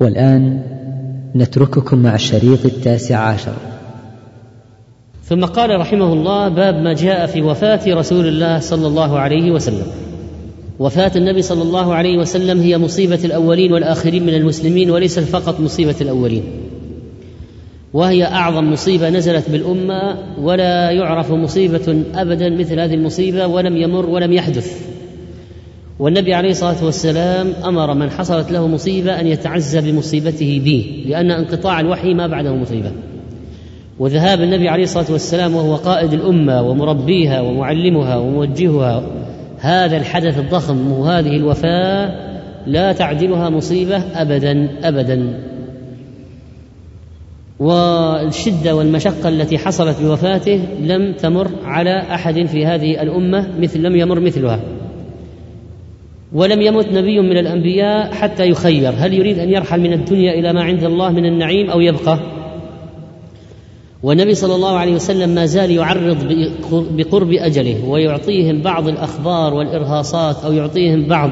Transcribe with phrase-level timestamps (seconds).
[0.00, 0.62] والآن
[1.36, 3.54] نترككم مع الشريط التاسع عشر.
[5.24, 9.86] ثم قال رحمه الله باب ما جاء في وفاة رسول الله صلى الله عليه وسلم.
[10.78, 15.96] وفاة النبي صلى الله عليه وسلم هي مصيبة الأولين والآخرين من المسلمين وليس فقط مصيبة
[16.00, 16.42] الأولين.
[17.92, 24.32] وهي أعظم مصيبة نزلت بالأمة ولا يعرف مصيبة أبدا مثل هذه المصيبة ولم يمر ولم
[24.32, 24.87] يحدث.
[25.98, 31.80] والنبي عليه الصلاة والسلام أمر من حصلت له مصيبة أن يتعزى بمصيبته به لأن انقطاع
[31.80, 32.92] الوحي ما بعده مصيبة.
[33.98, 39.02] وذهاب النبي عليه الصلاة والسلام وهو قائد الأمة ومربيها ومعلمها وموجهها
[39.58, 42.28] هذا الحدث الضخم وهذه الوفاة
[42.66, 45.40] لا تعدلها مصيبة ابدا ابدا.
[47.58, 54.20] والشدة والمشقة التي حصلت بوفاته لم تمر على أحد في هذه الأمة مثل لم يمر
[54.20, 54.60] مثلها.
[56.32, 58.92] ولم يمت نبي من الأنبياء حتى يخير.
[58.96, 62.18] هل يريد أن يرحل من الدنيا إلى ما عند الله من النعيم أو يبقى؟
[64.02, 66.16] والنبي صلى الله عليه وسلم ما زال يعرض
[66.72, 71.30] بقرب أجله ويعطيهم بعض الأخبار والإرهاصات أو يعطيهم بعض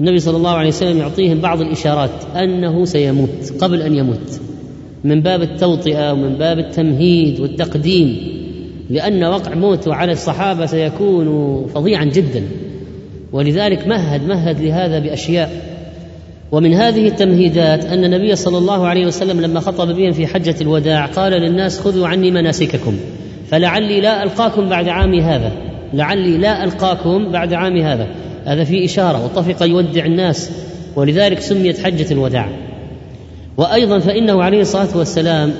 [0.00, 4.40] النبي صلى الله عليه وسلم يعطيهم بعض الإشارات أنه سيموت قبل أن يموت.
[5.04, 8.16] من باب التوطئة ومن باب التمهيد والتقديم
[8.90, 12.42] لأن وقع موته على الصحابة سيكون فظيعا جدا.
[13.34, 15.50] ولذلك مهد مهد لهذا بأشياء.
[16.52, 21.06] ومن هذه التمهيدات أن النبي صلى الله عليه وسلم لما خطب بهم في حجة الوداع
[21.06, 22.96] قال للناس خذوا عني مناسككم
[23.50, 25.52] فلعلي لا ألقاكم بعد عامي هذا
[25.94, 28.06] لعلي لا ألقاكم بعد عامي هذا.
[28.44, 30.50] هذا في إشارة وطفق يودع الناس
[30.96, 32.48] ولذلك سميت حجة الوداع.
[33.56, 35.54] وأيضا فإنه عليه الصلاة والسلام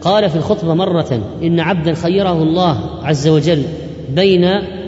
[0.00, 3.62] قال في الخطبة مرة إن عبدا خيره الله عز وجل
[4.14, 4.44] بين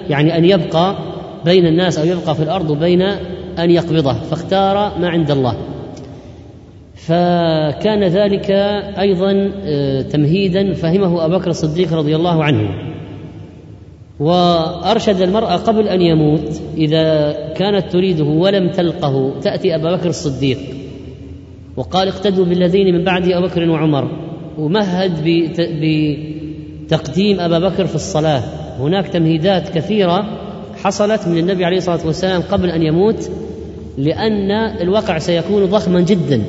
[0.09, 1.08] يعني أن يبقى
[1.49, 3.03] بين الناس أو يبقى في الأرض وبين
[3.59, 5.57] أن يقبضه فاختار ما عند الله.
[6.95, 8.51] فكان ذلك
[8.99, 12.69] أيضا آه، تمهيدا فهمه أبو بكر الصديق رضي الله عنه.
[14.21, 20.59] وأرشد المرأة قبل أن يموت إذا كانت تريده ولم تلقه تأتي ابا بكر الصديق.
[21.77, 24.11] وقال اقتدوا بالذين من بعد أبو بكر وعمر.
[24.59, 25.13] ومهد
[25.81, 28.43] بتقديم ابا بكر في الصلاة.
[28.81, 30.48] هناك تمهيدات كثيرة
[30.85, 33.31] حصلت من النبي عليه الصلاة والسلام قبل أن يموت
[33.99, 34.51] لأن
[34.81, 36.43] الوقع سيكون ضخما جدا.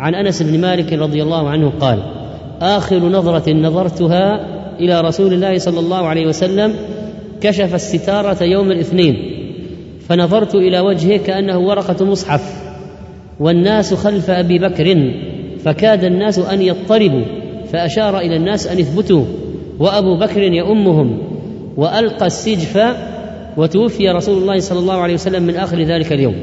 [0.00, 2.02] عن أنس بن مالك رضي الله عنه قال
[2.60, 4.46] آخر نظرة نظرتها
[4.80, 6.74] إلى رسول الله صلى الله عليه وسلم
[7.40, 9.16] كشف الستارة يوم الاثنين
[10.08, 12.72] فنظرت إلى وجهه كأنه ورقة مصحف
[13.40, 15.14] والناس خلف أبي بكر
[15.64, 17.24] فكاد الناس أن يضطربوا
[17.72, 19.24] فأشار إلى الناس أن يثبتوا
[19.78, 21.18] وأبو بكر يؤمهم
[21.76, 22.76] وألقى السجف
[23.56, 26.34] وتوفي رسول الله صلى الله عليه وسلم من آخر ذلك اليوم.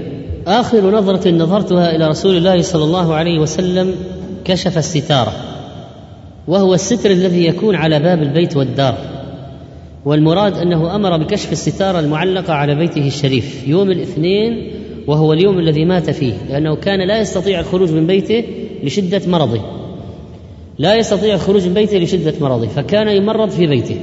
[0.47, 3.95] آخر نظرة نظرتها إلى رسول الله صلى الله عليه وسلم
[4.45, 5.34] كشف الستارة
[6.47, 8.97] وهو الستر الذي يكون على باب البيت والدار.
[10.06, 14.72] والمراد أنه أمر بكشف الستارة المعلقة على بيته الشريف يوم الاثنين
[15.07, 18.44] وهو اليوم الذي مات فيه لأنه كان لا يستطيع الخروج من بيته
[18.84, 19.62] لشدة مرضه.
[20.79, 24.00] لا يستطيع الخروج من بيته لشدة مرضه فكان يمرض في بيته.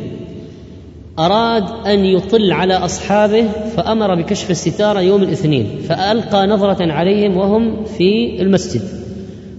[1.18, 8.42] أراد أن يطل على أصحابه فأمر بكشف الستارة يوم الاثنين فألقى نظرة عليهم وهم في
[8.42, 8.82] المسجد.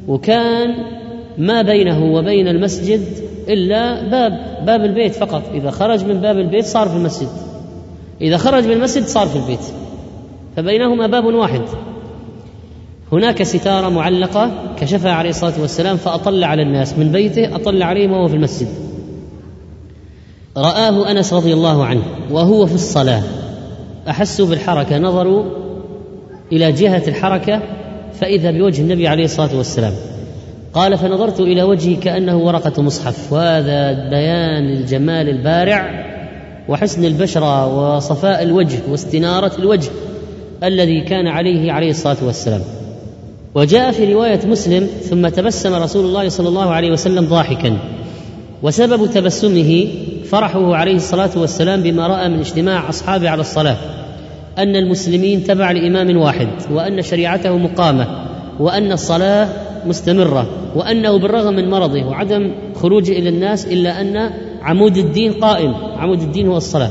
[0.08, 0.76] وكان
[1.38, 3.02] ما بينه وبين المسجد
[3.48, 5.44] إلا باب باب البيت فقط.
[5.54, 7.30] إذا خرج من باب البيت صار في المسجد.
[8.22, 9.66] إذا خرج من المسجد صار في البيت.
[10.56, 11.62] فبينهما باب واحد.
[13.12, 16.98] هناك ستارة معلقة كشفها عليه الصلاة والسلام فأطل على الناس.
[16.98, 18.85] من بيته أطل عليهم وهو في المسجد.
[20.58, 22.02] رآه أنس رضي الله عنه
[22.32, 23.24] وهو في الصلاة.
[24.10, 25.44] أحسوا بالحركة نظروا
[26.52, 27.62] إلى جهة الحركة
[28.20, 29.94] فإذا بوجه النبي عليه الصلاة والسلام.
[30.74, 33.34] قال فنظرت إلى وجهه كأنه ورقة مصحف.
[33.34, 36.06] وهذا بيان الجمال البارع
[36.70, 39.90] وحسن البشرة وصفاء الوجه واستنارة الوجه
[40.64, 42.62] الذي كان عليه عليه الصلاة والسلام.
[43.56, 47.78] وجاء في رواية مسلم ثم تبسم رسول الله صلى الله عليه وسلم ضاحكا.
[48.64, 49.88] وسبب تبسمه
[50.26, 53.78] فرحه عليه الصلاة والسلام بما رأى من اجتماع أصحابه على الصلاة
[54.58, 58.08] أن المسلمين تبع لإمام واحد وأن شريعته مقامة
[58.60, 59.50] وأن الصلاة
[59.86, 64.32] مستمرة وأنه بالرغم من مرضه وعدم خروجه إلى الناس إلا أن
[64.62, 66.90] عمود الدين قائم عمود الدين هو الصلاة.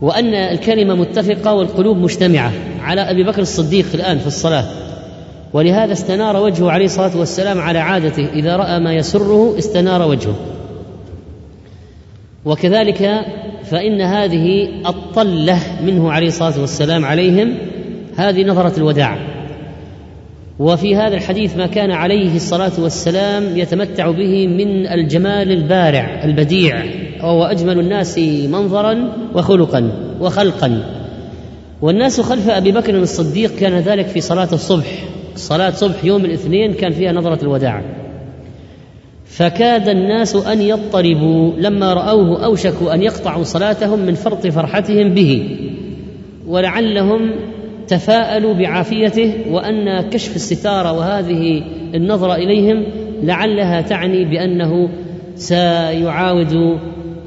[0.00, 2.52] وأن الكلمة متفقة والقلوب مجتمعة
[2.82, 4.64] على أبي بكر الصديق الآن في الصلاة.
[5.52, 10.34] ولهذا استنار وجهه عليه الصلاة والسلام على عادته إذا رأى ما يسره استنار وجهه.
[12.44, 13.24] وكذلك
[13.64, 17.54] فإن هذه الطلة منه عليه الصلاة والسلام عليهم
[18.16, 19.18] هذه نظرة الوداع.
[20.58, 26.84] وفي هذا الحديث ما كان عليه الصلاة والسلام يتمتع به من الجمال البارع البديع
[27.22, 30.82] وهو أجمل الناس منظرا وخلقا وخلقا.
[31.82, 35.04] والناس خلف أبي بكر الصديق كان ذلك في صلاة الصبح.
[35.36, 37.99] صلاة صبح يوم الاثنين كان فيها نظرة الوداع.
[39.30, 45.56] فكاد الناس أن يضطربوا لما رأوه اوشكوا أن يقطعوا صلاتهم من فرط فرحتهم به
[46.46, 47.30] ولعلهم
[47.88, 51.62] تفاءلوا بعافيته وأن كشف الستاره وهذه
[51.94, 52.84] النظره إليهم
[53.22, 54.88] لعلها تعني بأنه
[55.34, 56.78] سيعاود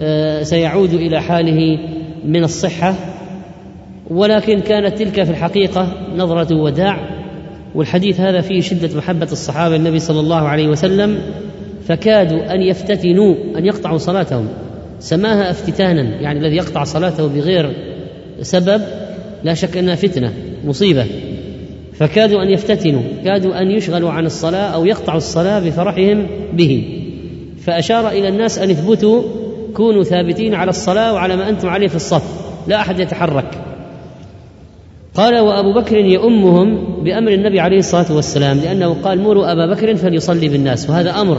[0.01, 1.79] آه، سيعود إلى حاله
[2.25, 2.95] من الصحة.
[4.09, 6.97] ولكن كانت تلك في الحقيقة نظرة وداع
[7.75, 11.17] والحديث هذا فيه شدة محبة الصحابة النبي صلى الله عليه وسلم.
[11.87, 14.47] فكادوا أن يفتتنوا أن يقطعوا صلاتهم.
[14.99, 17.73] سماها افتتانا يعني الذي يقطع صلاته بغير
[18.41, 18.81] سبب
[19.43, 20.33] لا شك أنها فتنة
[20.65, 21.05] مصيبة.
[21.93, 26.99] فكادوا أن يفتتنوا كادوا أن يشغلوا عن الصلاة أو يقطعوا الصلاة بفرحهم به.
[27.65, 29.23] فأشار إلى الناس أن اثبتوا
[29.73, 32.23] كونوا ثابتين على الصلاة وعلى ما أنتم عليه في الصف
[32.67, 33.63] لا أحد يتحرك.
[35.15, 40.49] قال وأبو بكر يؤمهم بأمر النبي عليه الصلاة والسلام لأنه قال مروا أبا بكر فليصلي
[40.49, 41.37] بالناس وهذا أمر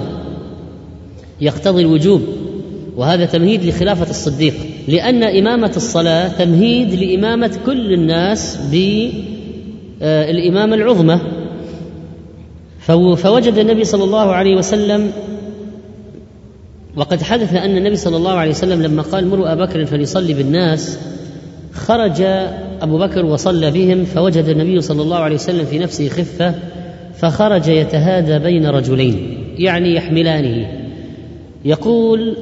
[1.41, 2.23] يقتضي الوجوب
[2.97, 4.55] وهذا تمهيد لخلافة الصديق
[4.89, 8.59] لأن إمامة الصلاة تمهيد لإمامة كل الناس
[10.01, 11.21] بالامامه العظمى.
[13.17, 15.11] فوجد النبي صلى الله عليه وسلم
[16.97, 20.99] وقد حدث أن النبي صلى الله عليه وسلم لما قال مروا أبا بكر فليصلي بالناس
[21.73, 22.23] خرج
[22.83, 26.55] أبو بكر وصلى بهم فوجد النبي صلى الله عليه وسلم في نفسه خفة
[27.17, 30.84] فخرج يتهادى بين رجلين يعني يحملانه.
[31.65, 32.37] يقول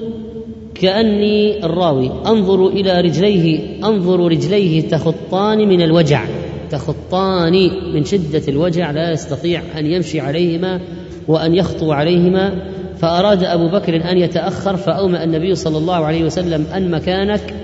[0.74, 6.24] كأني الراوي أنظر إلى رجليه أنظر رجليه تخطان من الوجع.
[6.70, 7.52] تخطان
[7.94, 10.80] من شدة الوجع لا يستطيع أن يمشي عليهما
[11.28, 12.62] وأن يخطو عليهما.
[12.98, 17.54] فأراد أبو بكر أن يتأخر فأومأ النبي صلى الله عليه وسلم أن مكانك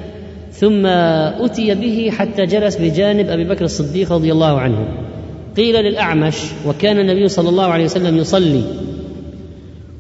[0.52, 4.88] ثم أتي به حتى جلس بجانب أبي بكر الصديق رضي الله عنه.
[5.56, 8.62] قيل للأعمش وكان النبي صلى الله عليه وسلم يصلي.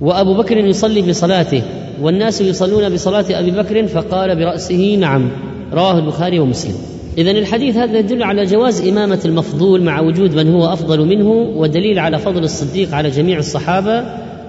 [0.00, 1.62] وأبو بكر يصلي بصلاته
[2.02, 5.30] والناس يصلون بصلاة أبي بكر فقال برأسه نعم
[5.72, 6.74] رواه البخاري ومسلم.
[7.18, 11.98] إذا الحديث هذا يدل على جواز إمامة المفضول مع وجود من هو أفضل منه ودليل
[11.98, 14.04] على فضل الصديق على جميع الصحابة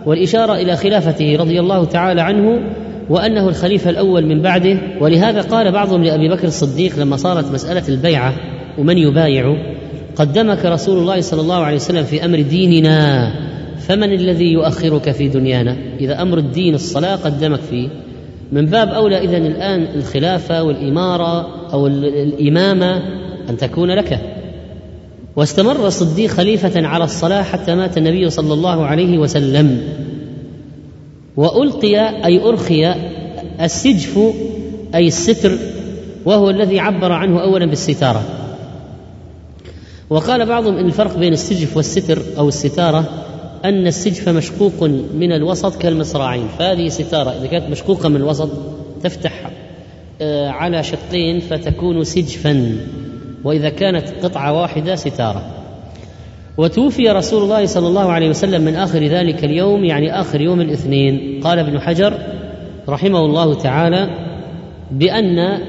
[0.06, 2.60] والإشارة إلى خلافته رضي الله تعالى عنه
[3.10, 4.78] وأنه الخليفة الأول من بعده.
[5.02, 8.34] ولهذا قال بعضهم لأبي بكر الصديق لما صارت مسألة البيعة
[8.78, 9.56] ومن يبايع
[10.16, 13.32] قدمك رسول الله صلى الله عليه وسلم في أمر ديننا.
[13.90, 17.90] فمن الذي يؤخرك في دنيانا؟ إذا أمر الدين الصلاة قدمك فيه.
[18.52, 22.98] من باب أولى اذا الآن الخلافة والإمارة أو الإمامة
[23.50, 24.20] أن تكون لك.
[25.36, 29.82] واستمر الصديق خليفة على الصلاة حتى مات النبي صلى الله عليه وسلم.
[31.38, 32.94] وألقي أي أرخي
[33.62, 34.20] السجف
[34.96, 35.52] أي الستر
[36.26, 38.24] وهو الذي عبر عنه اولا بالستارة.
[40.10, 43.29] وقال بعضهم إن الفرق بين السجف والستر أو الستارة
[43.66, 44.84] أن السجف مشقوق
[45.14, 46.48] من الوسط كالمصراعين.
[46.60, 48.50] فهذه ستارة إذا كانت مشقوقة من الوسط
[49.04, 49.52] تفتح
[50.22, 52.78] آه، على شقين فتكون سجفا.
[53.44, 55.42] وإذا كانت قطعة واحدة ستارة.
[56.58, 61.42] وتوفي رسول الله صلى الله عليه وسلم من آخر ذلك اليوم يعني آخر يوم الاثنين.
[61.44, 62.14] قال ابن حجر
[62.90, 64.10] رحمه الله تعالى
[64.92, 65.60] بأن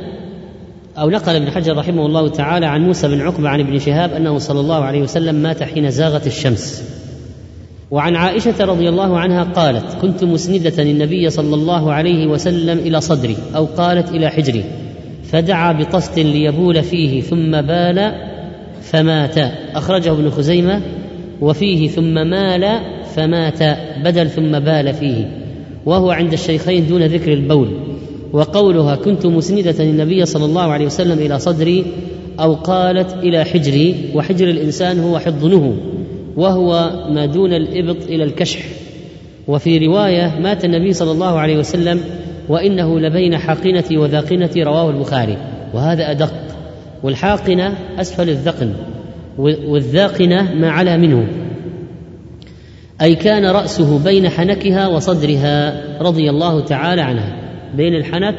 [0.98, 4.38] أو نقل ابن حجر رحمه الله تعالى عن موسى بن عقبة عن ابن شهاب أنه
[4.38, 6.99] صلى الله عليه وسلم مات حين زاغت الشمس.
[7.90, 13.36] وعن عائشة رضي الله عنها قالت كنت مسندة النبي صلى الله عليه وسلم إلى صدري
[13.56, 14.64] أو قالت إلى حجري
[15.24, 18.12] فدعا بطست ليبول فيه ثم بال
[18.82, 19.38] فمات.
[19.74, 20.82] أخرجه ابن خزيمة
[21.40, 22.80] وفيه ثم مال
[23.14, 23.58] فمات
[24.04, 25.30] بدل ثم بال فيه.
[25.86, 27.68] وهو عند الشيخين دون ذكر البول.
[28.32, 31.84] وقولها كنت مسندة النبي صلى الله عليه وسلم إلى صدري
[32.40, 35.76] أو قالت إلى حجري وحجر الإنسان هو حضنه.
[36.36, 38.60] وهو ما دون الإبط إلى الكشح.
[39.48, 42.00] وفي رواية مات النبي صلى الله عليه وسلم
[42.48, 45.36] وإنه لبين حاقنتي وذاقنتي رواه البخاري.
[45.74, 46.32] وهذا أدق.
[47.02, 48.72] والحاقنة أسفل الذقن.
[49.38, 51.26] والذاقنة ما علا منه.
[53.02, 57.36] أي كان رأسه بين حنكها وصدرها رضي الله تعالى عنها.
[57.76, 58.38] بين الحنك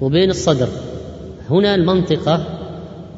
[0.00, 0.68] وبين الصدر.
[1.50, 2.46] هنا المنطقة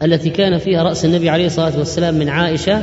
[0.02, 2.82] التي كان فيها رأس النبي عليه الصلاة والسلام من عائشة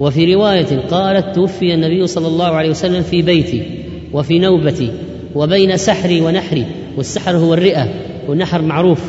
[0.00, 3.62] وفي رواية قالت توفي النبي صلى الله عليه وسلم في بيتي
[4.12, 4.90] وفي نوبتي
[5.34, 7.88] وبين سحري ونحري والسحر هو الرئة
[8.28, 9.00] والنحر معروف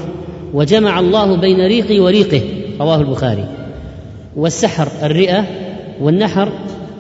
[0.54, 2.42] وجمع الله بين ريقي وريقه
[2.80, 3.46] رواه البخاري.
[4.36, 5.46] والسحر الرئة
[6.02, 6.52] والنحر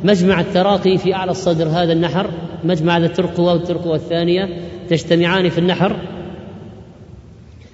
[0.03, 2.29] مجمع التراقي في أعلى الصدر هذا النحر
[2.63, 4.49] مجمع الترقوه والترقوه الثانية
[4.89, 5.95] تجتمعان في النحر.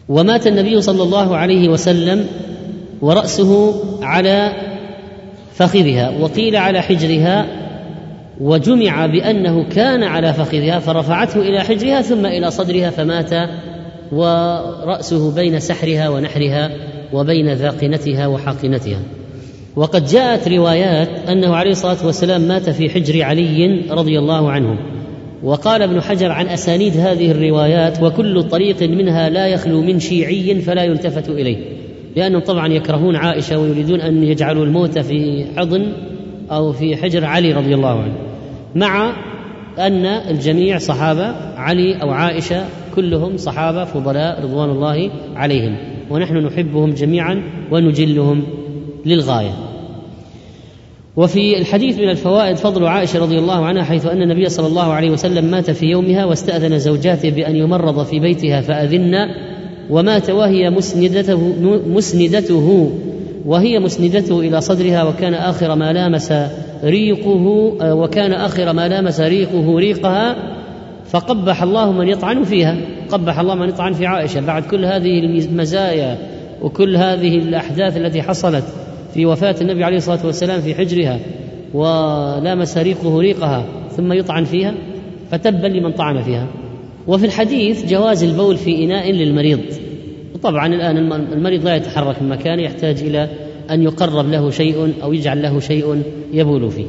[0.09, 2.27] ومات النبي صلى الله عليه وسلم
[3.01, 4.53] ورأسه على
[5.53, 7.45] فخذها وقيل على حجرها
[8.41, 13.49] وجمع بأنه كان على فخذها فرفعته إلى حجرها ثم إلى صدرها فمات
[14.11, 16.71] ورأسه بين سحرها ونحرها
[17.13, 18.99] وبين ذاقنتها وحاقنتها.
[19.75, 24.77] وقد جاءت روايات أنه عليه الصلاة والسلام مات في حجر علي رضي الله عنه.
[25.43, 30.83] وقال ابن حجر عن أسانيد هذه الروايات وكل طريق منها لا يخلو من شيعي فلا
[30.83, 31.72] يلتفت إليه.
[32.15, 35.93] لأنهم طبعا يكرهون عائشة ويريدون أن يجعلوا الموت في حضن
[36.51, 38.15] أو في حجر علي رضي الله عنه
[38.75, 39.13] مع
[39.79, 42.65] أن الجميع صحابة علي أو عائشة
[42.95, 45.77] كلهم صحابة فضلاء رضوان الله عليهم
[46.09, 48.43] ونحن نحبهم جميعا ونجلهم
[49.05, 49.53] للغاية.
[51.15, 55.09] وفي الحديث من الفوائد فضل عائشة رضي الله عنها حيث أن النبي صلى الله عليه
[55.09, 59.15] وسلم مات في يومها واستأذن زوجاته بأن يمرض في بيتها فأذن
[59.89, 61.53] ومات وهي مسندته
[61.87, 62.91] مسندته
[63.45, 66.33] وهي مسندته إلى صدرها وكان آخر ما لامس
[66.83, 67.45] ريقه
[67.81, 70.35] وكان آخر ما لامس ريقه ريقها
[71.05, 72.77] فقبح الله من يطعن فيها
[73.09, 74.45] قبح الله من يطعن في عائشة.
[74.45, 76.17] بعد كل هذه المزايا
[76.61, 78.63] وكل هذه الأحداث التي حصلت
[79.13, 81.19] في وفاة النبي عليه الصلاة والسلام في حجرها
[81.73, 83.65] ولامس ريقه ريقها
[83.97, 84.73] ثم يطعن فيها
[85.31, 86.47] فتبا لمن طعن فيها.
[87.07, 89.59] وفي الحديث جواز البول في إناء للمريض.
[90.43, 93.29] طبعا الآن المريض لا يتحرك من مكانه يحتاج إلى
[93.71, 96.85] أن يقرب له شيء أو يجعل له شيء يبول فيه.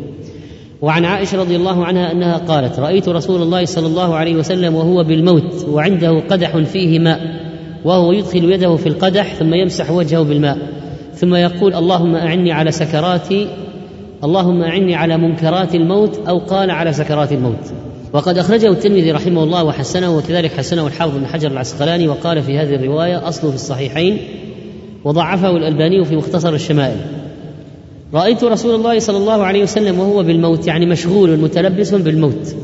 [0.82, 5.04] وعن عائشة رضي الله عنها أنها قالت رأيت رسول الله صلى الله عليه وسلم وهو
[5.04, 7.20] بالموت وعنده قدح فيه ماء
[7.84, 10.58] وهو يدخل يده في القدح ثم يمسح وجهه بالماء
[11.14, 13.28] ثم يقول اللهم أعني على سكرات
[14.24, 17.72] اللهم أعني على منكرات الموت أو قال على سكرات الموت
[18.14, 22.74] وقد أخرجه الترمذي رحمه الله وحسنه وكذلك حسنه الحافظ بن حجر العسقلاني وقال في هذه
[22.74, 24.18] الرواية اصله في الصحيحين
[25.04, 26.96] وضعفه الألباني في مختصر الشمائل.
[28.14, 32.56] رأيت رسول الله صلى الله عليه وسلم وهو بالموت يعني مشغول متلبس بالموت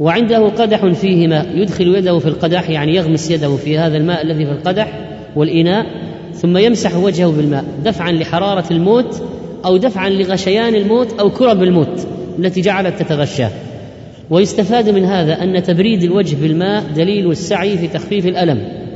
[0.00, 4.46] وعنده قدح فيه ماء يدخل يده في القدح يعني يغمس يده في هذا الماء الذي
[4.46, 5.86] في القدح والإناء
[6.34, 9.22] ثم يمسح وجهه بالماء دفعا لحرارة الموت
[9.64, 12.06] أو دفعا لغشيان الموت أو كرب الموت
[12.38, 13.50] التي جعلت تتغشاه
[14.30, 18.88] ويستفاد من هذا أن تبريد الوجه بالماء دليل السعي في تخفيف الألم.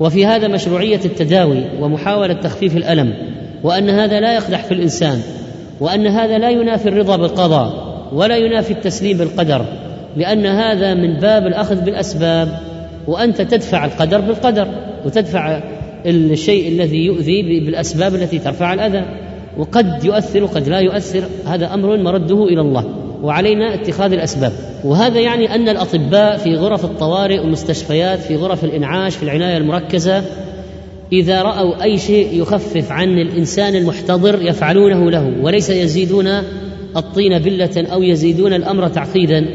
[0.00, 3.14] وفي هذا مشروعية التداوي ومحاولة تخفيف الألم
[3.62, 5.20] وأن هذا لا يقدح في الإنسان
[5.80, 9.64] وأن هذا لا ينافي الرضا بالقضاء ولا ينافي التسليم بالقدر
[10.16, 12.48] لأن هذا من باب الأخذ بالأسباب
[13.06, 14.68] وأنت تدفع القدر بالقدر
[15.06, 15.60] وتدفع
[16.06, 19.04] الشيء الذي يؤذي بالأسباب التي ترفع الأذى
[19.58, 23.05] وقد يؤثر وقد لا يؤثر هذا أمر مرده إلى الله.
[23.26, 24.52] وعلينا اتخاذ الأسباب.
[24.84, 30.24] وهذا يعني أن الأطباء في غرف الطوارئ والمستشفيات في غرف الإنعاش في العناية المركزة
[31.12, 36.28] إذا رأوا أي شيء يخفف عن الإنسان المحتضر يفعلونه له وليس يزيدون
[36.96, 39.46] الطين بلة أو يزيدون الأمر تعقيدا.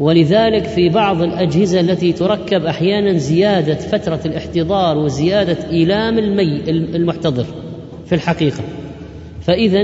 [0.00, 7.46] ولذلك في بعض الأجهزة التي تركب أحيانا زيادة فترة الاحتضار وزيادة إيلام المي المحتضر
[8.06, 8.62] في الحقيقة.
[9.40, 9.82] فاذا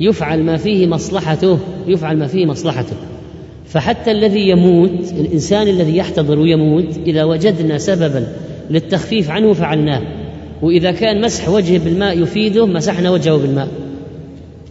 [0.00, 2.96] يفعل ما فيه مصلحته يفعل ما فيه مصلحته.
[3.66, 8.26] فحتى الذي يموت الإنسان الذي يحتضر ويموت إذا وجدنا سببا
[8.70, 10.02] للتخفيف عنه فعلناه.
[10.62, 13.68] وإذا كان مسح وجهه بالماء يفيده مسحنا وجهه بالماء.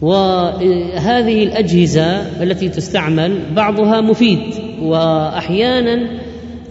[0.02, 4.38] وهذه الأجهزة التي تستعمل بعضها مفيد
[4.82, 6.10] واحيانا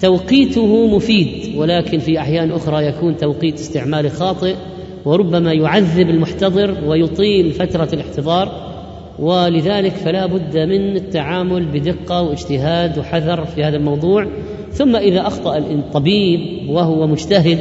[0.01, 1.55] توقيته مفيد.
[1.55, 4.55] ولكن في أحيان أخرى يكون توقيت استعمال خاطئ
[5.05, 8.69] وربما يعذب المحتضر ويطيل فترة الاحتضار
[9.19, 14.27] ولذلك فلا بد من التعامل بدقة واجتهاد وحذر في هذا الموضوع.
[14.71, 17.59] ثم إذا أخطأ الطبيب وهو مجتهد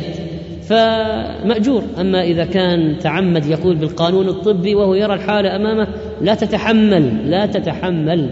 [0.63, 1.83] فمأجور.
[2.01, 5.89] أما إذا كان تعمد يقول بالقانون الطبي وهو يرى الحالة أمامه
[6.21, 8.31] لا تتحمل لا تتحمل.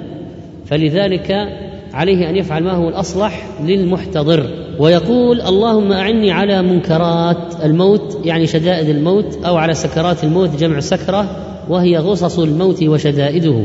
[0.65, 1.49] فلذلك
[1.97, 4.51] عليه أن يفعل ما هو الأصلح للمحتضر.
[4.79, 11.27] ويقول اللهم أعني على منكرات الموت يعني شدائد الموت أو على سكرات الموت جمع سكرة
[11.69, 13.65] وهي غصص الموت وشدائده.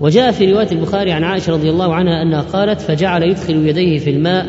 [0.00, 4.10] وجاء في رواية البخاري عن عائشة رضي الله عنها أنها قالت فجعل يدخل يديه في
[4.10, 4.46] الماء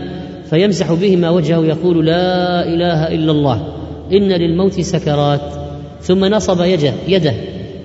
[0.50, 3.68] فيمسح بهما وجهه يقول لا إله إلا الله
[4.12, 5.54] إن للموت سكرات.
[6.02, 7.34] ثم نصب يده يده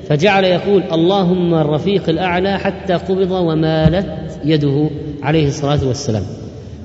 [0.08, 4.06] فجعل يقول اللهم الرفيق الأعلى حتى قبض ومالت
[4.44, 4.90] يده.
[5.22, 6.22] عليه الصلاة والسلام.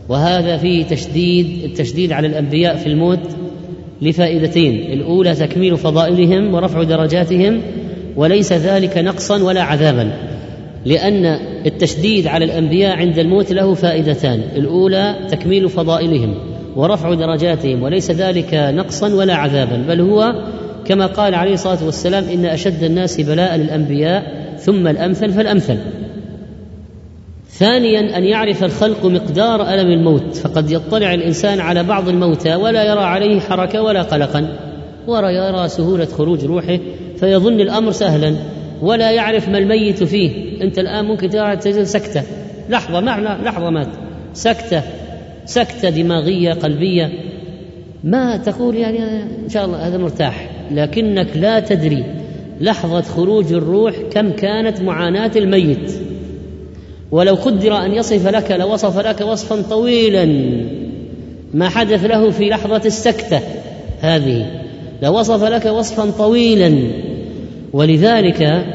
[0.10, 3.20] وهذا فيه تشديد التشديد على الأنبياء في الموت
[4.02, 4.94] لفائدتين.
[4.94, 7.62] الأولى تكميل فضائلهم ورفع درجاتهم
[8.16, 10.12] وليس ذلك نقصا ولا عذابا
[10.86, 11.26] لأن
[11.66, 14.42] التشديد على الأنبياء عند الموت له فائدتان.
[14.56, 16.36] الأولى تكميل فضائلهم
[16.76, 20.34] ورفع درجاتهم وليس ذلك نقصا ولا عذابا بل هو
[20.86, 24.24] كما قال عليه الصلاة والسلام إن أشد الناس بلاء الانبياء
[24.60, 25.78] ثم الأمثل فالأمثل.
[27.54, 33.04] ثانيا أن يعرف الخلق مقدار ألم الموت فقد يطلع الإنسان على بعض الموتى ولا يرى
[33.04, 34.58] عليه حركة ولا قلقا
[35.08, 36.80] ولا يرى سهولة خروج روحه
[37.18, 38.36] فيظن الأمر سهلا
[38.82, 40.32] ولا يعرف ما الميت فيه.
[40.62, 42.24] أنت الآن ممكن تجد سكتة.
[42.70, 43.88] لحظة معنى لحظة مات.
[44.34, 44.82] سكتة
[45.46, 47.12] سكتة دماغية قلبية.
[48.04, 52.04] ما تقول يعني إن شاء الله هذا مرتاح لكنك لا تدري
[52.62, 55.92] لحظة خروج الروح كم كانت معاناة الميت.
[57.14, 60.26] ولو قدر أن يصف لك لوصف لك وصفا طويلا.
[61.54, 63.40] ما حدث له في لحظة السكتة
[64.00, 64.46] هذه.
[65.04, 66.78] لوصف لك وصفا طويلا.
[67.74, 68.66] ولذلك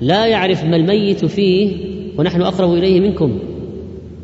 [0.00, 1.76] لا يعرف ما الميت فيه
[2.18, 3.38] ونحن أقرب إليه منكم.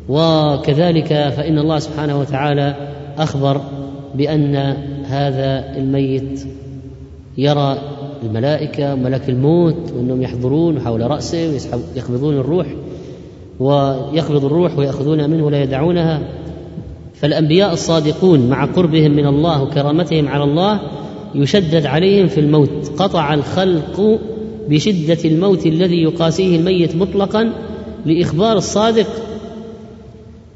[0.09, 2.75] وكذلك فإن الله سبحانه وتعالى
[3.17, 3.61] أخبر
[4.15, 4.55] بأن
[5.05, 6.47] هذا الميت
[7.37, 7.77] يرى
[8.23, 11.59] الملائكة ملك الموت وأنهم يحضرون حول رأسه
[11.95, 12.67] ويقبضون الروح.
[13.59, 16.21] ويقبض الروح ويأخذونها منه ولا يدعونها
[17.13, 20.79] فالأنبياء الصادقون مع قربهم من الله وكرامتهم على الله
[21.35, 22.91] يشدد عليهم في الموت.
[22.97, 24.19] قطع الخلق
[24.69, 27.53] بشدة الموت الذي يقاسيه الميت مطلقا
[28.05, 29.07] لإخبار الصادق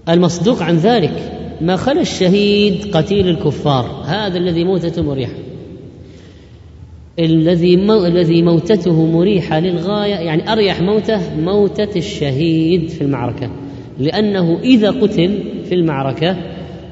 [0.10, 1.32] المصدوق عن ذلك.
[1.62, 4.04] ما خلا الشهيد قتيل الكفار.
[4.06, 5.49] هذا الذي موتته مريحة.
[7.20, 8.06] الذي مو...
[8.06, 13.52] الذي موتته مريحة للغاية يعني أريح موته موتة الشهيد في المعركة.
[14.00, 16.38] لأنه إذا قتل في المعركة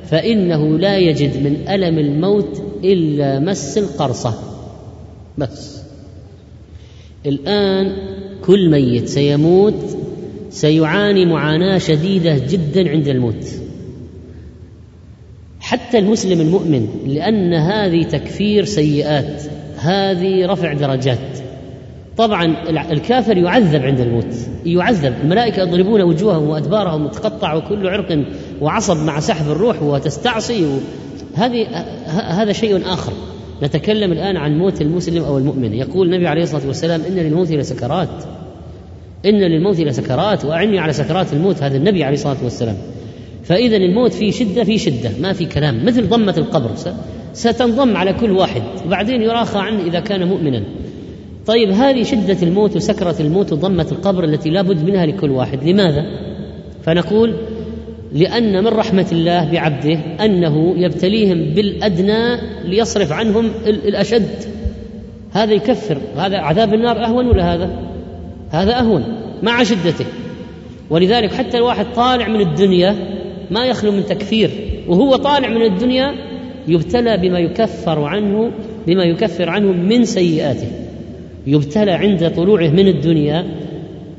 [0.06, 4.34] فإنه لا يجد من ألم الموت إلا مس القرصة.
[5.38, 5.82] بس.
[7.26, 7.92] الآن
[8.46, 9.98] كل ميت سيموت
[10.50, 13.48] سيعاني معاناة شديدة جدا عند الموت.
[15.60, 19.44] حتى المسلم المؤمن لأن هذه تكفير سيئات.
[19.78, 21.40] هذه رفع درجات.
[22.18, 24.36] طبعا الكافر يعذب عند الموت
[24.66, 25.14] يعذب.
[25.24, 28.26] الملائكة يضربون وجوههم وأدبارهم وتقطع وكل عرق
[28.62, 30.78] وعصب مع سحب الروح وتستعصي و...
[31.36, 31.68] هذه
[32.08, 33.14] هذا شيء آخر.
[33.64, 35.74] نتكلم الآن عن موت المسلم أو المؤمن.
[35.74, 38.10] يقول النبي عليه الصلاة والسلام إن للموت لسكرات.
[39.26, 42.76] إن للموت لسكرات وأعني على سكرات الموت هذا النبي عليه الصلاة والسلام.
[43.44, 45.86] فإذا الموت في شدة في شدة ما في كلام.
[45.86, 46.76] مثل ضمة القبر
[47.34, 48.62] ستنضم على كل واحد.
[48.86, 50.64] وبعدين يراخى عنه إذا كان مؤمنا.
[51.46, 55.64] طيب هذه شدة الموت وسكرة الموت وضمة القبر التي لا بد منها لكل واحد.
[55.64, 56.06] لماذا؟
[56.84, 57.36] فنقول
[58.14, 64.44] لأن من رحمة الله بعبده أنه يبتليهم بالأدنى ليصرف عنهم الأشد.
[65.32, 65.98] هذا يكفر.
[66.16, 67.70] هذا عذاب النار أهون ولا هذا؟
[68.50, 69.04] هذا أهون
[69.44, 70.06] مع شدته.
[70.90, 72.96] ولذلك حتى الواحد طالع من الدنيا
[73.52, 74.50] ما يخلو من تكفير.
[74.88, 76.27] وهو طالع من الدنيا
[76.68, 78.52] يبتلى بما يكفر عنه
[78.88, 80.68] بما يكفر عنه من سيئاته.
[81.48, 83.46] يبتلى عند طلوعه من الدنيا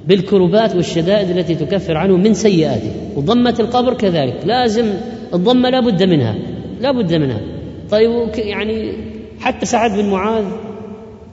[0.06, 2.90] بالكربات والشدائد التي تكفر عنه من سيئاته.
[3.16, 4.36] وضمة القبر كذلك.
[4.44, 4.84] لازم
[5.34, 6.34] الضمة لا بد منها.
[6.80, 7.40] لا بد منها.
[7.90, 8.92] طيب يعني
[9.40, 10.44] حتى سعد بن معاذ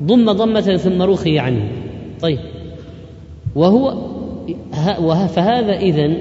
[0.03, 1.71] ضم ضمة ثم رخي عنه.
[2.21, 2.39] طيب.
[3.55, 3.93] وهو
[5.27, 6.17] فهذا إذن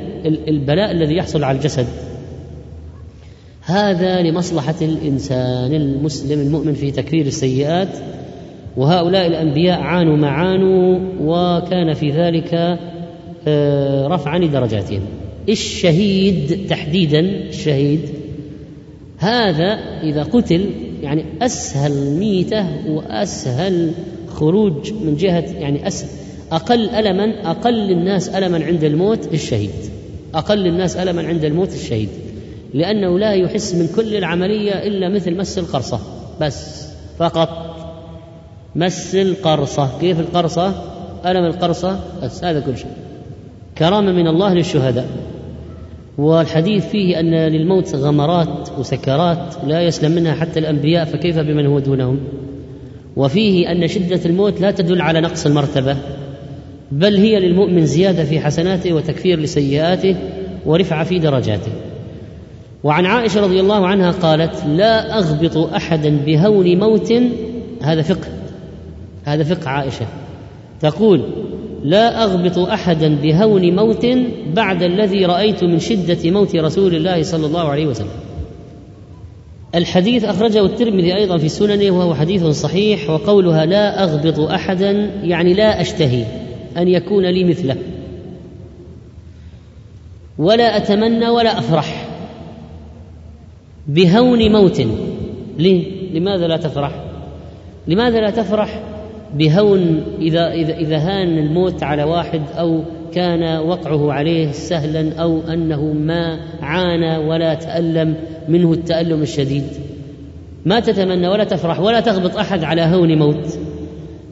[0.49, 1.87] البلاء الذي يحصل على الجسد.
[3.67, 7.89] هذا لمصلحة الإنسان المسلم المؤمن في تكفير السيئات.
[8.77, 12.79] وهؤلاء الأنبياء عانوا ما عانوا وكان في ذلك
[13.49, 15.01] آه، رفعا لدرجاتهم.
[15.49, 18.01] الشهيد تحديدا الشهيد.
[19.19, 20.67] هذا إذا قتل
[21.03, 23.93] يعني أسهل ميتة وأسهل
[24.29, 26.09] خروج من جهة يعني أسهل
[26.53, 29.71] أقل ألما أقل الناس ألما عند الموت الشهيد.
[30.35, 32.09] أقل الناس ألما عند الموت الشهيد.
[32.75, 36.01] لأنه لا يحس من كل العملية إلا مثل مس القرصة.
[36.41, 37.77] بس فقط.
[38.77, 39.99] مس القرصة.
[40.01, 40.75] كيف القرصة؟
[41.27, 42.91] ألم القرصة؟ بس هذا كل شيء.
[43.79, 45.07] كرامة من الله للشهداء.
[46.19, 52.19] والحديث فيه أن للموت غمرات وسكرات لا يسلم منها حتى الأنبياء فكيف بمن هو دونهم؟
[53.17, 55.97] وفيه أن شدة الموت لا تدل على نقص المرتبة
[56.93, 60.17] بل هي للمؤمن زيادة في حسناته وتكفير لسيئاته
[60.67, 61.73] ورفعة في درجاته.
[62.85, 67.13] وعن عائشة رضي الله عنها قالت لا أغبط أحدا بهون موت.
[67.83, 68.29] هذا فقه.
[69.25, 70.07] هذا فقه عائشة.
[70.81, 71.25] تقول
[71.85, 74.07] لا أغبط أحدا بهون موت
[74.55, 78.09] بعد الذي رأيت من شدة موت رسول الله صلى الله عليه وسلم.
[79.75, 85.81] الحديث أخرجه الترمذي أيضا في سننه وهو حديث صحيح وقولها لا أغبط أحدا يعني لا
[85.81, 86.25] أشتهي
[86.77, 87.77] أن يكون لي مثله.
[90.39, 92.04] ولا أتمنى ولا أفرح.
[93.89, 94.83] بهون موت
[95.59, 96.93] ليه؟ لماذا لا تفرح؟
[97.89, 98.81] لماذا لا تفرح
[99.35, 102.81] بهون إذا إذا إذا هان الموت على واحد أو
[103.15, 108.15] كان وقعه عليه سهلا أو أنه ما عانى ولا تألم
[108.49, 109.65] منه التألم الشديد
[110.65, 113.59] ما تتمنى ولا تفرح ولا تغبط أحد على هون موت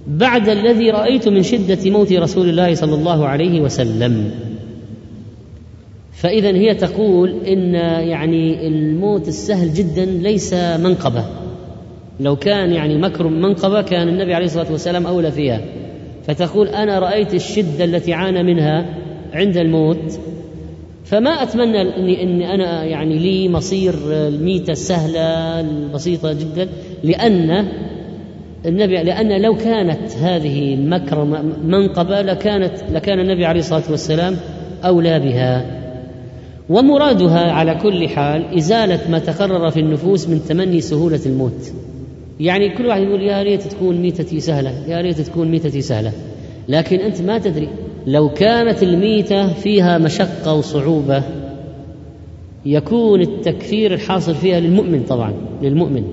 [0.06, 4.30] بعد الذي رأيت من شدة موت رسول الله صلى الله عليه وسلم
[6.22, 7.74] فإذا هي تقول إن
[8.08, 11.24] يعني الموت السهل جدا ليس منقبة.
[12.20, 15.61] لو كان يعني مكر منقبة كان النبي عليه الصلاة والسلام أولى فيها.
[16.26, 18.87] فتقول أنا رأيت الشدة التي عانى منها
[19.32, 20.18] عند الموت.
[21.04, 21.80] فما أتمنى
[22.22, 26.68] إني أنا يعني لي مصير الميتة السهلة البسيطة جدا
[27.04, 27.68] لأن
[28.66, 31.24] النبي لأن لو كانت هذه مكر
[31.64, 34.37] منقبة لكانت لكان النبي عليه الصلاة والسلام
[34.85, 35.81] أولى بها.
[36.72, 41.72] ومرادها على كل حال إزالة ما تقرر في النفوس من تمني سهولة الموت.
[42.40, 46.12] يعني كل واحد يقول يا ريت تكون ميتتي سهلة يا ريت تكون ميتتي سهلة.
[46.68, 47.68] لكن أنت ما تدري
[48.06, 51.22] لو كانت الميتة فيها مشقة وصعوبة
[52.66, 55.32] يكون التكفير الحاصل فيها للمؤمن طبعا
[55.62, 56.04] للمؤمن.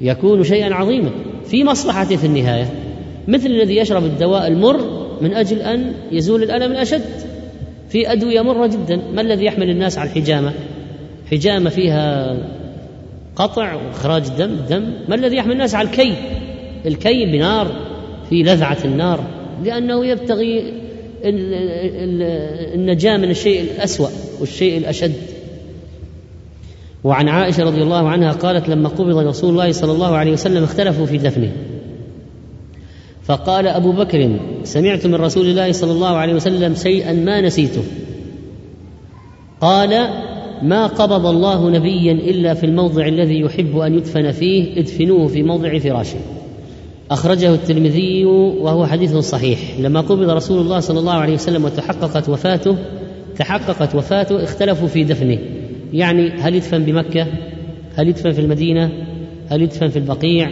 [0.00, 1.10] يكون شيئا عظيما.
[1.44, 2.66] في مصلحته في النهاية
[3.28, 4.80] مثل الذي يشرب الدواء المر
[5.20, 7.29] من أجل أن يزول الألم الأشد.
[7.90, 9.00] في أدوية مرة جدا.
[9.12, 10.52] ما الذي يحمل الناس على الحجامة؟
[11.30, 12.36] حجامة فيها
[13.36, 14.92] قطع وإخراج دم دم.
[15.08, 16.14] ما الذي يحمل الناس على الكي؟
[16.86, 17.72] الكي بنار
[18.30, 19.24] في لذعة النار.
[19.64, 20.72] لأنه يبتغي
[22.74, 24.08] النجاة من الشيء الأسوأ
[24.40, 25.12] والشيء الأشد.
[27.04, 31.06] وعن عائشة رضي الله عنها قالت لما قبض رسول الله صلى الله عليه وسلم اختلفوا
[31.06, 31.52] في دفنه.
[33.30, 37.82] فقال أبو بكر سمعت من رسول الله صلى الله عليه وسلم شيئا ما نسيته.
[39.60, 40.08] قال
[40.62, 45.78] ما قبض الله نبيا إلا في الموضع الذي يحب أن يدفن فيه ادفنوه في موضع
[45.78, 46.18] فراشه.
[47.10, 49.58] أخرجه الترمذي وهو حديث صحيح.
[49.78, 52.76] لما قبض رسول الله صلى الله عليه وسلم وتحققت وفاته
[53.36, 55.38] تحققت وفاته اختلفوا في دفنه.
[55.92, 57.26] يعني هل يدفن بمكة؟
[57.96, 58.90] هل يدفن في المدينة؟
[59.48, 60.50] هل يدفن في البقيع؟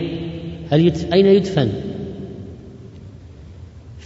[0.71, 1.69] هل يدفن أين يدفن؟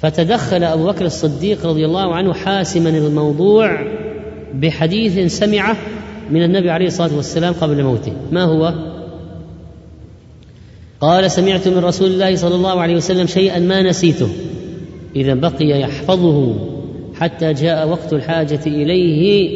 [0.02, 3.86] فتدخل أبو بكر الصديق رضي الله عنه حاسما الموضوع
[4.54, 5.76] بحديث سمعه
[6.30, 8.12] من النبي عليه الصلاة والسلام قبل موته.
[8.32, 8.74] ما هو؟
[11.00, 14.28] قال سمعت من رسول الله صلى الله عليه وسلم شيئا ما نسيته.
[15.16, 16.54] إذا بقي يحفظه
[17.14, 19.50] حتى جاء وقت الحاجة إليه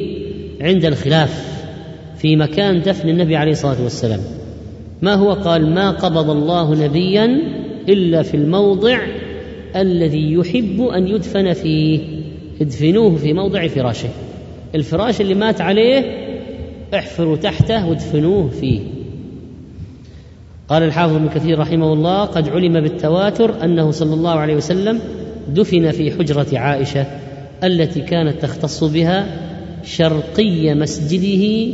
[0.60, 1.60] عند الخلاف
[2.18, 4.20] في مكان دفن النبي عليه الصلاة والسلام.
[5.02, 7.40] ما هو؟ قال ما قبض الله نبيا
[7.88, 8.98] إلا في الموضع
[9.80, 12.00] الذي يحب أن يدفن فيه.
[12.60, 14.08] ادفنوه في موضع فراشه.
[14.74, 16.04] الفراش اللي مات عليه
[16.94, 18.80] احفروا تحته وادفنوه فيه.
[20.68, 25.00] قال الحافظ ابن كثير رحمه الله قد علم بالتواتر أنه صلى الله عليه وسلم
[25.48, 27.06] دفن في حجرة عائشة
[27.64, 29.26] التي كانت تختص بها
[29.84, 31.72] شرقي مسجده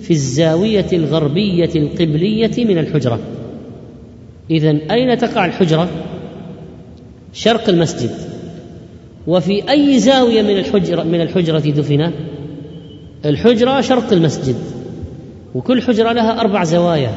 [0.00, 3.18] في الزاوية الغربية القبلية من الحجرة.
[4.50, 5.88] اذا أين تقع الحجرة؟
[7.34, 8.10] شرق المسجد.
[9.26, 12.12] وفي أي زاوية من الحجره من الحجرة دفن؟
[13.24, 14.56] الحجرة شرق المسجد.
[15.54, 17.14] وكل حجرة لها أربع زوايا.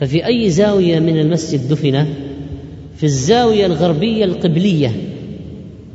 [0.00, 2.06] ففي أي زاوية من المسجد دفن؟
[2.96, 4.92] في الزاوية الغربية القبلية.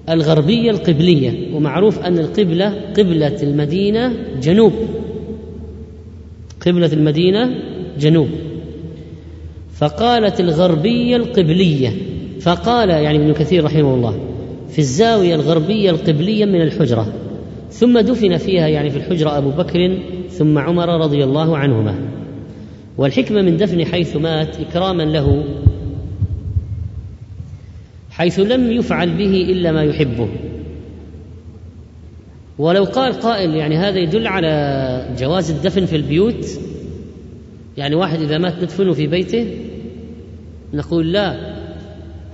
[0.09, 1.55] الغربية القبلية.
[1.55, 4.73] ومعروف أن القبلة قبلة المدينة جنوب.
[6.65, 7.49] قبلة المدينة
[7.99, 8.29] جنوب.
[9.75, 12.08] فقالت الغربية القبلية.
[12.39, 14.19] فقال يعني ابن كثير رحمه الله
[14.69, 17.13] في الزاوية الغربية القبلية من الحجرة
[17.71, 19.97] ثم دفن فيها يعني في الحجرة أبو بكر
[20.29, 21.95] ثم عمر رضي الله عنهما.
[22.97, 25.43] والحكمة من دفن حيث مات إكراما له
[28.11, 30.27] حيث لم يفعل به إلا ما يحبه.
[32.59, 36.45] ولو قال قائل يعني هذا يدل على جواز الدفن في البيوت
[37.77, 39.47] يعني واحد إذا مات ندفنه في بيته؟
[40.73, 41.48] نقول لا.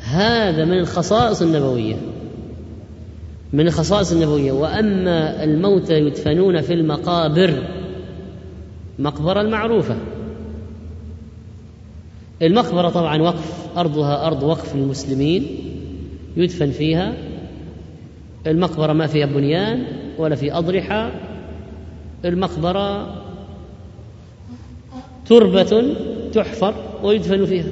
[0.06, 1.96] هذا من الخصائص النبوية.
[3.54, 4.52] من الخصائص النبوية.
[4.52, 7.63] وأما الموتى يدفنون في المقابر
[9.00, 9.96] مقبرة المعروفة.
[12.41, 15.48] المقبرة طبعا وقف أرضها أرض وقف للمسلمين
[16.38, 17.13] يدفن فيها.
[18.48, 19.84] المقبرة ما فيها بنيان
[20.18, 21.12] ولا في أضرحة.
[22.26, 23.15] المقبرة
[25.26, 25.96] تربة
[26.34, 27.70] تحفر ويدفن فيها.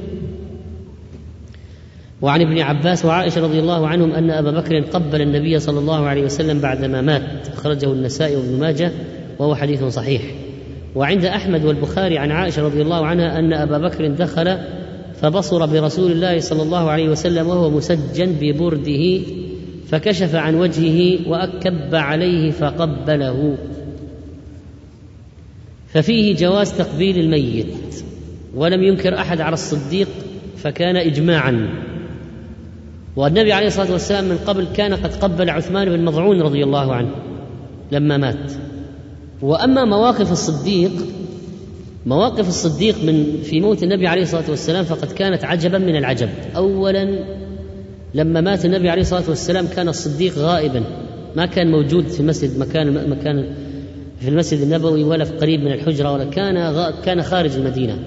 [2.23, 6.23] وعن ابن عباس وعائشة رضي الله عنهم أن أبا بكر قبل النبي صلى الله عليه
[6.23, 7.47] وسلم بعدما مات.
[7.47, 8.91] أخرجه النسائي وابن ماجه
[9.39, 10.21] وهو حديث صحيح.
[10.95, 14.57] وعند أحمد والبخاري عن عائشة رضي الله عنها أن أبا بكر دخل
[15.21, 19.19] فبصر برسول الله صلى الله عليه وسلم وهو مسجن ببرده
[19.87, 23.57] فكشف عن وجهه وأكب عليه فقبله.
[25.87, 28.03] ففيه جواز تقبيل الميت.
[28.55, 30.07] ولم ينكر أحد على الصديق
[30.57, 31.83] فكان إجماعا.
[33.15, 37.09] والنبي عليه الصلاة والسلام من قبل كان قد قبل عثمان بن مضعون رضي الله عنه
[37.91, 38.51] لما مات.
[39.41, 40.91] وأما مواقف الصديق
[42.05, 46.29] مواقف الصديق من في موت النبي عليه الصلاة والسلام فقد كانت عجبا من العجب.
[46.55, 47.25] اولا
[48.13, 50.83] لما مات النبي عليه الصلاة والسلام كان الصديق غائبا.
[51.35, 53.45] ما كان موجود في مسجد مكان مكان
[54.19, 56.73] في المسجد النبوي ولا في قريب من الحجرة ولا كان
[57.05, 57.97] كان خارج المدينة.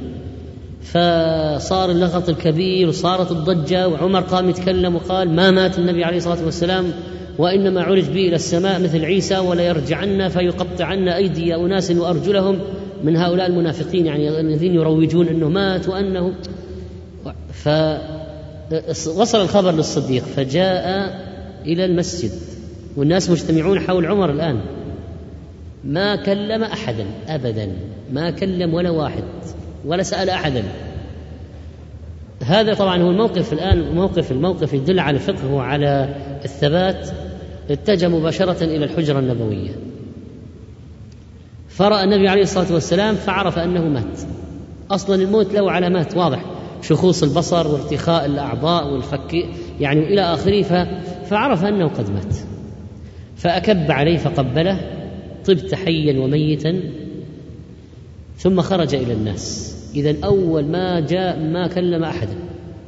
[0.86, 6.92] فصار اللغط الكبير وصارت الضجة وعمر قام يتكلم وقال ما مات النبي عليه الصلاة والسلام
[7.38, 12.58] وإنما عرج به إلى السماء مثل عيسى ولا يرجعن فيقطعن أيدي أناس وأرجلهم
[13.04, 16.32] من هؤلاء المنافقين يعني الذين يروجون إنه مات وأنه
[17.52, 21.14] فوصل الخبر للصديق فجاء
[21.64, 22.30] إلى المسجد
[22.96, 24.60] والناس مجتمعون حول عمر الآن.
[25.84, 27.72] ما كلم أحدا أبدا
[28.12, 29.24] ما كلم ولا واحد.
[29.86, 30.62] ولا سأل أحدا.
[32.42, 37.08] هذا طبعا هو الموقف الآن موقف الموقف يدل على الفقه وعلى الثبات.
[37.70, 39.70] اتجه مباشرة إلى الحجرة النبوية.
[41.68, 44.20] فرأى النبي عليه الصلاة والسلام فعرف أنه مات.
[44.90, 46.44] أصلا الموت له علامات واضح
[46.82, 49.34] شخوص البصر وارتخاء الأعضاء والفك
[49.80, 50.88] يعني إلى آخره
[51.24, 52.36] فعرف أنه قد مات.
[53.36, 54.80] فأكب عليه فقبله
[55.46, 56.80] طبت حيا وميتا
[58.38, 59.75] ثم خرج إلى الناس.
[59.96, 62.34] إذا أول ما جاء ما كلم أحدا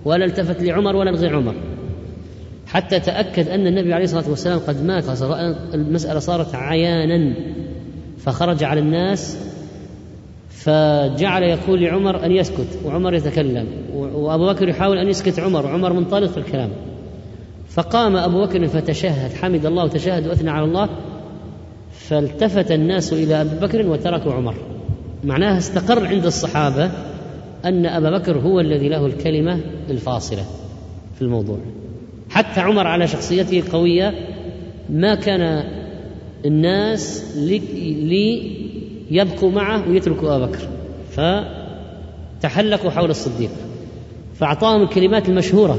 [0.05, 1.55] ولا التفت لعمر ولا لغير عمر.
[2.67, 5.05] حتى تأكد أن النبي عليه الصلاة والسلام قد مات
[5.75, 7.35] المسألة صارت عيانا
[8.19, 9.39] فخرج على الناس
[10.51, 16.31] فجعل يقول لعمر أن يسكت وعمر يتكلم وأبو بكر يحاول أن يسكت عمر وعمر منطلق
[16.31, 16.71] في الكلام.
[17.69, 20.89] فقام أبو بكر فتشهد حمد الله وتشهد وأثنى على الله
[21.93, 24.55] فالتفت الناس إلى أبي بكر وتركوا عمر.
[25.25, 26.91] معناها استقر عند الصحابة
[27.65, 30.45] أن أبا بكر هو الذي له الكلمة الفاصلة
[31.15, 31.59] في الموضوع.
[32.31, 34.15] حتى عمر على شخصيته القوية
[34.91, 35.65] ما كان
[36.45, 37.25] الناس
[39.11, 40.69] ليبقوا معه ويتركوا أبا بكر
[42.41, 43.51] فتحلقوا حول الصديق
[44.35, 45.79] فأعطاهم الكلمات المشهورة.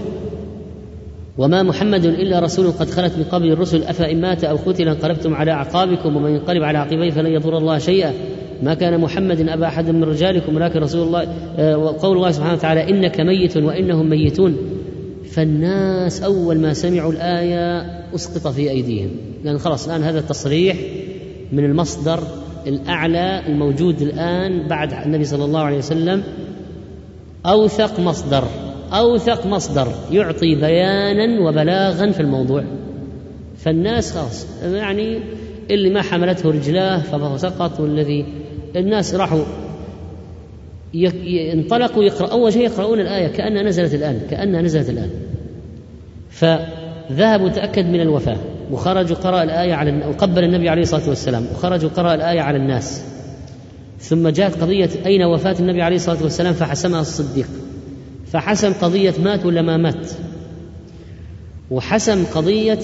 [1.38, 5.52] وما محمد إلا رسول قد خلت من قبل الرسل أفإن مات أو قتل انقلبتم على
[5.52, 8.13] أعقابكم ومن ينقلب على عقبيه فلن يضر الله شيئا.
[8.63, 12.89] ما كان محمد أبا أحد من رجالكم ولكن رسول الله آه، وقول الله سبحانه وتعالى
[12.89, 14.58] إنك ميت وإنهم ميتون.
[15.32, 17.82] فالناس أول ما سمعوا الآية
[18.15, 19.10] أسقط في أيديهم.
[19.43, 20.78] لأن خلاص الآن هذا تصريح
[21.52, 22.19] من المصدر
[22.67, 26.24] الأعلى الموجود الآن بعد النبي صلى الله عليه وسلم.
[27.45, 28.43] أوثق مصدر
[28.93, 32.63] أوثق مصدر يعطي بيانا وبلاغا في الموضوع.
[33.58, 35.19] فالناس خلاص يعني
[35.72, 38.26] اللي ما حملته رجلاه فهو سقط والذي
[38.75, 39.43] الناس راحوا
[41.53, 45.10] انطلقوا يقرأ أول شيء يقرؤون الآية كأنها نزلت الآن كأنها نزلت الآن.
[46.29, 48.38] فذهبوا تأكد من الوفاة.
[48.71, 51.45] وخرجوا قرأ الآية على وقبل النبي عليه الصلاة والسلام.
[51.51, 53.05] وخرجوا قرأ الآية على الناس.
[53.99, 57.47] ثم جاءت قضية أين وفاة النبي عليه الصلاة والسلام؟ فحسمها الصديق.
[58.25, 60.12] فحسم قضية مات ولا ما مات؟
[61.71, 62.79] وحسم قضية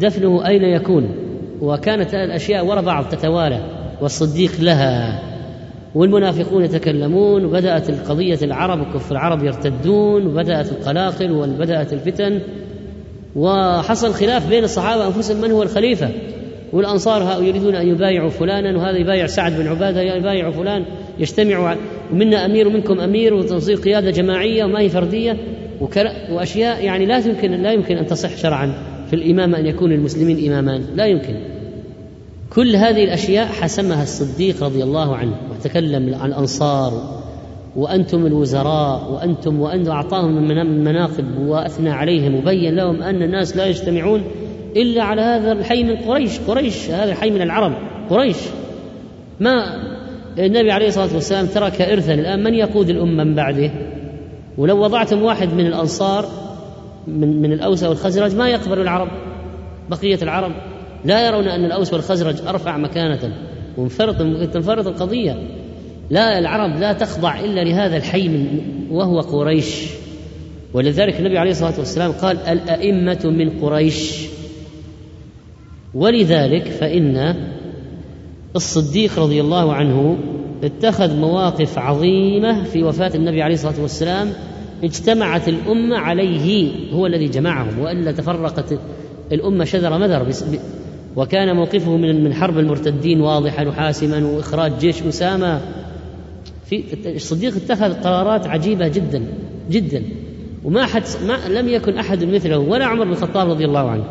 [0.00, 1.14] دفنه أين يكون؟
[1.60, 3.77] وكانت الأشياء وراء بعض تتوالى.
[4.02, 5.22] والصديق لها.
[5.94, 12.40] والمنافقون يتكلمون وبدأت القضية العرب وكف العرب يرتدون وبدأت القلاقل وبدأت الفتن.
[13.36, 16.08] وحصل خلاف بين الصحابة أنفسهم من هو الخليفة؟
[16.72, 20.84] والأنصار يريدون أن يبايعوا فلانا وهذا يبايع سعد بن عبادة يبايع فلان.
[21.18, 21.76] يجتمع
[22.12, 25.36] ومنا أمير ومنكم أمير وتصير قيادة جماعية وما هي فردية.
[26.30, 28.72] وأشياء يعني لا يمكن لا يمكن أن تصح شرعا
[29.06, 31.57] في الإمامة أن يكون المسلمين إمامان لا يمكن.
[32.50, 37.20] كل هذه الأشياء حسمها الصديق رضي الله عنه وتكلم عن الأنصار
[37.76, 44.24] وأنتم الوزراء وأنتم وأنتم أعطاهم من المناقب وأثنى عليهم وبين لهم أن الناس لا يجتمعون
[44.76, 46.40] إلا على هذا الحي من قريش.
[46.40, 47.72] قريش هذا الحي من العرب
[48.10, 48.36] قريش.
[49.40, 49.82] ما
[50.38, 52.14] النبي عليه الصلاة والسلام ترك ارثا.
[52.14, 53.70] الآن من يقود الأمة من بعده؟
[54.58, 56.24] ولو وضعتم واحد من الأنصار
[57.06, 59.08] من من الأوس والخزرج ما يقبل العرب
[59.90, 60.52] بقية العرب.
[61.04, 63.32] لا يرون أن الأوس والخزرج أرفع مكانة.
[63.76, 64.16] وانفرط
[64.52, 65.36] تنفرط القضية.
[66.10, 68.30] لا العرب لا تخضع إلا لهذا الحي
[68.90, 69.86] وهو قريش.
[70.74, 74.26] ولذلك النبي عليه الصلاة والسلام قال الأئمة من قريش.
[75.94, 77.34] ولذلك فإن
[78.56, 80.18] الصديق رضي الله عنه
[80.64, 84.32] اتخذ مواقف عظيمة في وفاة النبي عليه الصلاة والسلام.
[84.84, 88.78] اجتمعت الأمة عليه هو الذي جمعهم وإلا تفرقت
[89.32, 90.22] الأمة شذر مذر
[91.18, 95.60] وكان موقفه من من حرب المرتدين واضحا وحاسما وإخراج جيش أسامة.
[96.66, 99.22] في الصديق اتخذ قرارات عجيبة جدا
[99.70, 100.02] جدا.
[100.64, 104.04] وما حد ما لم يكن أحد مثله ولا عمر بن الخطاب رضي الله عنه.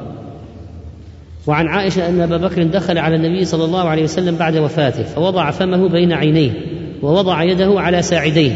[1.48, 5.52] وعن عائشة أن أبا بكر دخل على النبي صلى الله عليه وسلم بعد وفاته فوضع
[5.52, 6.52] فمه بين عينيه
[7.02, 8.52] ووضع يده على ساعديه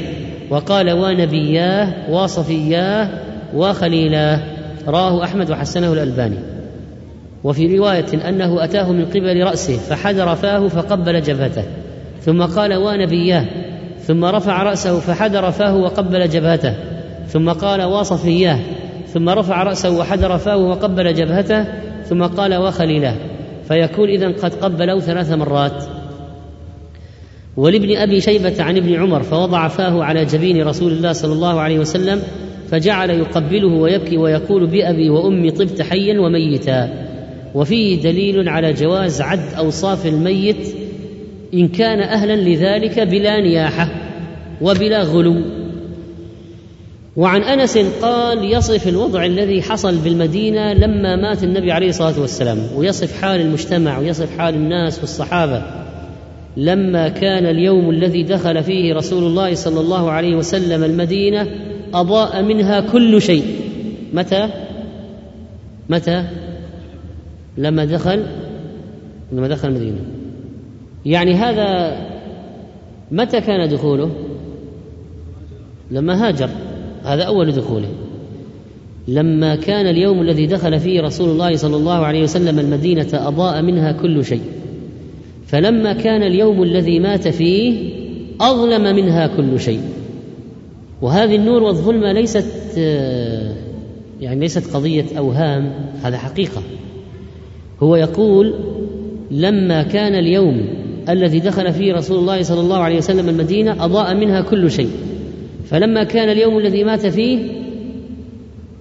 [0.49, 3.09] وقال ونبياه وصفياه
[3.55, 4.39] وخليلاه
[4.87, 6.50] راه أحمد وحسنه الألباني.
[7.43, 11.63] وفي رواية أنه أتاه من قبل رأسه فحدر فاه فقبل جبهته.
[12.21, 13.45] ثم قال ونبياه
[13.99, 16.75] ثم رفع رأسه فحدر فاه وقبل جبهته.
[17.27, 18.59] ثم قال وصفياه
[19.07, 21.65] ثم رفع رأسه وحدر فاه وقبل جبهته.
[22.05, 23.15] ثم قال وخليلاه
[23.67, 25.83] فيكون اذا قد قبلوا ثلاث مرات.
[27.57, 31.79] ولابن أبي شيبة عن ابن عمر فوضع فاه على جبين رسول الله صلى الله عليه
[31.79, 32.21] وسلم
[32.67, 37.10] فجعل يقبله ويبكي ويقول بأبي وأمي طبت حيا وميتا.
[37.55, 40.75] وفيه دليل على جواز عد أوصاف الميت
[41.53, 43.89] إن كان أهلا لذلك بلا نياحة
[44.61, 45.35] وبلا غلو.
[47.15, 53.21] وعن أنس قال يصف الوضع الذي حصل بالمدينة لما مات النبي عليه الصلاة والسلام ويصف
[53.21, 55.61] حال المجتمع ويصف حال الناس والصحابه
[56.57, 61.47] لما كان اليوم الذي دخل فيه رسول الله صلى الله عليه وسلم المدينة
[61.93, 63.43] أضاء منها كل شيء.
[64.13, 64.49] متى؟
[65.89, 66.25] متى؟
[67.57, 68.25] لما دخل
[69.31, 70.01] لما دخل المدينة.
[71.05, 71.97] يعني هذا
[73.11, 74.11] متى كان دخوله؟
[75.91, 76.49] لما هاجر.
[77.03, 77.87] هذا أول دخوله.
[79.07, 83.91] لما كان اليوم الذي دخل فيه رسول الله صلى الله عليه وسلم المدينة أضاء منها
[83.91, 84.41] كل شيء.
[85.47, 87.93] فلما كان اليوم الذي مات فيه
[88.41, 89.81] أظلم منها كل شيء.
[91.01, 92.77] وهذه النور والظلمة ليست
[94.21, 96.61] يعني ليست قضية أوهام هذا حقيقة.
[97.83, 98.53] هو يقول
[99.31, 100.67] لما كان اليوم
[101.09, 104.89] الذي دخل فيه رسول الله صلى الله عليه وسلم المدينة أضاء منها كل شيء.
[105.65, 107.39] فلما كان اليوم الذي مات فيه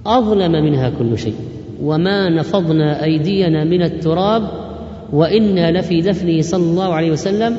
[0.07, 1.35] أظلم منها كل شيء.
[1.83, 4.43] وما نفضنا أيدينا من التراب
[5.13, 7.57] وإنا لفي دفنه صلى الله عليه وسلم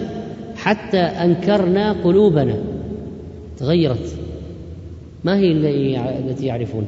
[0.55, 2.55] حتى أنكرنا قلوبنا.
[3.57, 4.15] تغيرت.
[5.23, 5.51] ما هي
[6.19, 6.85] التي يعرفون؟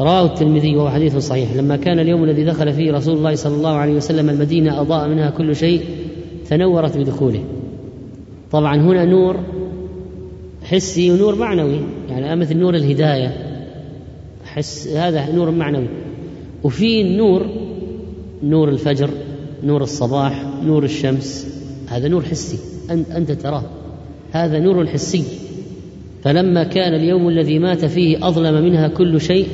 [0.00, 1.52] رواه الترمذي وهو حديث صحيح.
[1.56, 5.30] لما كان اليوم الذي دخل فيه رسول الله صلى الله عليه وسلم المدينة أضاء منها
[5.30, 5.80] كل شيء
[6.48, 7.44] تنورت بدخوله.
[8.50, 9.36] طبعا هنا نور
[10.64, 13.34] حسي ونور معنوي يعني مثل نور الهداية.
[14.44, 15.88] حس هذا نور معنوي.
[16.64, 17.46] وفي النور
[18.42, 19.10] نور الفجر
[19.64, 21.58] نور الصباح نور الشمس.
[21.88, 22.58] هذا نور حسي.
[22.90, 23.64] أنت تراه.
[24.32, 25.24] هذا نور حسي.
[26.22, 29.46] فلما كان اليوم الذي مات فيه أظلم منها كل شيء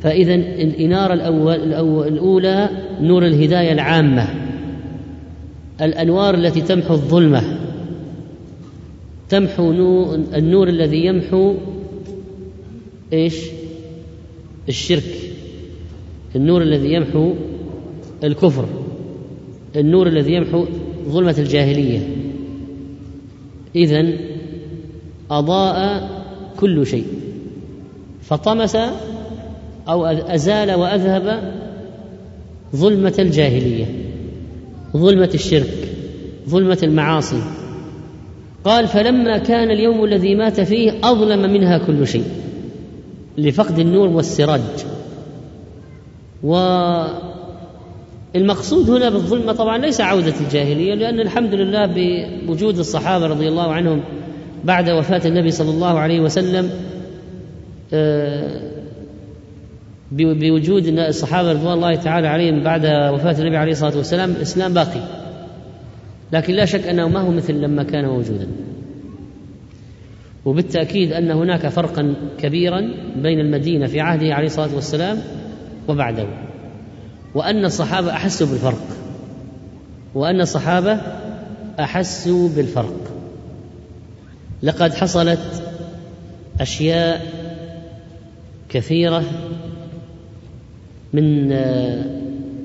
[0.00, 2.68] فإذا الإنارة الأول, الأول الأولى
[3.00, 4.26] نور الهداية العامة.
[5.80, 7.58] الأنوار التي تمحو الظلمة.
[9.28, 9.70] تمحو
[10.34, 11.54] النور الذي يمحو
[13.12, 13.34] إيش؟
[14.68, 15.32] الشرك.
[16.36, 17.34] النور الذي يمحو
[18.24, 18.68] الكفر.
[19.76, 20.66] النور الذي يمحو
[21.08, 22.00] ظلمة الجاهلية.
[23.76, 24.12] اذا
[25.30, 26.08] أضاء
[26.60, 27.06] كل شيء.
[28.22, 28.76] فطمس
[29.88, 31.54] أو أزال وأذهب
[32.76, 33.86] ظلمة الجاهلية
[34.96, 35.88] ظلمة الشرك
[36.48, 37.42] ظلمة المعاصي.
[38.64, 42.24] قال فلما كان اليوم الذي مات فيه أظلم منها كل شيء
[43.38, 44.60] لفقد النور والسراج.
[48.34, 51.86] والمقصود هنا بالظلمة طبعا ليس عودة الجاهلية لأن الحمد لله
[52.46, 54.00] بوجود الصحابة رضي الله عنهم
[54.64, 56.70] بعد وفاة النبي صلى الله عليه وسلم
[57.92, 58.77] آه،
[60.12, 65.00] بوجود الصحابة رضوان الله تعالى عليهم بعد وفاة النبي عليه الصلاة والسلام الإسلام باقي.
[66.32, 68.48] لكن لا شك أنه ما هو مثل لما كان موجودا.
[70.44, 72.80] وبالتأكيد أن هناك فرقا كبيرا
[73.16, 75.18] بين المدينة في عهده عليه الصلاة والسلام
[75.88, 76.26] وبعده.
[77.34, 78.86] وأن الصحابة احسوا بالفرق.
[80.14, 81.00] وأن الصحابة
[81.80, 83.12] احسوا بالفرق.
[84.62, 85.62] لقد حصلت
[86.60, 87.26] أشياء
[88.68, 89.24] كثيرة
[91.12, 91.52] من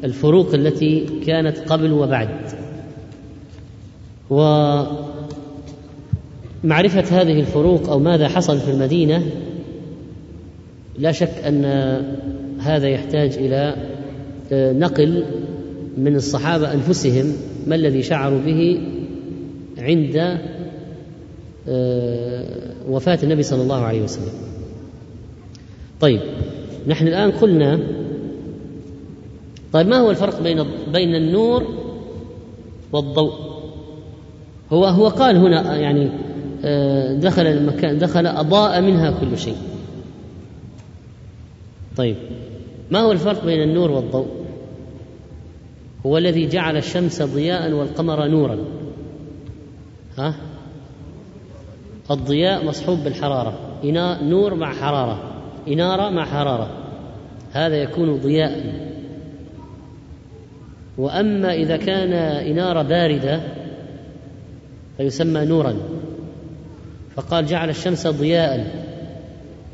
[0.03, 2.29] الفروق التي كانت قبل وبعد.
[6.63, 9.23] معرفة هذه الفروق أو ماذا حصل في المدينة
[10.99, 11.65] لا شك أن
[12.59, 13.75] هذا يحتاج إلى
[14.51, 15.25] آه، نقل
[15.97, 17.33] من الصحابة أنفسهم
[17.67, 18.81] ما الذي شعروا به
[19.77, 20.37] عند
[21.67, 22.45] آه،
[22.89, 24.33] وفاة النبي صلى الله عليه وسلم.
[25.99, 26.21] طيب
[26.87, 27.79] نحن الآن قلنا
[29.73, 30.63] طيب ما هو الفرق بين
[30.93, 31.67] بين النور
[32.91, 33.33] والضوء؟
[34.73, 36.11] هو هو قال هنا يعني
[36.65, 39.57] آه، دخل المكان دخل أضاء منها كل شيء.
[41.97, 42.15] طيب
[42.91, 44.27] ما هو الفرق بين النور والضوء؟
[46.05, 48.57] هو الذي جعل الشمس ضياء والقمر نورا.
[50.17, 50.35] ها؟
[52.11, 53.53] الضياء مصحوب بالحرارة.
[54.23, 55.19] نور مع حرارة.
[55.67, 56.69] إنارة مع حرارة.
[57.51, 58.92] هذا يكون ضياء.
[60.97, 62.13] وأما إذا كان
[62.47, 63.41] إنارة باردة
[64.97, 65.75] فيسمى نورا.
[67.15, 68.71] فقال جعل الشمس ضياء.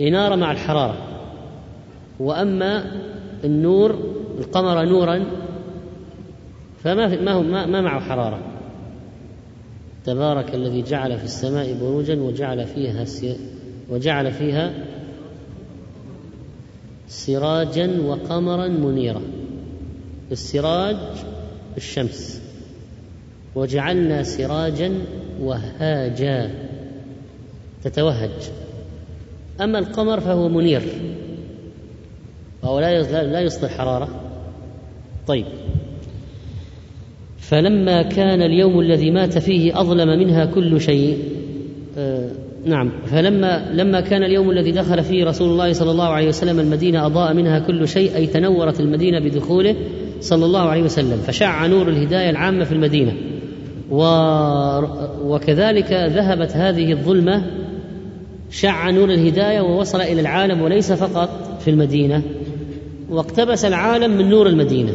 [0.01, 0.97] إنارة مع الحرارة.
[2.19, 2.91] وأما
[3.43, 3.99] النور
[4.39, 5.25] القمر نورا
[6.83, 8.39] فما ما هو ما, ما معه حرارة.
[10.05, 13.05] تبارك الذي جعل في السماء بروجا وجعل فيها
[13.89, 14.73] وجعل فيها
[17.07, 19.21] سراجا وقمرا منيرا.
[20.31, 20.97] السراج
[21.77, 22.41] الشمس
[23.55, 24.91] وجعلنا سراجا
[25.41, 26.51] وهاجا.
[27.83, 28.29] تتوهج.
[29.61, 30.81] أما القمر فهو منير.
[32.63, 34.09] وهو لا لا يصدر حرارة.
[35.27, 35.45] طيب.
[37.37, 41.23] فلما كان اليوم الذي مات فيه أظلم منها كل شيء.
[41.97, 42.29] آه
[42.65, 42.91] نعم.
[43.05, 47.33] فلما لما كان اليوم الذي دخل فيه رسول الله صلى الله عليه وسلم المدينة أضاء
[47.33, 49.75] منها كل شيء أي تنورت المدينة بدخوله
[50.21, 53.13] صلى الله عليه وسلم فشع نور الهداية العامة في المدينة.
[53.91, 54.03] و
[55.25, 57.45] وكذلك ذهبت هذه الظلمة
[58.51, 62.21] شع نور الهداية ووصل إلى العالم وليس فقط في المدينة
[63.09, 64.91] واقتبس العالم من نور المدينة.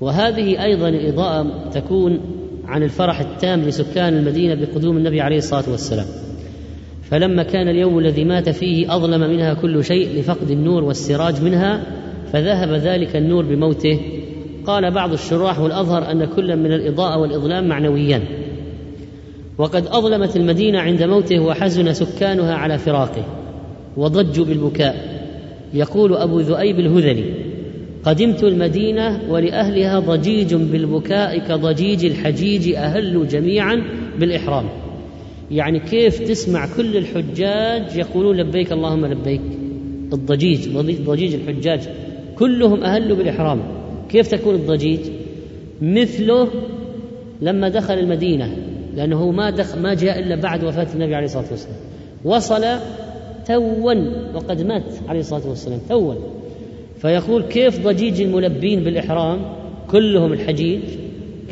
[0.00, 2.20] وهذه أيضا الإضاءة تكون
[2.66, 6.06] عن الفرح التام لسكان المدينة بقدوم النبي عليه الصلاة والسلام.
[7.10, 11.82] فلما كان اليوم الذي مات فيه أظلم منها كل شيء لفقد النور والسراج منها
[12.32, 14.00] فذهب ذلك النور بموته.
[14.66, 18.22] قال بعض الشراح والأظهر أن كل من الإضاءة والإظلام معنويان
[19.58, 23.24] وقد أظلمت المدينة عند موته وحزن سكانها على فراقه.
[23.96, 25.18] وضجوا بالبكاء.
[25.74, 27.34] يقول أبو ذؤيب الهذلي
[28.04, 33.82] قدمت المدينة ولأهلها ضجيج بالبكاء كضجيج الحجيج أهلوا جميعا
[34.18, 34.64] بالإحرام.
[35.50, 39.40] يعني كيف تسمع كل الحجاج يقولون لبيك اللهم لبيك؟
[40.12, 40.68] الضجيج
[41.06, 41.80] ضجيج الحجاج.
[42.38, 43.62] كلهم أهلوا بالإحرام.
[44.08, 45.00] كيف تكون الضجيج؟
[45.82, 46.48] مثله
[47.42, 48.56] لما دخل المدينة
[48.94, 51.76] لأنه ما دخل ما جاء إلا بعد وفاة النبي عليه الصلاة والسلام.
[52.24, 52.64] وصل
[53.46, 53.94] توا
[54.34, 56.14] وقد مات عليه الصلاة والسلام توا.
[56.98, 59.38] فيقول كيف ضجيج الملبين بالإحرام؟
[59.90, 60.80] كلهم الحجيج.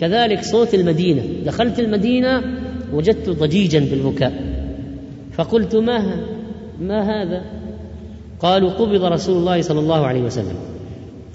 [0.00, 1.22] كذلك صوت المدينة.
[1.46, 2.42] دخلت المدينة
[2.92, 4.32] وجدت ضجيجا بالبكاء.
[5.32, 6.24] فقلت ما
[6.80, 7.42] ما هذا؟
[8.40, 10.75] قالوا قبض رسول الله صلى الله عليه وسلم.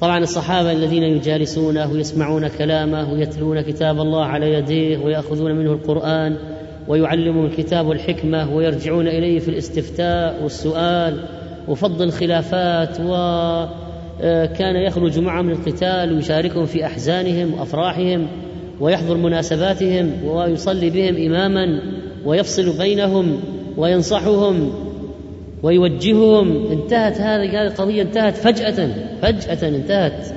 [0.01, 6.37] طبعا الصحابة الذين يجالسونه ويسمعون كلامه ويتلون كتاب الله على يديه ويأخذون منه القرآن
[6.87, 11.23] ويعلمهم الكتاب والحكمة ويرجعون إليه في الاستفتاء والسؤال
[11.67, 18.27] وفض الخلافات وكان يخرج معهم للقتال ويشاركهم في أحزانهم وأفراحهم
[18.79, 21.81] ويحضر مناسباتهم ويصلي بهم إماما
[22.25, 23.39] ويفصل بينهم
[23.77, 24.71] وينصحهم
[25.63, 28.89] ويوجههم انتهت هذه القضية انتهت فجأة
[29.21, 30.27] فجأة انتهت.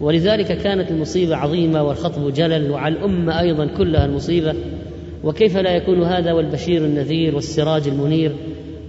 [0.00, 4.54] ولذلك كانت المصيبة عظيمة والخطب جلل وعلى الأمة أيضا كلها المصيبة.
[5.24, 8.32] وكيف لا يكون هذا والبشير النذير والسراج المنير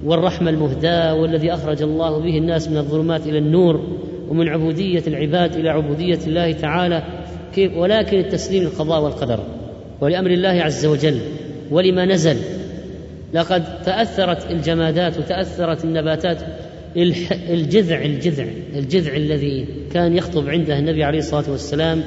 [0.05, 3.81] والرحمة المهداة والذي أخرج الله به الناس من الظلمات إلى النور
[4.29, 7.03] ومن عبودية العباد إلى عبودية الله تعالى؟
[7.55, 9.39] كيف؟ ولكن التسليم للقضاء والقدر.
[10.01, 11.19] ولأمر الله عز وجل
[11.71, 12.37] ولما نزل
[13.33, 16.41] لقد تأثرت الجمادات وتأثرت النباتات
[17.49, 22.03] الجذع الجذع الجذع الذي كان يخطب عنده النبي عليه الصلاة والسلام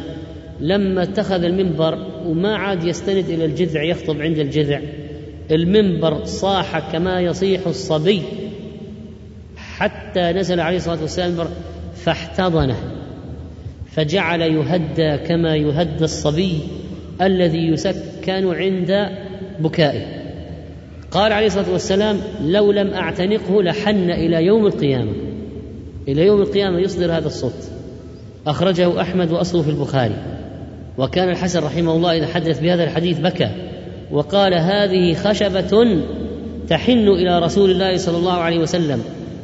[0.61, 4.81] لما اتخذ المنبر وما عاد يستند إلى الجذع يخطب عند الجذع.
[5.51, 8.23] المنبر صاح كما يصيح الصبي.
[9.57, 11.49] حتى نزل عليه الصلاة والسلام
[11.95, 12.77] فاحتضنه.
[13.87, 16.61] فجعل يهدى كما يهدى الصبي
[17.23, 19.09] الذي يسكن عند
[19.61, 20.20] بكائه.
[21.11, 25.13] قال عليه الصلاة والسلام لو لم أعتنقه لحن إلى يوم القيامة.
[26.09, 27.71] إلى يوم القيامة يصدر هذا الصوت.
[28.47, 30.17] أخرجه أحمد وأصله في البخاري.
[30.99, 33.51] وكان الحسن رحمه الله إذا حدث بهذا الحديث بكى.
[34.13, 36.03] وقال هذه خشبة
[36.69, 39.03] تحن إلى رسول الله صلى الله عليه وسلم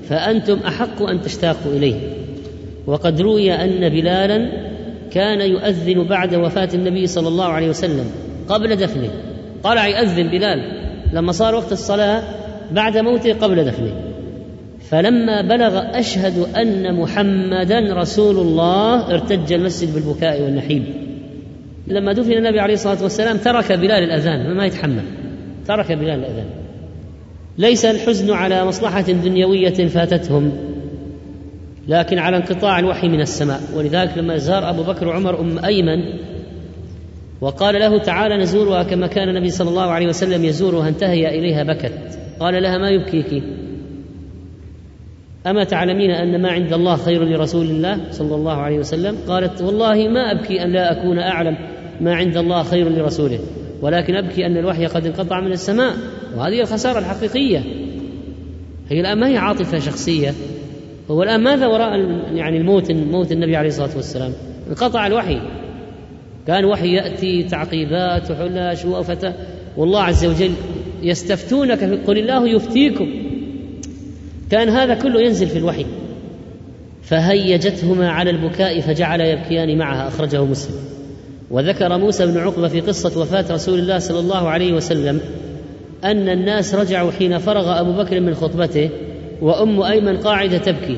[0.09, 1.95] فأنتم أحق أن تشتاقوا إليه.
[2.87, 4.51] وقد روي أن بلالا
[5.11, 8.11] كان يؤذن بعد وفاة النبي صلى الله عليه وسلم
[8.49, 9.11] قبل دفنه.
[9.63, 10.76] طلع يؤذن بلال؟
[11.13, 12.23] لما صار وقت الصلاة
[12.73, 13.93] بعد موته قبل دفنه
[14.91, 20.85] فلما بلغ أشهد أن محمدا رسول الله ارتج المسجد بالبكاء والنحيب
[21.87, 25.05] لما دفن النبي عليه الصلاة والسلام ترك بلال الأذان ما يتحمل.
[25.69, 26.47] ترك بلال الأذان.
[27.59, 30.53] ليس الحزن على مصلحة دنيوية فاتتهم
[31.89, 33.61] لكن على انقطاع الوحي من السماء.
[33.75, 35.99] ولذلك لما زار أبو بكر وعمر أم أيمن
[37.41, 42.19] وقال له تعالى نزورها كما كان النبي صلى الله عليه وسلم يزورها انتهي إليها بكت.
[42.41, 43.43] قال لها ما يبكيك؟
[45.47, 50.09] أما تعلمين أن ما عند الله خير لرسول الله صلى الله عليه وسلم؟ قالت والله
[50.09, 51.57] ما أبكي أن لا أكون أعلم
[52.01, 53.39] ما عند الله خير لرسوله
[53.83, 55.95] ولكن أبكي أن الوحي قد انقطع من السماء
[56.37, 57.59] وهذه الخسارة الحقيقية.
[58.89, 60.35] هي الآن ما هي عاطفة شخصية؟
[61.11, 61.99] هو الآن ماذا وراء
[62.35, 64.33] يعني الموت موت النبي عليه الصلاة والسلام؟
[64.69, 65.41] انقطع الوحي.
[66.47, 69.33] كان وحي يأتي تعقيبات وحلاش وفتى
[69.77, 70.53] والله عز وجل
[71.03, 73.09] يستفتونك قل الله يفتيكم.
[74.51, 75.87] كان هذا كله ينزل في الوحي.
[77.03, 80.77] فهيجتهما على البكاء فجعل يبكيان معها أخرجه مسلم.
[81.51, 85.21] وذكر موسى بن عقبة في قصة وفاة رسول الله صلى الله عليه وسلم
[86.05, 88.91] أن الناس رجعوا حين فرغ أبو بكر من خطبته
[89.43, 90.97] وأم أيمن قاعدة تبكي.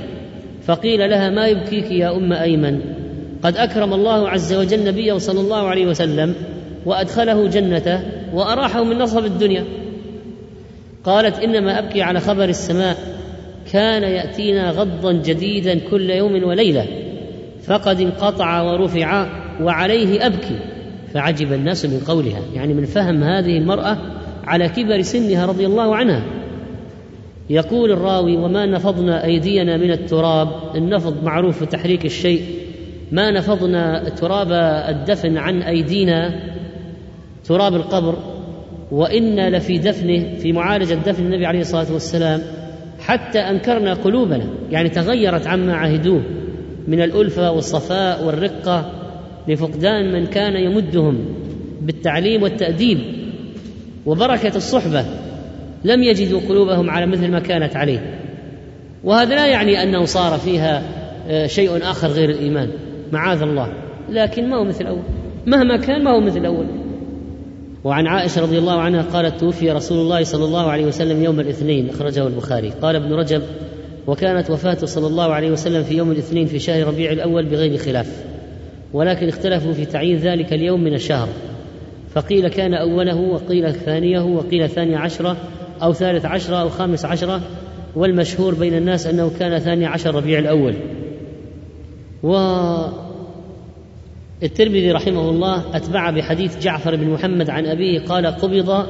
[0.67, 2.98] فقيل لها ما يبكيك يا أم أيمن؟
[3.43, 6.35] قد أكرم الله عز وجل نبيه صلى الله عليه وسلم
[6.87, 8.01] وأدخله جنته
[8.35, 9.65] وأراحه من نصب الدنيا.
[11.05, 12.97] قالت إنما أبكي على خبر السماء
[13.73, 16.87] كان يأتينا غضا جديدا كل يوم وليلة
[17.65, 19.27] فقد انقطع ورفع
[19.63, 20.59] وعليه أبكي.
[21.15, 23.99] فعجب الناس من قولها يعني من فهم هذه المرأة
[24.45, 26.23] على كبر سنها رضي الله عنها.
[27.51, 32.43] يقول الراوي وما نفضنا أيدينا من التراب النفض معروف تحريك الشيء
[33.13, 34.53] ما نفضنا تراب
[34.89, 36.41] الدفن عن أيدينا
[37.45, 38.17] تراب القبر
[38.91, 42.43] وأنا لفي دفنه في معالجة دفن النبي عليه الصلاة والسلام
[43.01, 46.23] حتى أنكرنا قلوبنا يعني تغيرت عما عهدوه
[46.89, 48.93] من الألفة والصفاء والرقة
[49.49, 51.19] لفقدان من كان يمدهم
[51.81, 52.99] بالتعليم والتأديب
[54.07, 55.05] وبركة الصحبة
[55.85, 58.21] لم يجدوا قلوبهم على مثل ما كانت عليه.
[59.05, 60.83] وهذا لا يعني أنه صار فيها
[61.29, 62.69] آه، شيء آخر غير الإيمان.
[63.13, 63.73] معاذ الله.
[64.11, 65.03] لكن ما هو مثل الأول.
[65.47, 66.67] مهما كان ما هو مثل الأول.
[67.85, 71.89] وعن عائشة رضي الله عنها قالت توفي رسول الله صلى الله عليه وسلم يوم الاثنين.
[71.89, 72.71] أخرجه البخاري.
[72.71, 73.43] قال ابن رجب
[74.07, 78.25] وكانت وفاته صلى الله عليه وسلم في يوم الاثنين في شهر ربيع الأول بغير خلاف.
[78.93, 81.29] ولكن اختلفوا في تعيين ذلك اليوم من الشهر.
[82.15, 85.37] فقيل كان أوله وقيل ثانية وقيل ثاني عشرة
[85.83, 87.41] أو ثالث عشرة أو خامس عشرة.
[87.97, 90.75] والمشهور بين الناس أنه كان ثاني عشر ربيع الأول.
[92.23, 92.37] و
[94.43, 98.87] الترمذي رحمه الله أتبع بحديث جعفر بن محمد عن أبيه قال قبض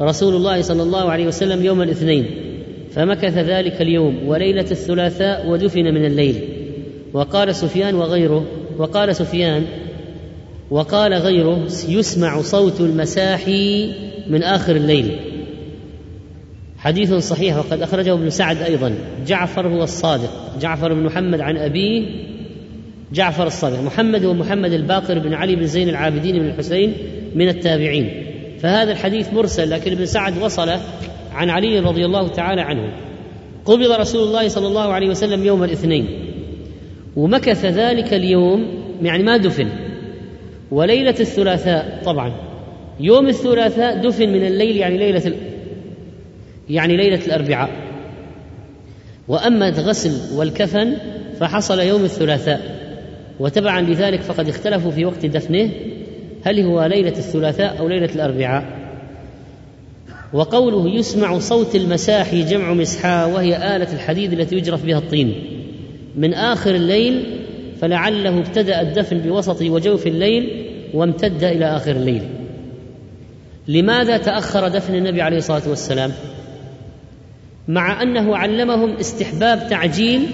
[0.00, 2.26] رسول الله صلى الله عليه وسلم يوم الاثنين
[2.90, 6.48] فمكث ذلك اليوم وليلة الثلاثاء ودفن من الليل.
[7.12, 8.44] وقال سفيان وغيره
[8.78, 9.64] وقال سفيان
[10.70, 13.92] وقال غيره يسمع صوت المساحي
[14.28, 15.16] من آخر الليل.
[16.78, 18.94] حديث صحيح وقد أخرجه ابن سعد أيضا.
[19.26, 20.58] جعفر هو الصادق.
[20.60, 22.06] جعفر بن محمد عن أبيه
[23.12, 26.94] جعفر الصادق محمد هو محمد الباقر بن علي بن زين العابدين بن الحسين
[27.34, 28.26] من التابعين.
[28.60, 30.68] فهذا الحديث مرسل لكن ابن سعد وصل
[31.32, 32.92] عن علي رضي الله تعالى عنه.
[33.64, 36.08] قبض رسول الله صلى الله عليه وسلم يوم الاثنين.
[37.16, 38.66] ومكث ذلك اليوم
[39.02, 39.68] يعني ما دفن.
[40.70, 42.32] وليلة الثلاثاء طبعا.
[43.00, 45.32] يوم الثلاثاء دفن من الليل يعني ليلة
[46.70, 47.70] يعني ليلة الأربعاء.
[49.28, 50.96] وأما الغسل والكفن
[51.40, 52.75] فحصل يوم الثلاثاء.
[53.40, 55.70] وتبعا لذلك فقد اختلفوا في وقت دفنه
[56.44, 58.64] هل هو ليلة الثلاثاء أو ليلة الأربعاء.
[60.32, 65.34] وقوله يسمع صوت المساحي جمع مسحاء وهي آلة الحديد التي يجرف بها الطين.
[66.16, 67.24] من آخر الليل
[67.80, 72.22] فلعله ابتدأ الدفن بوسط وجوف الليل وامتد إلى آخر الليل.
[73.68, 76.12] لماذا تأخر دفن النبي عليه الصلاة والسلام؟
[77.68, 80.26] مع أنه علمهم استحباب تعجيل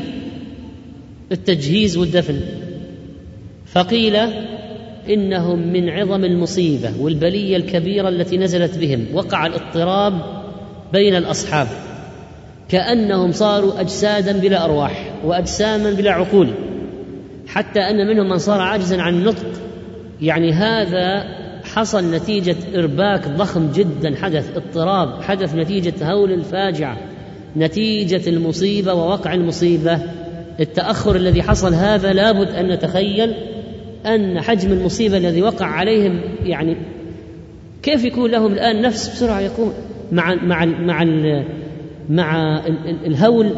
[1.33, 2.41] التجهيز والدفن.
[3.73, 4.17] فقيل
[5.11, 9.07] إنهم من عظم المصيبة والبلية الكبيرة التي نزلت بهم.
[9.15, 10.13] وقع الاضطراب
[10.93, 11.67] بين الأصحاب
[12.69, 16.49] كأنهم صاروا أجسادا بلا أرواح وأجساما بلا عقول
[17.47, 19.47] حتى أن منهم من صار عاجزا عن النطق.
[20.21, 21.25] يعني هذا
[21.65, 26.97] حصل نتيجة إرباك ضخم جدا حدث اضطراب حدث نتيجة هول الفاجعة
[27.57, 29.99] نتيجة المصيبة ووقع المصيبة.
[30.61, 33.35] التأخر الذي حصل هذا لابد أن نتخيل.
[34.07, 36.77] أن حجم المصيبة الذي وقع عليهم يعني
[37.83, 39.73] كيف يكون لهم الآن نفس بسرعة يكون
[40.13, 41.05] مع مع مع
[42.11, 42.61] مع
[43.07, 43.53] الهول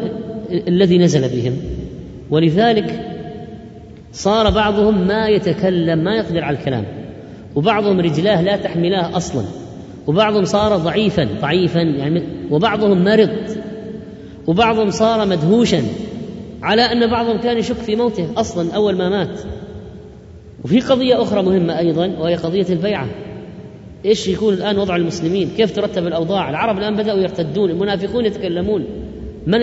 [0.51, 1.57] الذي نزل بهم؟
[2.29, 3.15] ولذلك
[4.13, 6.85] صار بعضهم ما يتكلم ما يقدر على الكلام
[7.55, 9.43] وبعضهم رجلاه لا تحملاه أصلا
[10.07, 13.29] وبعضهم صار ضعيفا ضعيفا يعني وبعضهم مرض
[14.47, 15.81] وبعضهم صار مدهوشا
[16.61, 19.39] على أن بعضهم كان يشك في موته أصلا أول ما مات.
[20.65, 23.07] وفي قضية أخرى مهمة أيضا وهي قضية البيعة
[24.05, 28.85] إيش يكون الآن وضع المسلمين؟ كيف ترتب الأوضاع؟ العرب الآن بدأوا يرتدون، المنافقون يتكلمون.
[29.47, 29.59] من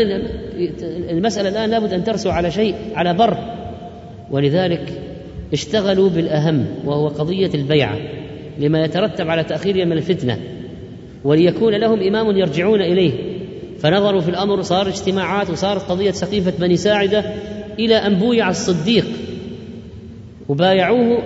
[1.11, 3.36] المسألة الآن لابد أن ترسو على شيء على بر
[4.30, 5.03] ولذلك
[5.53, 7.98] اشتغلوا بالأهم وهو قضية البيعة
[8.59, 10.38] لما يترتب على تاخيرها من الفتنة
[11.24, 13.12] وليكون لهم إمام يرجعون إليه
[13.78, 17.24] فنظروا في الأمر صار اجتماعات وصارت قضية سقيفة بني ساعدة
[17.78, 19.07] إلى أن بويع الصديق
[20.49, 21.18] وبايعوه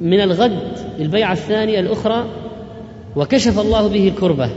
[0.00, 2.24] من الغد البيعة الثانية الأخرى
[3.16, 4.50] وكشف الله به الكربة.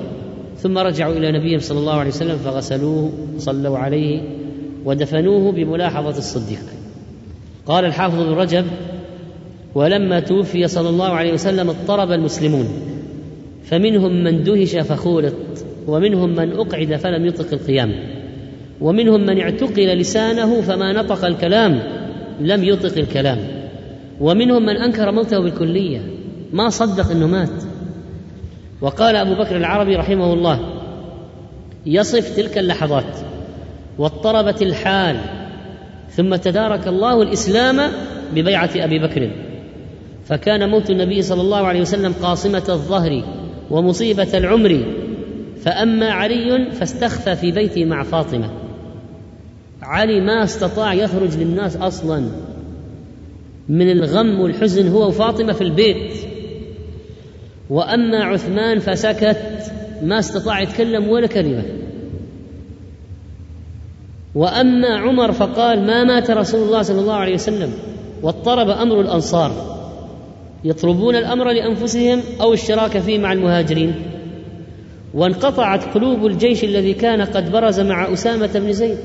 [0.57, 4.21] ثم رجعوا إلى نبيهم صلى الله عليه وسلم فغسلوه وصلوا عليه
[4.85, 6.61] ودفنوه بملاحظة الصديق.
[7.65, 8.65] قال الحافظ ابن رجب
[9.75, 12.67] ولما توفي صلى الله عليه وسلم اضطرب المسلمون
[13.63, 15.33] فمنهم من دهش فخولط
[15.87, 17.91] ومنهم من أقعد فلم يطق القيام
[18.81, 21.79] ومنهم من اعتقل لسانه فما نطق الكلام
[22.39, 23.60] لم يطق الكلام.
[24.21, 26.01] ومنهم من أنكر موته بالكلية
[26.53, 27.63] ما صدق إنه مات.
[28.81, 30.59] وقال أبو بكر العربي رحمه الله
[31.85, 33.17] يصف تلك اللحظات
[33.97, 35.17] واضطربت الحال
[36.09, 37.91] ثم تدارك الله الإسلام
[38.35, 39.31] ببيعة أبي بكر.
[40.25, 43.23] فكان موت النبي صلى الله عليه وسلم قاصمة الظهر
[43.71, 44.85] ومصيبة العمر.
[45.61, 48.49] فأما علي فاستخفى في بيته مع فاطمة.
[49.81, 52.50] علي ما استطاع يخرج للناس أصلا.
[53.69, 56.13] من الغم والحزن هو وفاطمة في البيت.
[57.69, 59.71] وأما عثمان فسكت
[60.03, 61.63] ما استطاع يتكلم ولا كلمة.
[64.35, 67.73] وأما عمر فقال ما مات رسول الله صلى الله عليه وسلم
[68.23, 69.51] واضطرب أمر الأنصار.
[70.63, 73.95] يطلبون الأمر لأنفسهم أو الشراك فيه مع المهاجرين.
[75.13, 78.97] وانقطعت قلوب الجيش الذي كان قد برز مع أسامة بن زيد.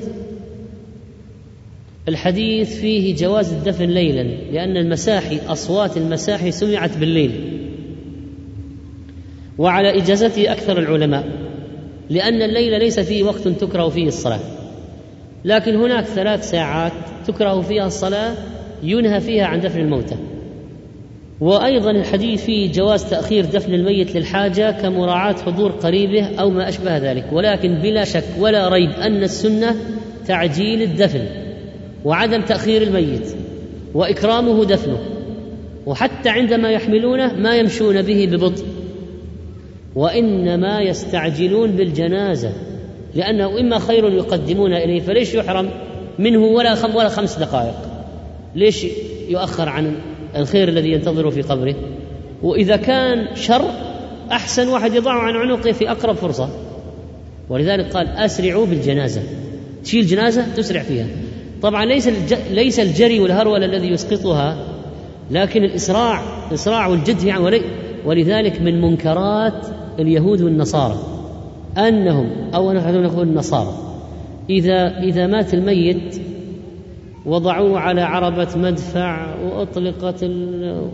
[2.08, 7.30] الحديث فيه جواز الدفن ليلا لأن المساحي أصوات المساحي سمعت بالليل.
[9.58, 11.24] وعلى إجازته أكثر العلماء
[12.10, 14.40] لأن الليل ليس فيه وقت تكره فيه الصلاة.
[15.44, 16.92] لكن هناك ثلاث ساعات
[17.26, 18.34] تكره فيها الصلاة
[18.82, 20.16] ينهى فيها عن دفن الموتى.
[21.40, 27.24] وأيضا الحديث فيه جواز تأخير دفن الميت للحاجة كمراعاة حضور قريبه أو ما أشبه ذلك.
[27.32, 29.76] ولكن بلا شك ولا ريب أن السنة
[30.26, 31.45] تعجيل الدفن.
[32.04, 33.36] وعدم تأخير الميت
[33.94, 34.98] وإكرامه دفنه
[35.86, 38.64] وحتى عندما يحملونه ما يمشون به ببطء
[39.94, 42.52] وإنما يستعجلون بالجنازة
[43.14, 45.70] لأنه إما خير يقدمون إليه فليش يحرم
[46.18, 47.74] منه ولا ولا خمس دقائق؟
[48.54, 48.86] ليش
[49.28, 49.94] يؤخر عن
[50.36, 51.74] الخير الذي ينتظره في قبره؟
[52.42, 53.70] وإذا كان شر
[54.32, 56.48] أحسن واحد يضعه عن عنقه في أقرب فرصة.
[57.48, 59.22] ولذلك قال أسرعوا بالجنازة.
[59.84, 61.06] تشيل جنازة تسرع فيها.
[61.66, 62.08] طبعا ليس
[62.50, 64.56] ليس الجري والهرولة الذي يسقطها
[65.30, 67.60] لكن الإسراع الإسراع والجد يعني
[68.04, 69.66] ولذلك من منكرات
[69.98, 70.98] اليهود والنصارى
[71.78, 73.72] أنهم أو نحن نقول النصارى
[74.50, 76.20] إذا إذا مات الميت
[77.24, 80.24] وضعوه على عربة مدفع وأطلقت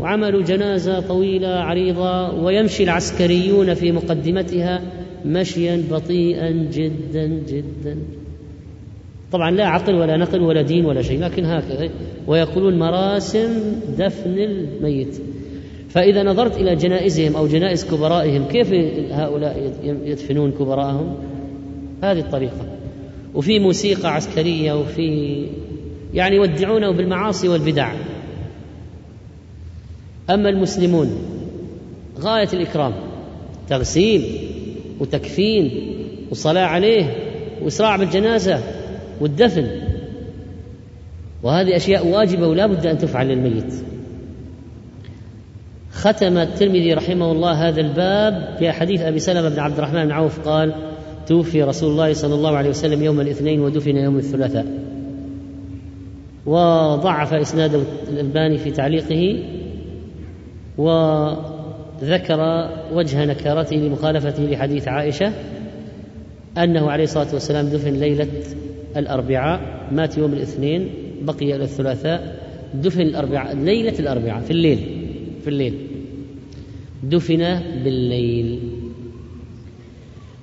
[0.01, 4.83] وعملوا جنازة طويلة عريضة ويمشي العسكريون في مقدمتها
[5.25, 7.97] مشيا بطيئا جدا جدا.
[9.33, 11.91] طبعا لا عقل ولا نقل ولا دين ولا شيء لكن هكذا
[12.27, 13.49] ويقولون مراسم
[13.99, 15.21] دفن الميت.
[15.89, 18.73] فإذا نظرت إلى جنائزهم أو جنائز كبرائهم كيف
[19.13, 21.15] هؤلاء يدفنون كبراءهم؟
[22.03, 22.67] هذه الطريقة.
[23.35, 25.39] وفي موسيقى عسكرية وفي
[26.15, 27.93] يعني يودعونه بالمعاصي والبدع.
[30.31, 31.11] أما المسلمون
[32.21, 32.93] غاية الإكرام
[33.69, 34.23] تغسيل
[35.01, 35.71] وتكفين
[36.31, 37.17] وصلاة عليه
[37.63, 38.82] وإسراع بالجنازة
[39.21, 39.67] والدفن.
[41.43, 43.75] وهذه أشياء واجبة ولا بد أن تفعل للميت.
[45.93, 50.49] ختم الترمذي رحمه الله هذا الباب في حديث أبي سلمة بن عبد الرحمن بن عوف
[50.49, 50.75] قال
[51.27, 54.67] توفي رسول الله صلى الله عليه وسلم يوم الاثنين ودفن يوم الثلاثاء.
[56.47, 59.43] وضعف إسناد الألباني في تعليقه
[62.03, 65.33] ذكر وجه نكارته لمخالفته لحديث عائشة
[66.59, 68.29] أنه عليه الصلاة والسلام دفن ليلة
[68.97, 70.89] الأربعاء مات يوم الاثنين
[71.23, 72.43] بقي إلى الثلاثاء
[72.75, 74.79] دفن الأربعاء ليلة الأربعاء في الليل
[75.43, 75.75] في الليل.
[77.03, 78.59] دفن بالليل.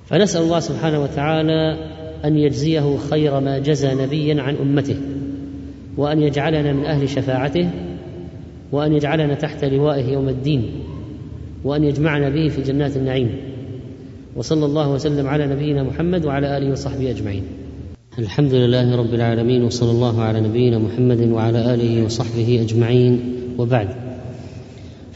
[0.06, 1.76] فنسأل الله سبحانه وتعالى
[2.24, 4.96] أن يجزيه خير ما جزى نبيا عن أمته
[5.96, 7.70] وأن يجعلنا من أهل شفاعته
[8.72, 10.70] وأن يجعلنا تحت لوائه يوم الدين
[11.64, 13.36] وأن يجمعنا به في جنات النعيم.
[14.36, 17.42] وصلى الله وسلم على نبينا محمد وعلى آله وصحبه أجمعين.
[18.18, 23.36] الحمد لله رب العالمين وصلى الله على نبينا محمد وعلى آله وصحبه أجمعين.
[23.58, 23.88] وبعد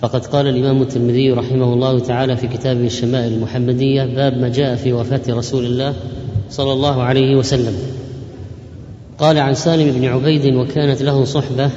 [0.01, 4.93] فقد قال الإمام الترمذي رحمه الله تعالى في كتابه الشمائل المحمدية باب ما جاء في
[4.93, 5.95] وفاة رسول الله
[6.51, 7.75] صلى الله عليه وسلم
[9.19, 11.71] قال عن سالم بن عبيد وكانت له صحبة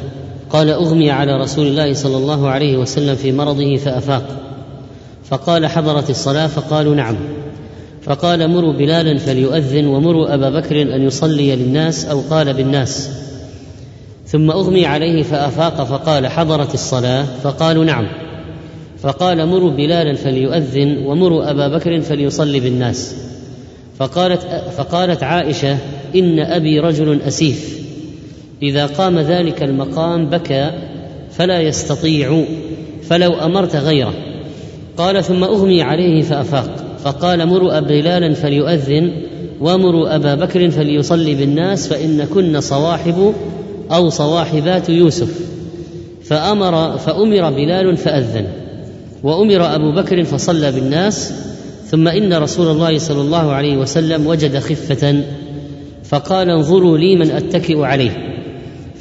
[0.49, 4.25] قال أغمي على رسول الله صلى الله عليه وسلم في مرضه فأفاق
[5.23, 7.15] فقال حضرت الصلاة؟ فقالوا نعم
[8.07, 13.09] فقال مروا بلالا فليؤذن ومروا أبا بكر أن يصلي للناس أو قال بالناس.
[14.25, 18.07] ثم أغمي عليه فأفاق فقال حضرت الصلاة؟ فقالوا نعم.
[19.01, 23.15] فقال مروا بلالا فليؤذن ومروا أبا بكر فليصلي بالناس.
[23.99, 24.41] فقالت
[24.77, 25.77] فقالت عائشة
[26.15, 27.79] إن أبي رجل أسيف.
[28.61, 30.71] إذا قام ذلك المقام بكى
[31.31, 32.43] فلا يستطيع
[33.09, 34.13] فلو أمرت غيره.
[34.97, 36.86] قال ثم أغمي عليه فأفاق.
[37.03, 39.11] فقال مروا بلالا فليؤذن
[39.61, 43.33] وامروا أبا بكر فليصلي بالناس فإن كن صواحب
[43.91, 45.39] أو صواحبات يوسف.
[46.23, 48.45] فأمر فأمر بلال فأذن.
[49.23, 51.33] وأمر أبو بكر فصلى بالناس
[51.85, 55.23] ثم إن رسول الله صلى الله عليه وسلم وجد خفة
[56.03, 58.11] فقال انظروا لي من أتكئ عليه.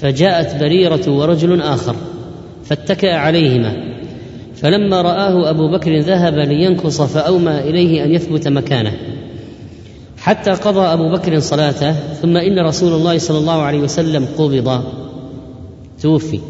[0.01, 1.97] فجاءت بريرة ورجل آخر
[2.65, 3.96] فاتكأ عليهما.
[4.57, 8.93] فلما رآه أبو بكر ذهب لينكص فأومى إليه أن يثبت مكانه.
[10.19, 14.85] حتى قضى أبو بكر صلاته ثم إن رسول الله صلى الله عليه وسلم قبض.
[16.03, 16.41] توفي.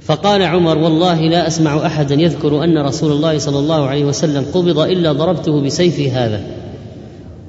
[0.00, 4.78] فقال عمر والله لا أسمع أحدا يذكر أن رسول الله صلى الله عليه وسلم قبض
[4.78, 6.40] إلا ضربته بسيفي هذا.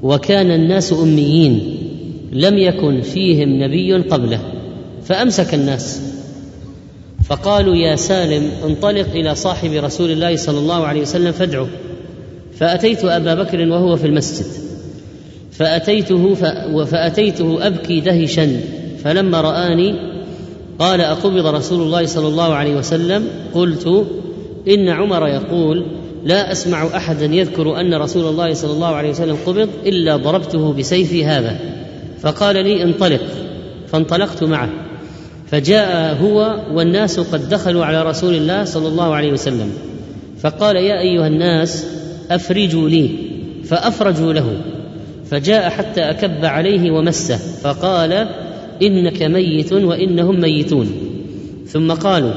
[0.03, 1.77] وكان الناس أميين
[2.31, 4.39] لم يكن فيهم نبي قبله
[5.03, 6.14] فأمسك الناس.
[7.29, 11.67] فقالوا يا سالم انطلق إلى صاحب رسول الله صلى الله عليه وسلم فادعه.
[12.59, 14.45] فأتيت أبا بكر وهو في المسجد.
[15.51, 16.33] فأتيته
[16.85, 18.59] فاتيته أبكي دهشا
[19.03, 19.95] فلما رآني
[20.79, 24.05] قال أقبض رسول الله صلى الله عليه وسلم قلت
[24.67, 25.85] إن عمر يقول
[26.23, 31.25] لا أسمع أحدا يذكر أن رسول الله صلى الله عليه وسلم قبض إلا ضربته بسيفي
[31.25, 31.59] هذا.
[32.21, 33.21] فقال لي انطلق.
[33.87, 34.84] فانطلقت معه.
[35.47, 39.71] فجاء هو والناس قد دخلوا على رسول الله صلى الله عليه وسلم.
[40.39, 41.85] فقال يا أيها الناس
[42.31, 43.09] أفرجوا لي.
[43.63, 44.61] فأفرجوا له.
[45.29, 47.37] فجاء حتى أكب عليه ومسه.
[47.37, 48.27] فقال
[48.81, 50.91] إنك ميت وإنهم ميتون.
[51.67, 52.33] ثم قالوا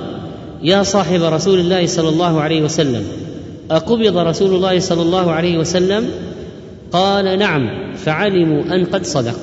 [0.63, 3.03] يا صاحب رسول الله صلى الله عليه وسلم
[3.71, 6.09] أقبض رسول الله صلى الله عليه وسلم؟
[6.93, 9.39] قال نعم فعلموا أن قد صدق.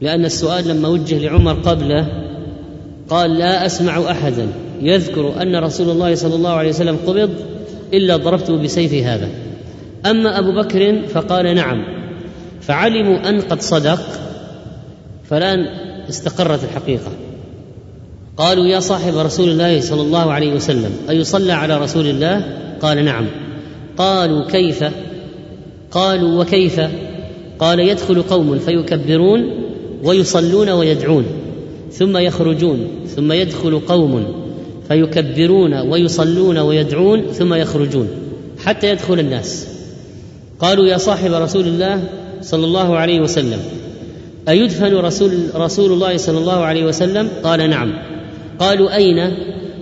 [0.00, 2.21] لأن السؤال لما وجه لعمر قبله
[3.08, 4.48] قال لا أسمع أحدا
[4.82, 7.30] يذكر أن رسول الله صلى الله عليه وسلم قبض
[7.94, 9.28] إلا ضربته بسيف هذا.
[10.06, 11.84] أما أبو بكر فقال نعم
[12.60, 14.00] فعلموا أن قد صدق
[15.30, 15.66] فالآن
[16.08, 17.10] استقرت الحقيقة.
[18.36, 22.44] قالوا يا صاحب رسول الله صلى الله عليه وسلم أيصلى على رسول الله؟
[22.82, 23.26] قال نعم.
[23.96, 24.84] قالوا كيف؟
[25.90, 26.80] قالوا وكيف؟
[27.58, 29.50] قال يدخل قوم فيكبرون
[30.04, 31.24] ويصلون ويدعون.
[31.92, 34.24] ثم يخرجون ثم يدخل قوم
[34.88, 38.08] فيكبرون ويصلون ويدعون ثم يخرجون
[38.64, 39.68] حتى يدخل الناس.
[40.60, 42.04] قالوا يا صاحب رسول الله
[42.42, 43.58] صلى الله عليه وسلم
[44.48, 47.92] أيدفن رسول رسول الله صلى الله عليه وسلم؟ قال نعم.
[48.58, 49.32] قالوا أين؟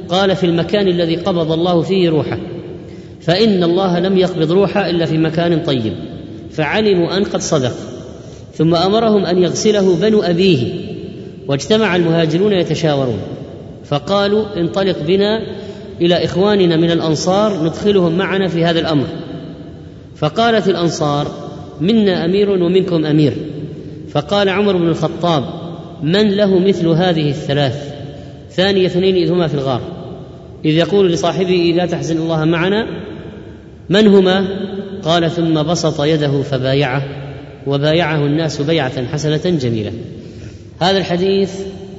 [0.09, 2.39] قال في المكان الذي قبض الله فيه روحه.
[3.21, 5.93] فإن الله لم يقبض روحه إلا في مكان طيب
[6.51, 7.75] فعلموا أن قد صدق.
[8.55, 10.90] ثم أمرهم أن يغسله بنو أبيه.
[11.49, 13.19] واجتمع المهاجرون يتشاورون.
[13.85, 15.41] فقالوا انطلق بنا
[16.01, 19.07] إلى إخواننا من الأنصار ندخلهم معنا في هذا الأمر.
[20.17, 21.27] فقالت الأنصار
[21.81, 23.33] منا أمير ومنكم أمير.
[24.11, 25.45] فقال عمر بن الخطاب
[26.03, 27.95] من له مثل هذه الثلاث؟
[28.51, 29.81] ثاني اثنين اذ هما في الغار.
[30.65, 32.87] إذ يقول لصاحبه لا تحزن الله معنا.
[33.89, 34.49] من هما؟
[35.03, 37.03] قال ثم بسط يده فبايعه.
[37.67, 39.93] وبايعه الناس بيعة حسنة جميلة.
[40.81, 41.51] هذا الحديث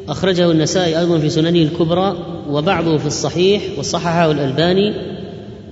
[0.10, 2.18] أخرجه النسائي أيضا في سننه الكبرى
[2.50, 4.94] وبعضه في الصحيح وصححه الألباني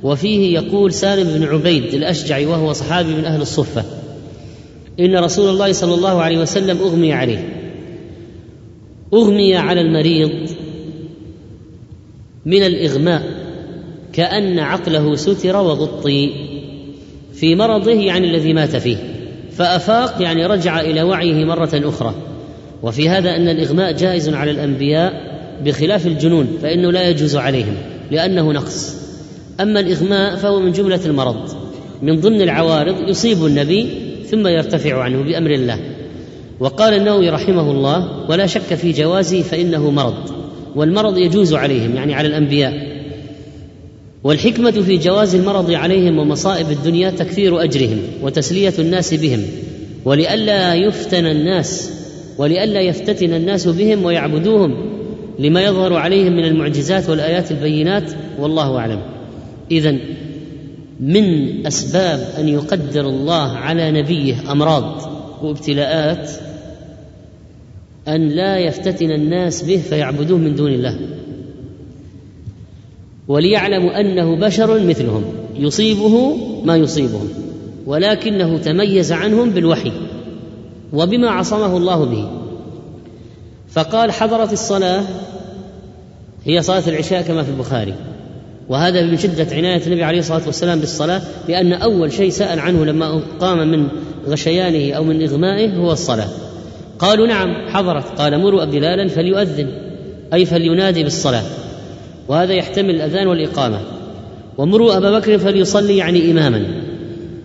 [0.03, 3.83] وفيه يقول سالم بن عبيد الأشجعي وهو صحابي من أهل الصفة
[4.99, 7.49] إن رسول الله صلى الله عليه وسلم أغمي عليه.
[9.13, 10.49] أغمي على المريض
[12.45, 13.23] من الإغماء
[14.13, 16.31] كأن عقله ستر وغطي
[17.33, 18.97] في مرضه يعني الذي مات فيه
[19.51, 22.15] فأفاق يعني رجع إلى وعيه مرة أخرى.
[22.83, 25.13] وفي هذا أن الإغماء جائز على الأنبياء
[25.65, 27.75] بخلاف الجنون فإنه لا يجوز عليهم
[28.11, 28.95] لأنه نقص.
[29.61, 31.49] أما الإغماء فهو من جملة المرض
[32.01, 33.89] من ضمن العوارض يصيب النبي
[34.31, 35.79] ثم يرتفع عنه بأمر الله.
[36.59, 40.31] وقال النووي رحمه الله ولا شك في جوازه فإنه مرض
[40.75, 42.99] والمرض يجوز عليهم يعني على الأنبياء.
[44.23, 49.41] والحكمة في جواز المرض عليهم ومصائب الدنيا تكثير أجرهم وتسلية الناس بهم
[50.05, 51.98] ولئلا يفتن الناس
[52.39, 54.75] ولئلا يفتتن الناس بهم ويعبدوهم
[55.39, 59.01] لما يظهر عليهم من المعجزات والآيات البينات والله أعلم.
[59.71, 59.97] اذا
[60.99, 61.25] من
[61.67, 65.01] أسباب أن يقدر الله على نبيه أمراض
[65.43, 66.31] وابتلاءات
[68.07, 70.99] أن لا يفتتن الناس به فيعبدوه من دون الله.
[73.27, 75.23] وليعلموا أنه بشر مثلهم
[75.55, 77.29] يصيبه ما يصيبهم
[77.85, 79.91] ولكنه تميز عنهم بالوحي.
[80.93, 82.29] وبما عصمه الله به.
[83.69, 85.03] فقال حضرت الصلاة
[86.45, 87.93] هي صلاة العشاء كما في البخاري.
[88.69, 93.21] وهذا من شدة عناية النبي عليه الصلاة والسلام بالصلاة لأن أول شيء سأل عنه لما
[93.39, 93.87] قام من
[94.27, 96.27] غشيانه أو من إغمائه هو الصلاة.
[96.99, 98.19] قالوا نعم حضرت.
[98.19, 99.67] قال مروا بلالا فليؤذن
[100.33, 101.43] أي فلينادي بالصلاة.
[102.27, 103.79] وهذا يحتمل الأذان والإقامة.
[104.57, 106.65] ومروا أبا بكر فليصلي يعني إماما.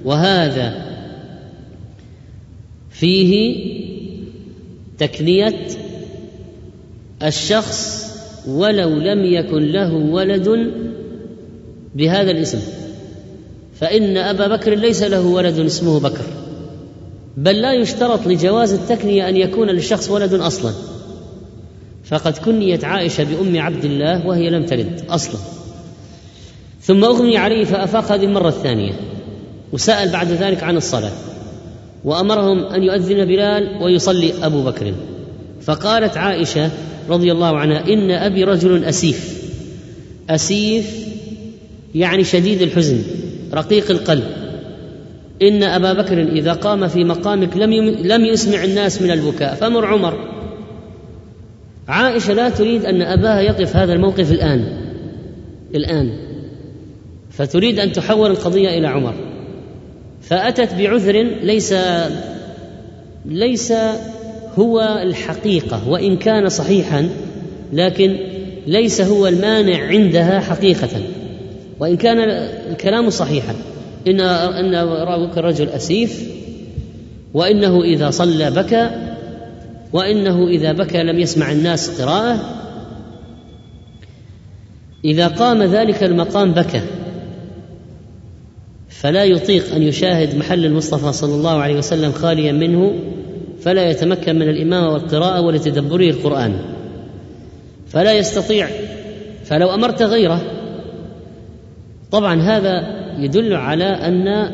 [0.05, 0.94] وهذا
[2.95, 3.57] فيه
[4.99, 5.69] تكنية
[7.23, 8.05] الشخص
[8.49, 10.73] ولو لم يكن له ولد
[11.95, 12.61] بهذا الاسم.
[13.81, 16.25] فإن أبا بكر ليس له ولد اسمه بكر.
[17.37, 20.73] بل لا يشترط لجواز التكنية أن يكون للشخص ولد أصلا.
[22.05, 25.41] فقد كنيت عائشة بأم عبد الله وهي لم تلد أصلا.
[26.81, 28.93] ثم أغمي عليه فأفاق هذه المرة الثانية
[29.73, 31.13] وسأل بعد ذلك عن الصلاة.
[32.05, 34.95] وأمرهم أن يؤذن بلال ويصلي أبو بكر.
[35.63, 36.71] فقالت عائشة
[37.09, 39.45] رضي الله عنها إن أبي رجل أسيف.
[40.31, 41.09] أسيف
[41.95, 43.03] يعني شديد الحزن
[43.55, 44.25] رقيق القلب.
[45.43, 50.29] إن أبا بكر إذا قام في مقامك لم لم يسمع الناس من البكاء فمر عمر.
[51.89, 54.67] عائشة لا تريد أن أباها يقف هذا الموقف الآن
[55.75, 56.19] الآن.
[57.31, 59.34] فتريد أن تحول القضية إلى عمر.
[60.29, 61.75] فأتت بعذر ليس
[63.25, 63.73] ليس
[64.59, 67.09] هو الحقيقة وإن كان صحيحا
[67.73, 68.17] لكن
[68.67, 70.89] ليس هو المانع عندها حقيقة.
[71.81, 72.19] وإن كان
[72.71, 73.55] الكلام صحيحا
[74.09, 76.29] إن أن رأوك الرجل أسيف
[77.35, 78.91] وإنه إذا صلى بكى
[79.93, 82.41] وإنه إذا بكى لم يسمع الناس قراءة
[85.05, 86.81] إذا قام ذلك المقام بكى.
[89.05, 92.95] فلا يطيق أن يشاهد محل المصطفى صلى الله عليه وسلم خاليا منه
[93.61, 96.55] فلا يتمكن من الإمامة والقراءة ولتدبره القرآن.
[97.89, 98.69] فلا يستطيع
[99.45, 100.43] فلو أمرت غيره.
[102.11, 102.83] طبعا هذا
[103.19, 104.51] يدل على أن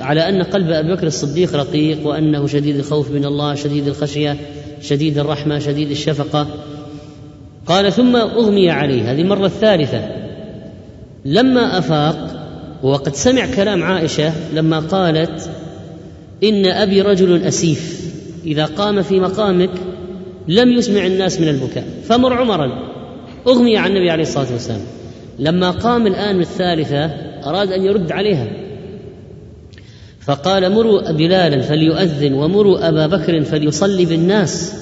[0.00, 4.36] على أن قلب أبي بكر الصديق رقيق وأنه شديد الخوف من الله شديد الخشية
[4.82, 6.46] شديد الرحمة شديد الشفقة.
[7.66, 9.12] قال ثم أغمي عليه.
[9.12, 10.08] هذه المره الثالثه
[11.24, 12.31] لما أفاق
[12.82, 15.50] وقد سمع كلام عائشة لما قالت
[16.44, 18.12] إن أبي رجل أسيف
[18.44, 19.70] إذا قام في مقامك
[20.48, 22.92] لم يسمع الناس من البكاء فمر عمرا
[23.46, 24.80] اغمي على النبي عليه الصلاة والسلام.
[25.38, 27.04] لما قام الآن الثالثة
[27.44, 28.46] أراد أن يرد عليها.
[30.20, 34.74] فقال مروا بلالا فليؤذن ومروا أبا بكر فليصلي بالناس.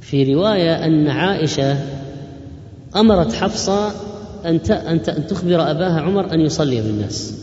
[0.00, 1.76] في رواية أن عائشة
[2.96, 3.92] أمرت حفصة
[4.44, 4.60] أن
[5.08, 7.34] أن تخبر أباها عمر أن يصلي بالناس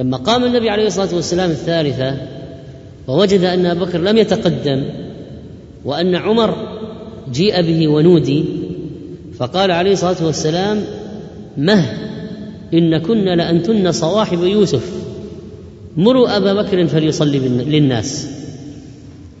[0.00, 2.16] لما قام النبي عليه الصلاة والسلام الثالثة
[3.08, 4.84] ووجد أن أبا بكر لم يتقدم
[5.84, 6.54] وأن عمر
[7.32, 8.44] جيء به ونودي
[9.38, 10.84] فقال عليه الصلاة والسلام
[11.56, 11.84] مه
[12.74, 14.92] ان كن لأنتن صواحب يوسف
[15.96, 18.28] مروا أبا بكر فليصلي للناس.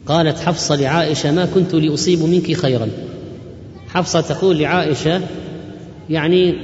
[0.06, 2.88] قالت حفصة لعائشة ما كنت لأصيب منك خيرا.
[3.88, 5.20] حفصة تقول لعائشة
[6.10, 6.54] يعني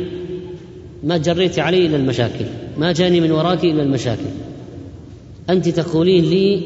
[1.05, 2.45] ما جريت علي الا المشاكل
[2.78, 4.30] ما جاني من وراك الا المشاكل.
[5.51, 6.62] أنت تقولين لي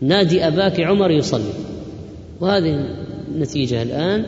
[0.00, 1.52] نادي أباك عمر يصلي.
[2.40, 2.86] وهذه
[3.28, 4.24] النتيجة الآن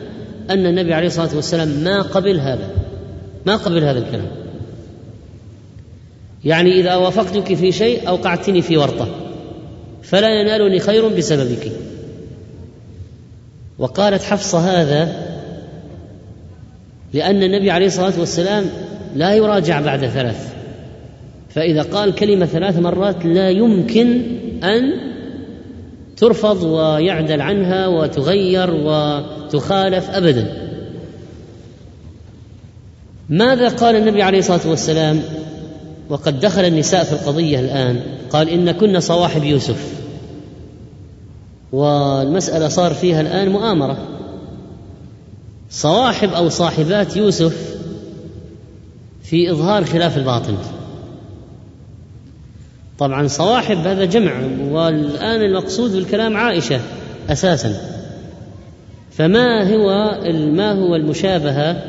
[0.49, 2.69] أن النبي عليه الصلاة والسلام ما قبل هذا
[3.45, 4.27] ما قبل هذا الكلام.
[6.45, 9.07] يعني إذا وافقتك في شيء أوقعتني في ورطة
[10.03, 11.71] فلا ينالني خير بسببك.
[13.79, 15.28] وقالت حفصة هذا
[17.13, 18.65] لأن النبي عليه الصلاة والسلام
[19.15, 20.53] لا يراجع بعد ثلاث.
[21.49, 24.21] فإذا قال كلمة ثلاث مرات لا يمكن
[24.63, 24.83] أن
[26.17, 30.69] ترفض ويعدل عنها وتغير وتخالف أبدا.
[33.29, 35.21] ماذا قال النبي عليه الصلاة والسلام؟
[36.09, 37.99] وقد دخل النساء في القضية الآن
[38.29, 39.99] قال إن كن صواحب يوسف.
[41.71, 43.97] والمسألة صار فيها الآن مؤامرة.
[45.69, 47.75] صواحب أو صاحبات يوسف
[49.23, 50.55] في إظهار خلاف الباطل.
[52.99, 54.33] طبعا صواحب هذا جمع
[54.69, 56.79] والآن المقصود بالكلام عائشة
[57.29, 57.99] أساسا.
[59.11, 60.19] فما هو
[60.51, 61.83] ما هو المشابهة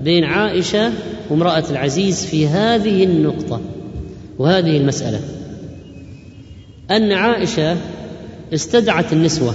[0.00, 0.92] بين عائشة
[1.30, 3.60] وامرأة العزيز في هذه النقطة
[4.38, 5.20] وهذه المسألة؟
[6.90, 7.76] أن عائشة
[8.54, 9.54] استدعت النسوة.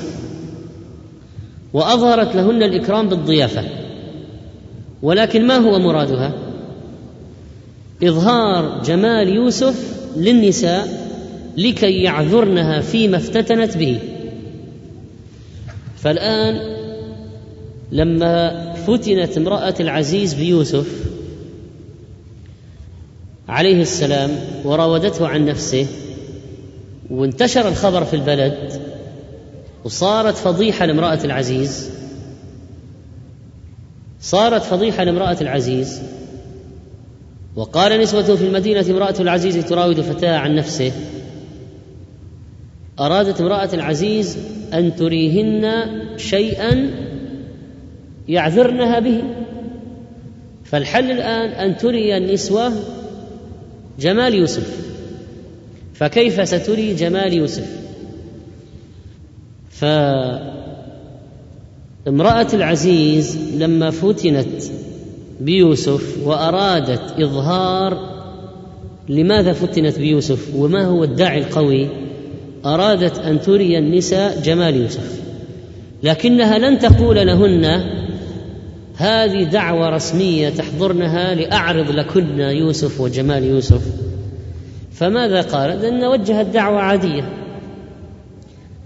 [1.76, 3.64] وأظهرت لهن الإكرام بالضيافة
[5.02, 6.34] ولكن ما هو مرادها؟
[8.04, 10.88] إظهار جمال يوسف للنساء
[11.58, 14.00] لكي يعذرنها فيما افتتنت به
[15.98, 16.60] فالآن
[17.92, 20.88] لما فتنت امرأة العزيز بيوسف
[23.50, 24.32] عليه السلام
[24.64, 25.88] وراودته عن نفسه
[27.10, 28.82] وانتشر الخبر في البلد
[29.86, 31.90] وصارت فضيحة لامرأة العزيز.
[34.22, 36.02] صارت فضيحة لامرأة العزيز.
[37.56, 40.92] وقال نسوة في المدينة امرأة العزيز تراود فتاة عن نفسه.
[43.00, 44.38] أرادت امرأة العزيز
[44.74, 45.72] أن تريهن
[46.18, 46.90] شيئا
[48.28, 49.24] يعذرنها به.
[50.64, 52.74] فالحل الآن أن تري النسوة
[54.00, 54.86] جمال يوسف.
[55.94, 57.85] فكيف ستري جمال يوسف؟
[59.80, 60.48] فامرأة
[62.54, 64.64] العزيز لما فتنت
[65.42, 68.16] بيوسف وأرادت إظهار
[69.10, 71.88] لماذا فتنت بيوسف وما هو الداعي القوي؟
[72.66, 75.22] أرادت أن تري النساء جمال يوسف.
[76.04, 77.84] لكنها لن تقول لهن
[78.98, 83.82] هذه دعوة رسمية تحضرنها لأعرض لكن يوسف وجمال يوسف.
[84.94, 87.45] فماذا قالت؟ أن وجهت دعوة عادية.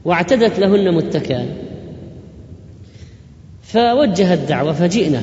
[0.05, 1.45] واعتدت لهن متكئا.
[3.61, 5.21] فوجهت دعوة فجئنا.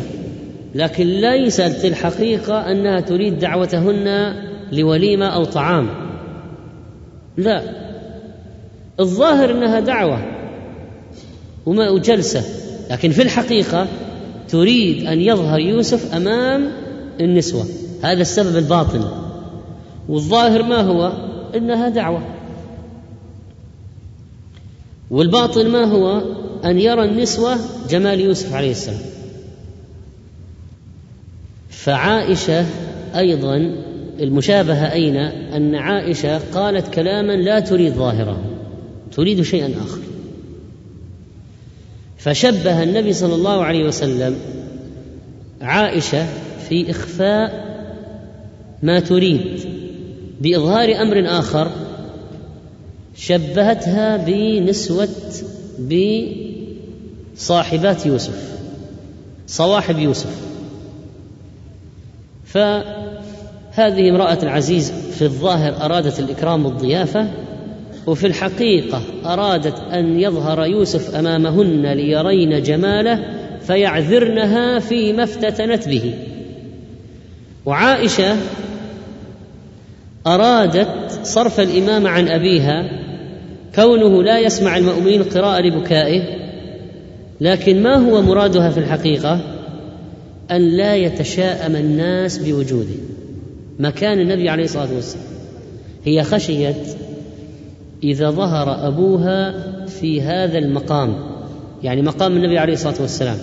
[0.74, 4.34] لكن ليست الحقيقة أنها تريد دعوتهن
[4.72, 5.88] لوليمة أو طعام.
[7.36, 7.62] لا.
[9.00, 10.22] الظاهر أنها دعوة
[11.66, 12.42] وما وجلسة.
[12.90, 13.86] لكن في الحقيقة
[14.48, 16.70] تريد أن يظهر يوسف أمام
[17.20, 17.64] النسوة.
[18.02, 19.04] هذا السبب الباطن.
[20.08, 21.12] والظاهر ما هو؟
[21.56, 22.35] إنها دعوة.
[25.10, 26.22] والباطن ما هو
[26.64, 27.56] أن يرى النسوة
[27.90, 29.00] جمال يوسف عليه السلام.
[31.70, 32.66] فعائشة
[33.16, 33.56] أيضا
[34.20, 38.40] المشابهة أين؟ أن عائشة قالت كلاما لا تريد ظاهره
[39.12, 40.00] تريد شيئا آخر.
[42.18, 44.36] فشبه النبي صلى الله عليه وسلم
[45.60, 46.26] عائشة
[46.68, 47.66] في إخفاء
[48.82, 49.60] ما تريد
[50.40, 51.70] بإظهار أمر آخر
[53.16, 55.08] شبهتها بنسوة
[57.36, 58.56] بصاحبات يوسف
[59.46, 60.46] صواحب يوسف.
[62.46, 67.28] فهذه امرأة العزيز في الظاهر أرادت الإكرام والضيافة
[68.06, 73.24] وفي الحقيقة أرادت أن يظهر يوسف أمامهن ليرين جماله
[73.60, 76.14] فيعذرنها فيما افتتنت به.
[77.66, 78.36] وعائشة
[80.26, 83.05] أرادت صرف الإمام عن أبيها
[83.76, 86.22] كونه لا يسمع المؤمنين قراءة لبكائه
[87.40, 89.40] لكن ما هو مرادها في الحقيقة؟
[90.50, 92.94] أن لا يتشاءم الناس بوجوده.
[93.78, 95.24] مكان النبي عليه الصلاة والسلام.
[96.04, 96.76] هي خشيت
[98.04, 99.54] إذا ظهر أبوها
[99.86, 101.16] في هذا المقام
[101.82, 103.38] يعني مقام النبي عليه الصلاة والسلام.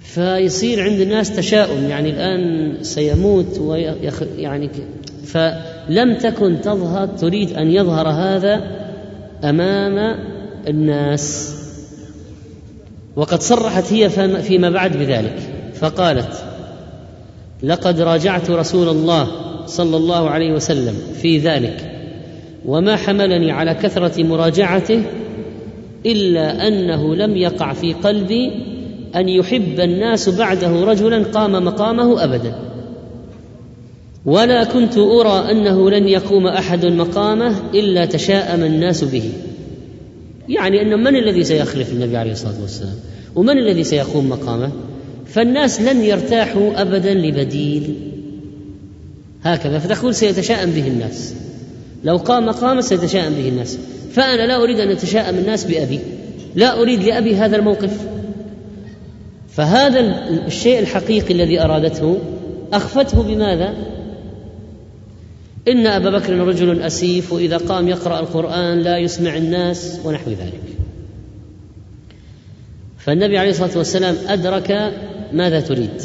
[0.00, 4.70] فيصير عند الناس تشاؤم يعني الآن سيموت ويخ يعني
[5.88, 8.60] فلم تكن تظهر تريد أن يظهر هذا
[9.44, 10.18] أمام
[10.68, 11.54] الناس.
[13.16, 14.10] وقد صرحت هي
[14.42, 15.36] فيما بعد بذلك
[15.74, 16.44] فقالت
[17.62, 19.28] لقد راجعت رسول الله
[19.66, 21.90] صلى الله عليه وسلم في ذلك
[22.66, 25.02] وما حملني على كثرة مراجعته
[26.06, 28.52] إلا أنه لم يقع في قلبي
[29.16, 32.54] أن يحب الناس بعده رجلا قام مقامه ابدا.
[34.28, 39.32] ولا كنت أرى أنه لن يقوم أحد مقامه إلا تشاءم الناس به.
[40.48, 42.94] يعني أن من الذي سيخلف النبي عليه الصلاة والسلام؟
[43.34, 44.70] ومن الذي سيقوم مقامه؟
[45.26, 47.94] فالناس لن يرتاحوا ابدا لبديل.
[49.42, 51.34] هكذا فتقول سيتشاءم به الناس.
[52.04, 53.78] لو قام مقامه سيتشاءم به الناس.
[54.12, 56.00] فأنا لا أريد أن يتشاءم الناس بأبي.
[56.54, 58.06] لا أريد لأبي هذا الموقف.
[59.48, 60.00] فهذا
[60.46, 62.18] الشيء الحقيقي الذي أرادته
[62.72, 63.97] أخفته بماذا؟
[65.68, 70.62] إن أبا بكر رجل أسيف واذا قام يقرأ القرآن لا يسمع الناس ونحو ذلك.
[72.98, 74.92] فالنبي عليه الصلاة والسلام أدرك
[75.32, 76.02] ماذا تريد.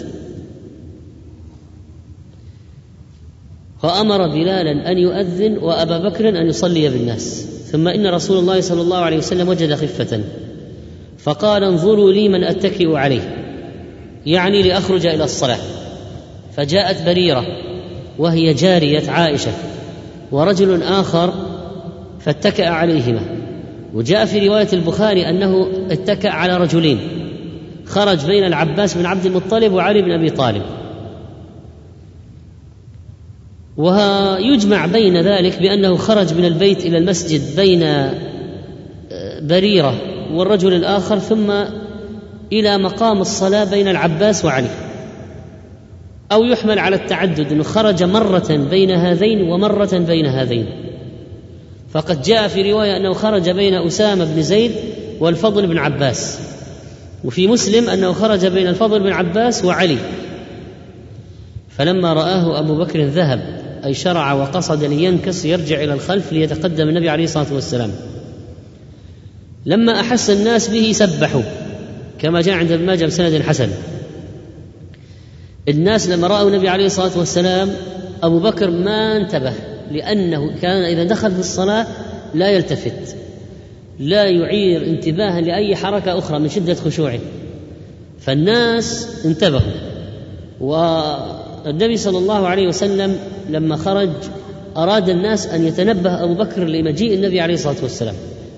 [3.82, 7.48] فأمر بلالا أن يؤذن وأبا بكر أن يصلي بالناس.
[7.72, 10.24] ثم إن رسول الله صلى الله عليه وسلم وجد خفة.
[11.18, 13.46] فقال انظروا لي من أتكئ عليه.
[14.26, 15.60] يعني لأخرج إلى الصلاة.
[16.56, 17.46] فجاءت بريرة.
[18.18, 19.52] وهي جارية عائشة
[20.32, 21.34] ورجل آخر
[22.20, 23.22] فاتكأ عليهما.
[23.94, 27.00] وجاء في رواية البخاري أنه اتكأ على رجلين.
[27.86, 30.62] خرج بين العباس بن عبد المطلب وعلي بن أبي طالب.
[33.78, 40.02] ويجمع بين ذلك بأنه خرج من البيت إلى المسجد بين آه، بريرة
[40.34, 41.52] والرجل الآخر ثم
[42.52, 44.93] إلى مقام الصلاة بين العباس وعلي.
[46.34, 50.66] أو يحمل على التعدد إنه خرج مرة بين هذين ومرة بين هذين.
[51.92, 54.72] فقد جاء في رواية أنه خرج بين أسامة بن زيد
[55.20, 56.40] والفضل بن عباس.
[57.24, 59.98] وفي مسلم أنه خرج بين الفضل بن عباس وعلي.
[61.70, 67.24] فلما رآه أبو بكر ذهب أي شرع وقصد لينكص يرجع إلى الخلف ليتقدم النبي عليه
[67.24, 67.92] الصلاة والسلام.
[69.66, 71.42] لما أحس الناس به سبحوا
[72.20, 73.70] كما جاء عند ابن ماجه بسند حسن.
[75.70, 77.70] الناس لما رأوا النبي عليه الصلاة والسلام
[78.24, 79.54] أبو بكر ما انتبه
[79.92, 81.88] لأنه كان إذا دخل في الصلاة
[82.34, 83.16] لا يلتفت
[84.00, 87.20] لا يعير انتباها لأي حركة أخرى من شدة خشوعه.
[88.20, 89.72] فالناس انتبهوا.
[90.62, 94.10] والنبي صلى الله عليه وسلم لما خرج
[94.78, 98.16] أراد الناس أن يتنبه أبو بكر لمجيء النبي عليه الصلاة والسلام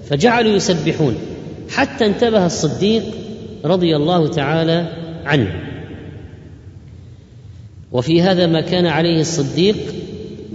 [0.09, 1.15] فجعلوا يسبحون
[1.69, 3.03] حتى انتبه الصديق
[3.65, 4.87] رضي الله تعالى
[5.25, 5.74] عنه.
[7.91, 9.75] وفي هذا ما كان عليه الصديق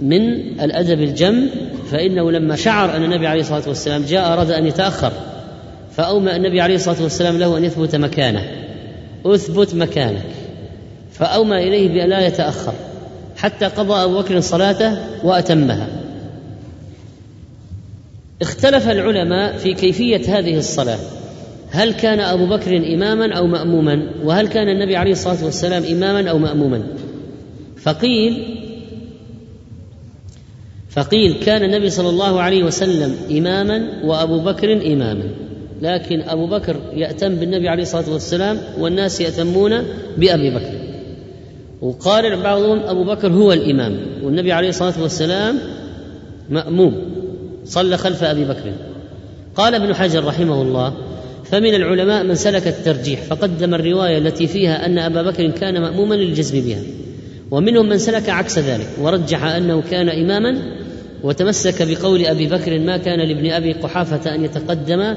[0.01, 0.21] من
[0.61, 1.49] الأدب الجم
[1.91, 5.11] فإنه لما شعر أن النبي عليه الصلاة والسلام جاء أراد أن يتأخر
[5.91, 8.45] فاومى النبي عليه الصلاة والسلام له أن يثبت مكانه.
[9.25, 10.25] أثبت مكانك.
[11.11, 12.73] فاومى إليه بأن لا يتأخر
[13.37, 15.87] حتى قضى أبو بكر صلاته وأتمها.
[18.41, 20.99] اختلف العلماء في كيفية هذه الصلاة.
[21.71, 26.37] هل كان أبو بكر إماما أو مأموما؟ وهل كان النبي عليه الصلاة والسلام إماما أو
[26.37, 26.83] مأموما؟
[27.83, 28.57] فقيل
[30.89, 35.23] فقيل كان النبي صلى الله عليه وسلم إماما وأبو بكر إماما.
[35.81, 39.71] لكن أبو بكر يأتم بالنبي عليه الصلاة والسلام والناس يأتمون
[40.17, 40.73] بأبي بكر.
[41.81, 45.59] وقال بعضهم أبو بكر هو الإمام والنبي عليه الصلاة والسلام
[46.49, 47.01] مأموم
[47.65, 48.73] صلى خلف أبي بكر.
[49.55, 50.93] قال ابن حجر رحمه الله
[51.43, 56.61] فمن العلماء من سلك الترجيح فقدم الرواية التي فيها أن أبا بكر كان مأموما للجزم
[56.61, 56.81] بها.
[57.51, 60.61] ومنهم من سلك عكس ذلك ورجح أنه كان إماما
[61.23, 65.15] وتمسك بقول أبي بكر ما كان لابن أبي قحافة أن يتقدم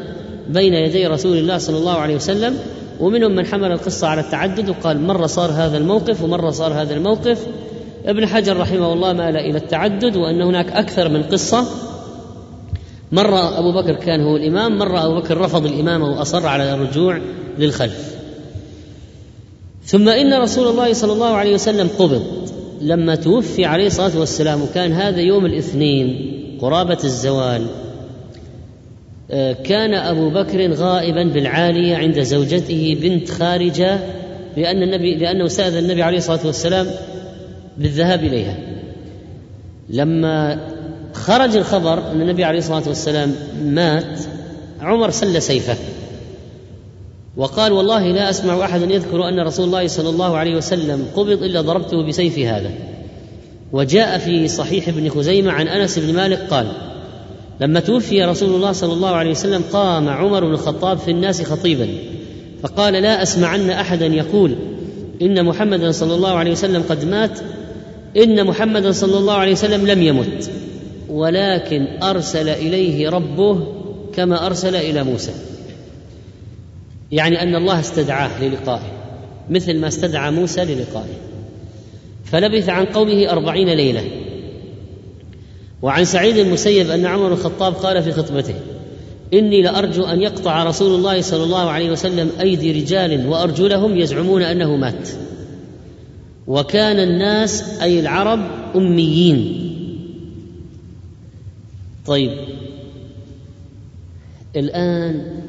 [0.49, 2.57] بين يدي رسول الله صلى الله عليه وسلم
[3.01, 7.47] ومنهم من حمل القصة على التعدد وقال مرة صار هذا الموقف ومرة صار هذا الموقف.
[8.07, 11.67] ابن حجر رحمه الله مال إلى التعدد وأن هناك أكثر من قصة.
[13.13, 17.21] مرة أبو بكر كان هو الإمام مرة أبو بكر رفض الإمامة وأصر على الرجوع
[17.59, 18.14] للخلف.
[19.85, 22.45] ثم إن رسول الله صلى الله عليه وسلم قبض.
[22.81, 26.31] لما توفي عليه الصلاة والسلام وكان هذا يوم الاثنين
[26.61, 27.67] قرابة الزوال
[29.31, 33.99] آه، كان أبو بكر غائبا بالعالية عند زوجته بنت خارجة
[34.57, 36.87] لأن النبي لأنه سأل النبي عليه الصلاة والسلام
[37.79, 38.57] بالذهاب إليها.
[39.91, 40.59] لما
[41.13, 43.35] خرج الخبر أن النبي عليه الصلاة والسلام
[43.65, 44.21] مات
[44.81, 45.77] عمر سل سيفه.
[47.37, 51.61] وقال والله لا أسمع أحدا يذكر أن رسول الله صلى الله عليه وسلم قبض إلا
[51.61, 52.71] ضربته بسيف هذا.
[53.73, 56.67] وجاء في صحيح ابن خزيمة عن أنس بن مالك قال
[57.61, 61.89] لما توفي رسول الله صلى الله عليه وسلم قام عمر بن الخطاب في الناس خطيبا
[62.63, 64.55] فقال لا أسمعن أحدا يقول
[65.23, 67.39] إن محمدا صلى الله عليه وسلم قد مات
[68.17, 70.51] إن محمدا صلى الله عليه وسلم لم يمت
[71.09, 73.67] ولكن أرسل إليه ربه
[74.15, 75.33] كما أرسل إلى موسى.
[77.13, 78.93] يعني أن الله استدعاه للقائه
[79.51, 81.15] مثل ما استدعى موسى للقائه.
[82.25, 84.05] فلبث عن قومه أربعين ليلة.
[85.83, 88.55] وعن سعيد المسيب أن عمر الخطاب قال في خطبته
[89.35, 94.77] إني لأرجو أن يقطع رسول الله صلى الله عليه وسلم أيدي رجال وأرجلهم يزعمون أنه
[94.77, 95.09] مات.
[96.47, 98.41] وكان الناس أي العرب
[98.77, 99.71] أميين.
[102.07, 102.31] طيب.
[104.57, 105.44] الآن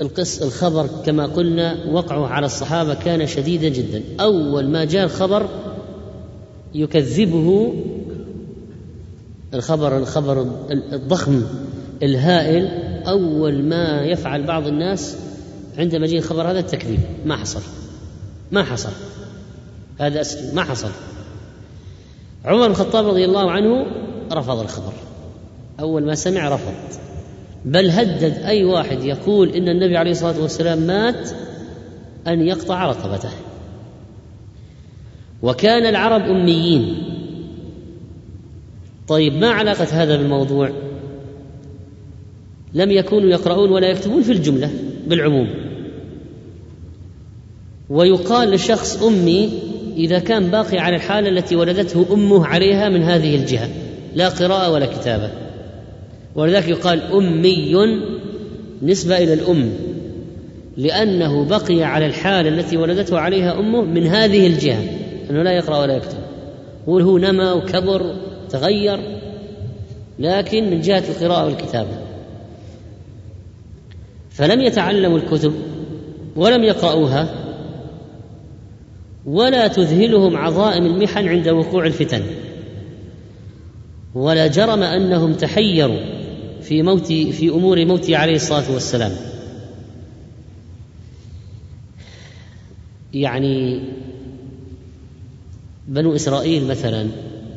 [0.00, 4.02] القص الخبر كما قلنا وقعه على الصحابة كان شديدا جدا.
[4.20, 5.48] أول ما جاء الخبر
[6.74, 7.74] يكذبه
[9.54, 11.42] الخبر الخبر الضخم
[12.02, 12.68] الهائل.
[13.06, 15.16] أول ما يفعل بعض الناس
[15.78, 17.00] عندما يجي الخبر هذا التكذيب.
[17.26, 17.60] ما حصل
[18.52, 18.92] ما حصل.
[19.98, 20.22] هذا
[20.54, 20.90] ما حصل.
[22.44, 23.86] عمر بن الخطاب رضي الله عنه
[24.32, 24.92] رفض الخبر.
[25.80, 27.03] أول ما سمع رفض.
[27.64, 31.30] بل هدد أي واحد يقول إن النبي عليه الصلاة والسلام مات
[32.26, 33.30] أن يقطع رقبته.
[35.42, 36.96] وكان العرب أميين.
[39.08, 40.70] طيب ما علاقة هذا بالموضوع؟
[42.74, 44.70] لم يكونوا يقرؤون ولا يكتبون في الجملة
[45.06, 45.48] بالعموم.
[47.90, 49.50] ويقال للشخص أمي
[49.96, 53.68] إذا كان باقي على الحالة التي ولدته أمه عليها من هذه الجهة
[54.14, 55.30] لا قراءة ولا كتابة.
[56.34, 57.76] ولذلك يقال أمي
[58.82, 59.72] نسبة إلى الأم
[60.76, 64.84] لأنه بقي على الحالة التي ولدته عليها أمه من هذه الجهة
[65.30, 66.18] أنه لا يقرأ ولا يكتب
[66.86, 68.16] يقول هو نما وكبر
[68.48, 69.00] تغير
[70.18, 71.98] لكن من جهة القراءة والكتابة.
[74.30, 75.54] فلم يتعلموا الكتب
[76.36, 77.34] ولم يقرأوها
[79.26, 82.22] ولا تذهلهم عظائم المحن عند وقوع الفتن
[84.14, 86.13] ولا جرم أنهم تحيروا.
[86.64, 89.12] في موت في أمور موته عليه الصلاة والسلام.
[93.14, 93.80] يعني
[95.88, 97.06] بنو إسرائيل مثلا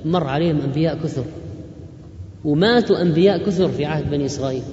[0.06, 1.24] مر عليهم أنبياء كثر
[2.46, 4.64] وماتوا أنبياء كثر في عهد بني إسرائيل.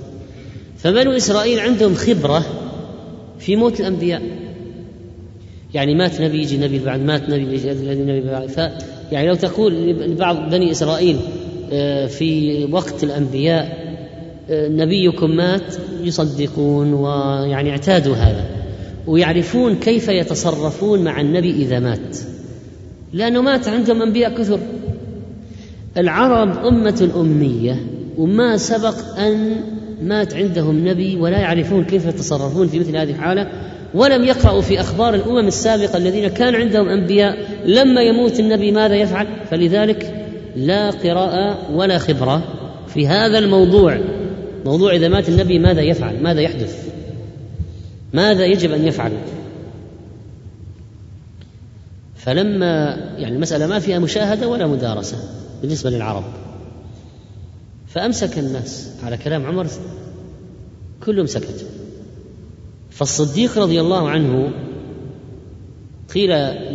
[0.79, 2.45] فبنو إسرائيل عندهم خبرة
[3.39, 4.23] في موت الأنبياء.
[5.75, 8.49] يعني مات نبي يجي نبي بعد مات نبي يجي نبي بعد.
[8.49, 8.59] ف
[9.13, 11.17] يعني لو تقول لبعض بني إسرائيل
[11.73, 13.84] آه، في وقت الأنبياء
[14.51, 18.45] نبيكم مات يصدقون ويعني اعتادوا هذا
[19.07, 22.17] ويعرفون كيف يتصرفون مع النبي إذا مات.
[23.13, 24.59] لأنه مات عندهم أنبياء كثر.
[25.97, 27.77] العرب أمة أمية
[28.19, 29.57] وما سبق أن
[30.03, 33.49] مات عندهم نبي ولا يعرفون كيف يتصرفون في مثل هذه الحالة
[33.95, 39.27] ولم يقرأوا في أخبار الأمم السابقة الذين كان عندهم أنبياء لما يموت النبي ماذا يفعل؟
[39.51, 40.27] فلذلك
[40.57, 42.43] لا قراءة ولا خبرة
[42.89, 43.99] في هذا الموضوع.
[44.65, 46.89] موضوع إذا مات النبي ماذا يفعل؟ ماذا يحدث؟
[48.13, 49.13] ماذا يجب أن يفعل؟
[52.17, 55.17] فلما يعني المسألة ما فيها مشاهدة ولا مدارسة
[55.63, 56.25] بالنسبة للعرب.
[57.89, 59.67] فأمسك الناس على كلام عمر
[61.05, 61.69] كلهم سكتوا
[62.91, 64.51] فالصديق رضي الله عنه
[66.15, 66.31] قيل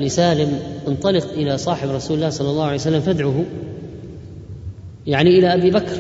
[0.06, 3.46] لسالم انطلق إلى صاحب رسول الله صلى الله عليه وسلم فادعه
[5.08, 5.98] يعني إلى أبي بكر.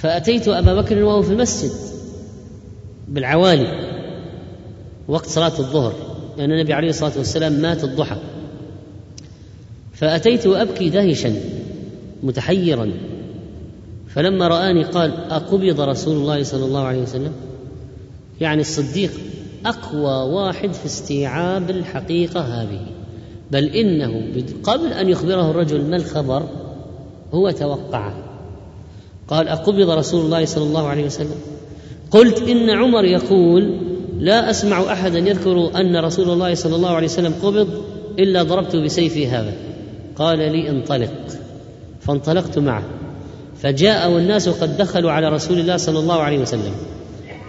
[0.00, 1.70] فأتيت أبا بكر وهو في المسجد
[3.08, 3.88] بالعوالي
[5.08, 5.94] وقت صلاة الظهر
[6.38, 8.16] لأن النبي عليه الصلاة والسلام مات الضحى.
[9.92, 11.34] فأتيت أبكي دهشا
[12.22, 12.92] متحيرا.
[14.08, 17.32] فلما رآني قال أقبض رسول الله صلى الله عليه وسلم؟
[18.40, 19.10] يعني الصديق
[19.66, 22.86] أقوى واحد في استيعاب الحقيقة هذه.
[23.50, 24.22] بل إنه
[24.62, 26.48] قبل أن يخبره الرجل ما الخبر
[27.34, 28.27] هو توقعه.
[29.28, 31.34] قال أقبض رسول الله صلى الله عليه وسلم.
[32.10, 33.80] قلت إن عمر يقول
[34.18, 37.68] لا أسمع أحدا يذكر أن رسول الله صلى الله عليه وسلم قبض
[38.18, 39.52] إلا ضربت بسيفي هذا.
[40.16, 41.12] قال لي انطلق.
[42.00, 42.82] فانطلقت معه.
[43.62, 46.72] فجاء والناس قد دخلوا على رسول الله صلى الله عليه وسلم.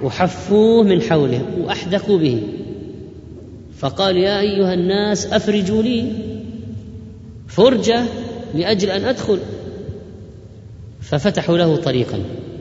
[0.03, 2.41] وحفوه من حوله وأحدقوا به.
[3.77, 6.11] فقال يا أيها الناس أفرجوا لي.
[7.47, 8.03] فرجة
[8.55, 9.39] لأجل أن أدخل.
[11.09, 12.19] ففتحوا له طريقا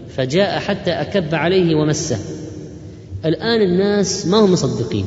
[0.09, 2.19] فجاء حتى أكب عليه ومسه.
[3.25, 5.05] الآن الناس ما هم مصدقين.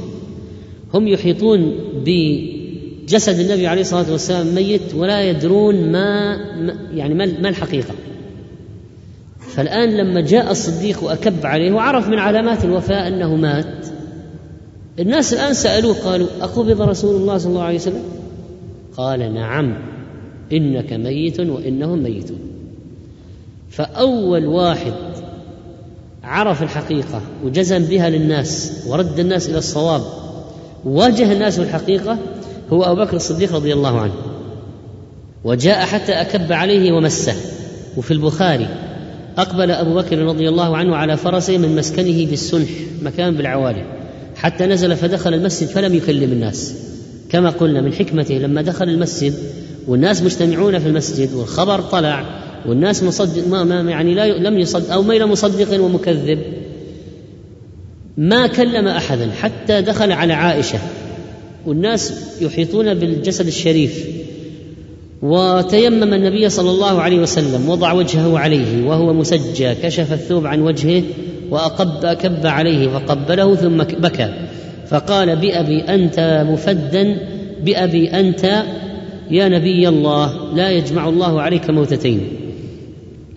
[0.94, 6.38] هم يحيطون بجسد النبي عليه الصلاة والسلام ميت ولا يدرون ما
[6.94, 7.94] يعني ما الحقيقة.
[9.40, 13.86] فالآن لما جاء الصديق وأكب عليه وعرف من علامات الوفاة أنه مات
[15.00, 18.04] الناس الآن سألوه قالوا أقبض رسول الله صلى الله عليه وسلم؟
[18.98, 19.78] قال نعم
[20.52, 22.40] إنك ميت وإنهم ميتون.
[23.72, 24.94] فأول واحد
[26.24, 30.02] عرف الحقيقة وجزم بها للناس ورد الناس إلى الصواب
[30.86, 32.18] واجه الناس بالحقيقة
[32.74, 34.14] هو أبو بكر الصديق رضي الله عنه
[35.44, 37.36] وجاء حتى أكب عليه ومسه
[37.98, 38.68] وفي البخاري
[39.38, 42.70] أقبل أبو بكر رضي الله عنه على فرسه من مسكنه بالسنح
[43.02, 43.86] مكان بالعوالي
[44.36, 46.76] حتى نزل فدخل المسجد فلم يكلم الناس.
[47.30, 49.34] كما قلنا من حكمته لما دخل المسجد
[49.88, 55.04] والناس مجتمعون في المسجد والخبر طلع والناس مصدق ما, ما يعني لا لم يصدق أو
[55.04, 56.40] ميل مصدق ومكذب.
[58.18, 60.80] ما كلم أحدا حتى دخل على عائشة.
[61.66, 64.06] والناس يحيطون بالجسد الشريف.
[65.22, 71.04] وتيمم النبي صلى الله عليه وسلم وضع وجهه عليه وهو مسجى كشف الثوب عن وجهه
[71.50, 74.34] وأقب أكب عليه فقبله ثم بكى.
[74.90, 77.18] فقال بأبي أنت مفدا
[77.64, 78.64] بأبي أنت
[79.32, 82.41] يا نبي الله لا يجمع الله عليك موتتين.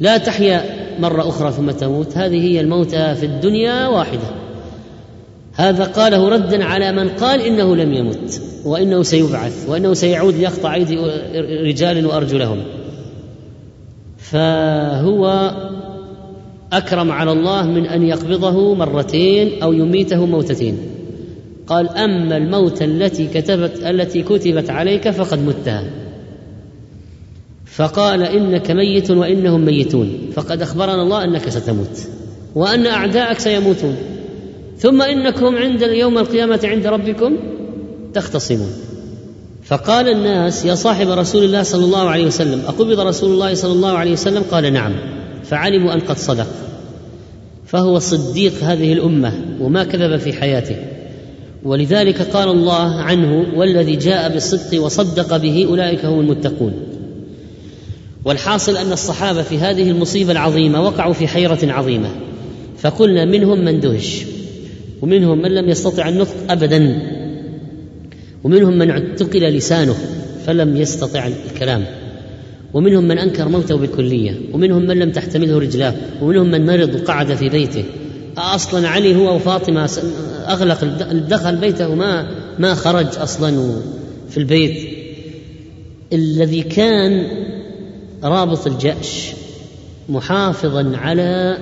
[0.01, 0.65] لا تحيا
[1.01, 2.17] مرة أخرى ثم تموت.
[2.17, 4.31] هذه هي الموتى في الدنيا واحدة.
[5.55, 10.99] هذا قاله ردا على من قال إنه لم يمت وإنه سيبعث وإنه سيعود ليقطع أيدي
[11.65, 12.63] رجال وأرجلهم.
[14.19, 15.53] فهو
[16.73, 20.79] أكرم على الله من أن يقبضه مرتين أو يميته موتتين.
[21.67, 26.04] قال أما الموت التي كتبت التي كتبت عليك فقد متها.
[27.77, 30.31] فقال إنك ميت وإنهم ميتون.
[30.35, 32.09] فقد أخبرنا الله أنك ستموت
[32.55, 33.97] وأن أعداءك سيموتون.
[34.79, 37.37] ثم إنكم عند يوم القيامة عند ربكم
[38.15, 38.73] تختصمون.
[39.65, 43.99] فقال الناس يا صاحب رسول الله صلى الله عليه وسلم أقبض رسول الله صلى الله
[43.99, 44.93] عليه وسلم؟ قال نعم.
[45.45, 46.47] فعلموا أن قد صدق.
[47.67, 50.77] فهو صديق هذه الأمة وما كذب في حياته.
[51.65, 56.73] ولذلك قال الله عنه والذي جاء بالصدق وصدق به أولئك هم المتقون.
[58.25, 62.11] والحاصل أن الصحابة في هذه المصيبة العظيمة وقعوا في حيرة عظيمة.
[62.79, 64.25] فقلنا منهم من دهش
[65.03, 67.03] ومنهم من لم يستطع النطق ابدا
[68.45, 69.95] ومنهم من اعتقل لسانه
[70.47, 71.85] فلم يستطع الكلام
[72.75, 77.49] ومنهم من أنكر موته بالكلية ومنهم من لم تحتمله رجلاه ومنهم من مرض وقعد في
[77.49, 77.85] بيته.
[78.37, 79.91] أصلا علي هو وفاطمة
[80.49, 80.85] أغلق
[81.29, 82.29] دخل بيته ما
[82.59, 83.81] ما خرج أصلا
[84.31, 84.89] في البيت.
[86.13, 87.27] الذي كان
[88.25, 89.33] رابط الجأش
[90.09, 91.59] محافظا على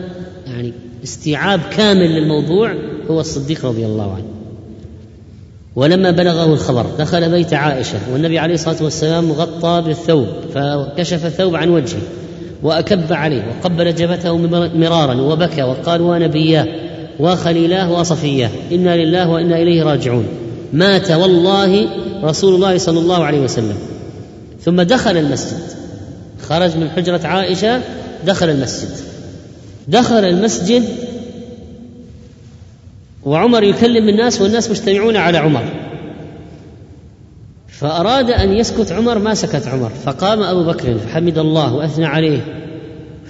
[0.46, 0.72] يعني
[1.04, 2.74] استيعاب كامل للموضوع
[3.10, 4.24] هو الصديق رضي الله عنه.
[5.76, 11.68] ولما بلغه الخبر دخل بيت عائشة والنبي عليه الصلاة والسلام مغطى بالثوب فكشف الثوب عن
[11.68, 12.00] وجهه
[12.62, 14.36] وأكب عليه وقبل جبهته
[14.76, 16.66] مرارا وبكى وقال ونبياه
[17.20, 20.26] وخليلاه وصفياه إنا لله وإنا إليه راجعون.
[20.72, 21.88] مات والله
[22.24, 23.76] رسول الله صلى الله عليه وسلم.
[24.60, 25.81] ثم دخل المسجد.
[26.42, 27.80] خرج من حجرة عائشة
[28.26, 28.90] دخل المسجد.
[29.88, 30.84] دخل المسجد
[33.24, 35.64] وعمر يكلم الناس والناس مجتمعون على عمر.
[37.68, 39.90] فأراد أن يسكت عمر ما سكت عمر.
[40.04, 42.40] فقام أبو بكر فحمد الله وأثنى عليه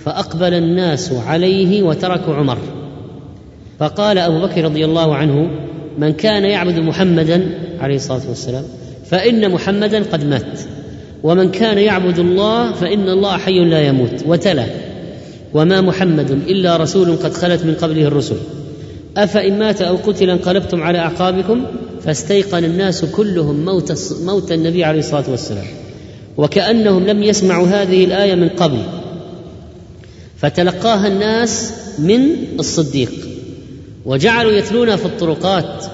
[0.04, 2.58] فأقبل الناس عليه وتركوا عمر.
[3.78, 5.50] فقال أبو بكر رضي الله عنه
[5.98, 8.64] من كان يعبد محمدا عليه الصلاة والسلام
[9.10, 10.60] فإن محمدا قد مات.
[11.22, 14.66] ومن كان يعبد الله فإن الله حي لا يموت وتلا.
[15.54, 18.36] وما محمد إلا رسول قد خلت من قبله الرسل.
[19.16, 21.64] أفإن مات أو قتل انقلبتم على أعقابكم
[22.04, 25.66] فاستيقن الناس كلهم موت, موت النبي عليه الصلاة والسلام.
[26.36, 28.78] وكأنهم لم يسمعوا هذه الآية من قبل.
[30.36, 32.20] فتلقاها الناس من
[32.60, 33.12] الصديق.
[34.04, 35.84] وجعلوا يتلونها في الطرقات.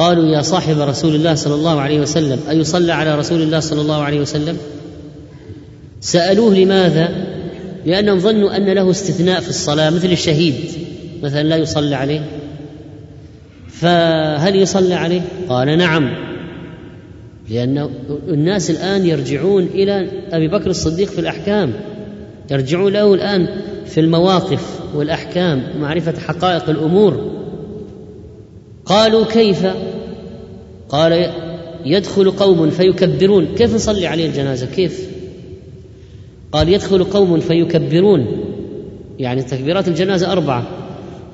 [0.00, 4.02] قالوا يا صاحب رسول الله صلى الله عليه وسلم أيصلى على رسول الله صلى الله
[4.02, 4.56] عليه وسلم؟
[6.00, 7.08] سألوه لماذا؟
[7.86, 10.54] لأنهم ظنوا أن له استثناء في الصلاة مثل الشهيد
[11.22, 12.22] مثلا لا يصلى عليه.
[13.68, 16.10] فهل يصلى عليه؟ قال نعم
[17.50, 17.90] لأن
[18.28, 21.72] الناس الآن يرجعون إلى أبي بكر الصديق في الأحكام
[22.50, 23.48] يرجعون له الآن
[23.86, 27.40] في المواقف والأحكام معرفة حقائق الأمور.
[28.84, 29.66] قالوا كيف؟
[30.90, 31.30] قال
[31.84, 33.46] يدخل قوم فيكبرون.
[33.46, 35.08] كيف نصلي عليه الجنازة؟ كيف؟
[36.52, 38.26] قال يدخل قوم فيكبرون.
[39.18, 40.66] يعني تكبيرات الجنازة أربعة.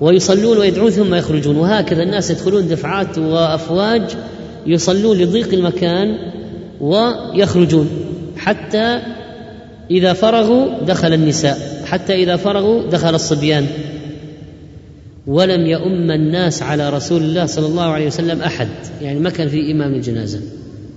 [0.01, 1.57] ويصلون ويدعون ثم يخرجون.
[1.57, 4.03] وهكذا الناس يدخلون دفعات وأفواج
[4.67, 6.19] يصلون لضيق المكان
[6.81, 7.91] ويخرجون.
[8.37, 9.01] حتى
[9.91, 11.59] إذا فرغوا دخل النساء.
[11.85, 13.67] حتى إذا فرغوا دخل الصبيان.
[15.27, 18.69] ولم يؤم الناس على رسول الله صلى الله عليه وسلم أحد.
[19.03, 20.41] يعني ما كان في إمام الجنازة.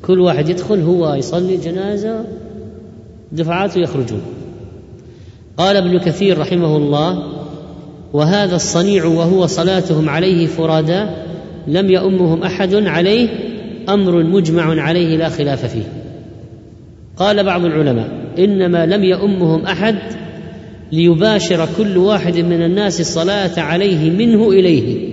[0.01, 2.25] كل واحد يدخل هو يصلي جنازه
[3.31, 4.21] دفعات يخرجون.
[5.57, 7.23] قال ابن كثير رحمه الله
[8.13, 11.09] وهذا الصنيع وهو صلاتهم عليه فرادا
[11.67, 13.29] لم يؤمهم أحد عليه
[13.89, 15.83] أمر مجمع عليه لا خلاف فيه.
[17.17, 19.95] قال بعض العلماء إنما لم يؤمهم أحد
[20.91, 25.09] ليباشر كل واحد من الناس الصلاة عليه منه إليه.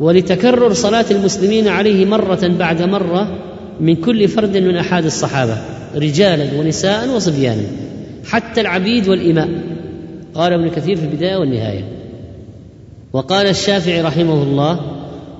[0.00, 3.38] ولتكرر صلاة المسلمين عليه مرة بعد مرة
[3.80, 5.56] من كل فرد من أحاد الصحابة
[5.96, 7.62] رجالا ونساء وصبيانا
[8.26, 9.48] حتى العبيد والإماء.
[10.34, 11.84] قال ابن كثير في البداية والنهاية.
[13.12, 14.80] وقال الشافعي رحمه الله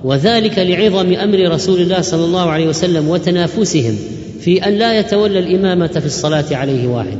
[0.03, 3.95] وذلك لعظم أمر رسول الله صلى الله عليه وسلم وتنافسهم
[4.39, 7.17] في أن لا يتولى الإمامة في الصلاة عليه واحد.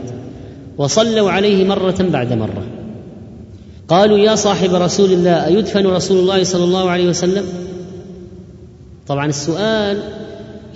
[0.77, 2.63] وصلوا عليه مرة بعد مرة.
[3.87, 7.45] قالوا يا صاحب رسول الله أيدفن رسول الله صلى الله عليه وسلم؟
[9.07, 9.97] طبعا السؤال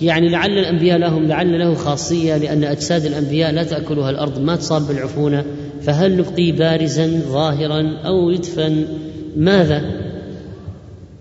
[0.02, 4.88] يعني لعل الأنبياء لهم لعل له خاصية لأن أجساد الأنبياء لا تاكلها الأرض ما تصاب
[4.88, 5.44] بالعفونة.
[5.82, 8.84] فهل نبقي بارزا ظاهرا أو يدفن؟
[9.36, 9.82] ماذا؟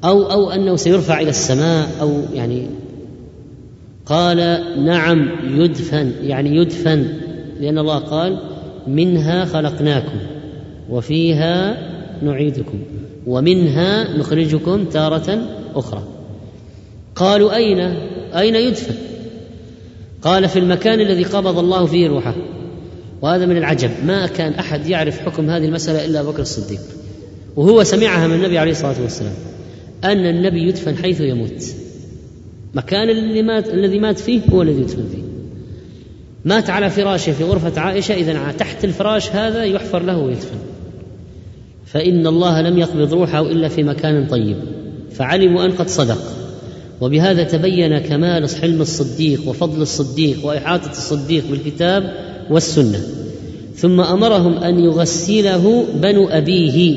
[0.03, 2.67] أو أو أنه سيرفع إلى السماء أو يعني
[4.05, 4.37] قال
[4.85, 7.07] نعم يدفن يعني يدفن
[7.59, 8.39] لأن الله قال
[8.87, 10.19] منها خلقناكم
[10.89, 11.77] وفيها
[12.23, 12.79] نعيدكم
[13.27, 15.39] ومنها نخرجكم تارة
[15.75, 16.03] أخرى.
[17.15, 17.79] قالوا أين؟
[18.33, 18.95] أين يدفن؟
[20.21, 22.35] قال في المكان الذي قبض الله فيه روحه.
[23.21, 26.81] وهذا من العجب ما كان أحد يعرف حكم هذه المسألة إلا أبو بكر الصديق.
[27.55, 29.33] وهو سمعها من النبي عليه الصلاة والسلام
[30.03, 31.63] أن النبي يدفن حيث يموت.
[32.73, 35.28] مكان اللي مات الذي مات فيه هو الذي يدفن فيه.
[36.45, 40.57] مات على فراشه في غرفة عائشة اذا تحت الفراش هذا يحفر له ويدفن.
[41.85, 44.57] فإن الله لم يقبض روحه إلا في مكان طيب.
[45.11, 46.17] فعلموا أن قد صدق.
[47.01, 52.13] وبهذا تبين كمال حلم الصديق وفضل الصديق وإحاطة الصديق بالكتاب
[52.49, 52.99] والسنة.
[53.75, 56.95] ثم أمرهم أن يغسله بنو أبيه.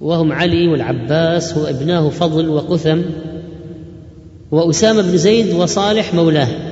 [0.00, 2.98] وهم علي والعباس وابناه فضل وقثم
[4.50, 6.69] وأسامة بن زيد وصالح مولاه.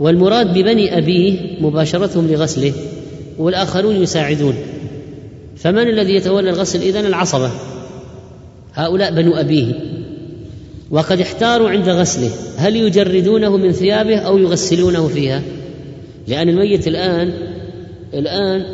[0.00, 2.72] والمراد ببني أبيه مباشرتهم لغسله
[3.38, 4.54] والآخرون يساعدون.
[5.56, 7.50] فمن الذي يتولى الغسل إذن العصبة؟
[8.74, 9.74] هؤلاء بنو أبيه.
[10.90, 12.30] وقد احتاروا عند غسله.
[12.56, 15.42] هل يجردونه من ثيابه أو يغسلونه فيها؟
[16.28, 17.32] لأن الميت الآن
[18.14, 18.64] الآن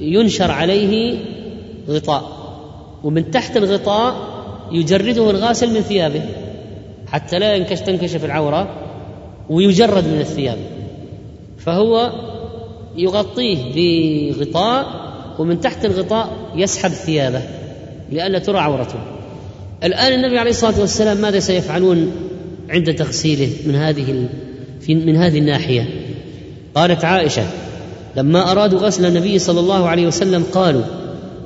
[0.00, 1.18] ينشر عليه
[1.88, 2.38] غطاء
[3.04, 4.16] ومن تحت الغطاء
[4.72, 6.22] يجرده الغاسل من ثيابه
[7.06, 8.87] حتى لا ينكش تنكشف العورة.
[9.50, 10.58] ويجرد من الثياب.
[11.58, 12.12] فهو
[12.96, 14.86] يغطيه بغطاء
[15.38, 17.42] ومن تحت الغطاء يسحب ثيابه
[18.12, 18.98] لئلا ترى عورته.
[19.84, 22.12] الآن النبي عليه الصلاة والسلام ماذا سيفعلون
[22.70, 24.28] عند تغسيله من هذه
[24.88, 25.88] من هذه الناحية؟
[26.74, 27.42] قالت عائشة
[28.16, 30.82] لما أرادوا غسل النبي صلى الله عليه وسلم قالوا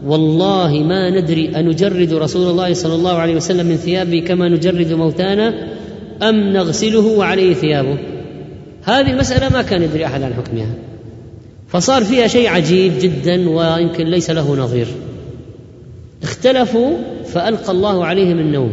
[0.07, 5.55] والله ما ندري أنجرد رسول الله صلى الله عليه وسلم من ثيابه كما نجرد موتانا
[6.23, 7.99] أم نغسله وعليه ثيابه؟
[8.83, 10.75] هذه المسألة ما كان يدري أحد عن حكمها.
[11.69, 14.87] فصار فيها شيء عجيب جدا ويمكن ليس له نظير.
[16.23, 18.73] اختلفوا فألقى الله عليهم النوم.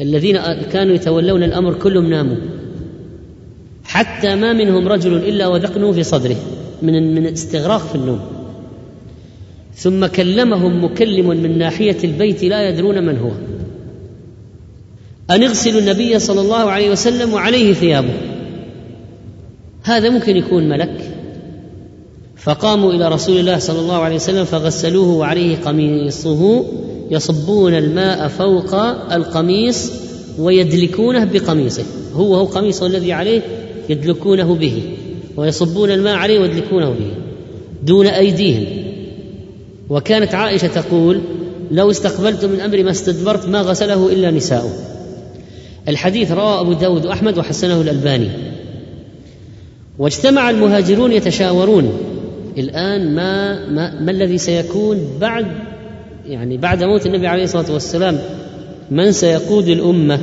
[0.00, 0.38] الذين
[0.72, 2.36] كانوا يتولون الأمر كلهم ناموا.
[3.84, 6.36] حتى ما منهم رجل إلا وذقنه في صدره
[6.82, 8.20] من من استغراق في النوم.
[9.74, 13.30] ثم كلمهم مكلم من ناحية البيت لا يدرون من هو.
[15.30, 18.14] أن اغسلوا النبي صلى الله عليه وسلم وعليه ثيابه.
[19.82, 21.14] هذا ممكن يكون ملك.
[22.36, 26.64] فقاموا إلى رسول الله صلى الله عليه وسلم فغسلوه وعليه قميصه
[27.10, 28.74] يصبون الماء فوق
[29.12, 29.92] القميص
[30.38, 31.84] ويدلكونه بقميصه.
[32.14, 33.42] هو هو قميصه الذي عليه
[33.88, 34.82] يدلكونه به
[35.36, 37.10] ويصبون الماء عليه ويدلكونه به
[37.82, 38.66] دون أيديهم.
[39.90, 41.20] وكانت عائشة تقول
[41.70, 44.93] لو استقبلت من أمري ما استدبرت ما غسله إلا نساؤه.
[45.88, 48.28] الحديث رواه أبو داود وأحمد وحسنه الألباني.
[49.98, 51.92] واجتمع المهاجرون يتشاورون.
[52.58, 55.46] الآن ما, ما, ما الذي سيكون بعد
[56.26, 58.18] يعني بعد موت النبي عليه الصلاة والسلام؟
[58.90, 60.20] من سيقود الأمة؟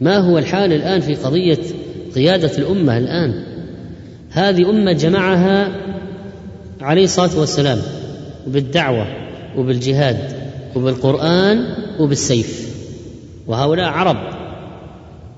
[0.00, 1.58] ما هو الحال الآن في قضية
[2.14, 3.42] قيادة الأمة الآن؟
[4.30, 5.72] هذه أمة جمعها
[6.80, 7.78] عليه الصلاة والسلام.
[8.46, 9.06] بالدعوة
[9.56, 10.18] وبالجهاد
[10.76, 11.64] وبالقرآن
[12.00, 12.65] وبالسيف.
[13.46, 14.16] وهؤلاء عرب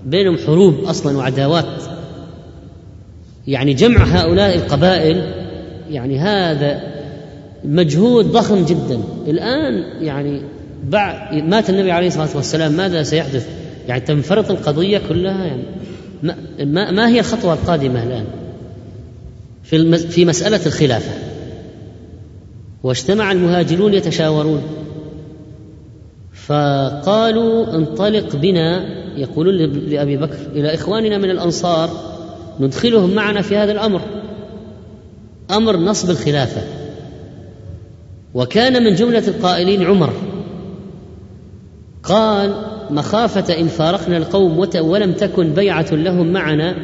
[0.05, 1.83] بينهم حروب أصلا وعداوات.
[3.47, 5.35] يعني جمع هؤلاء القبائل
[5.91, 6.81] يعني هذا
[7.65, 9.01] مجهود ضخم جدا.
[9.27, 10.43] الآن يعني
[10.85, 13.49] بعد مات النبي عليه الصلاة والسلام ماذا سيحدث؟
[13.89, 15.63] يعني تنفرط القضية كلها يعني
[16.65, 18.25] ما, ما هي الخطوة القادمة الآن
[19.65, 21.13] في, في مسألة الخلافة؟
[22.83, 24.63] واجتمع المهاجرون يتشاورون.
[26.49, 28.85] فقالوا انطلق بنا
[29.17, 29.55] يقولون
[29.89, 31.91] لأبي بكر إلى إخواننا من الأنصار
[32.61, 34.01] ندخلهم معنا في هذا الأمر.
[35.51, 36.63] أمر نصب الخلافة.
[38.35, 40.13] وكان من جملة القائلين عمر.
[42.03, 42.55] قال
[42.91, 46.75] مخافة إن فارقنا القوم ولم تكن بيعة لهم معنا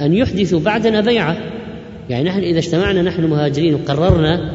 [0.00, 1.36] أن يحدثوا بعدنا بيعة.
[2.08, 4.52] يعني نحن إذا اجتمعنا نحن مهاجرين وقررنا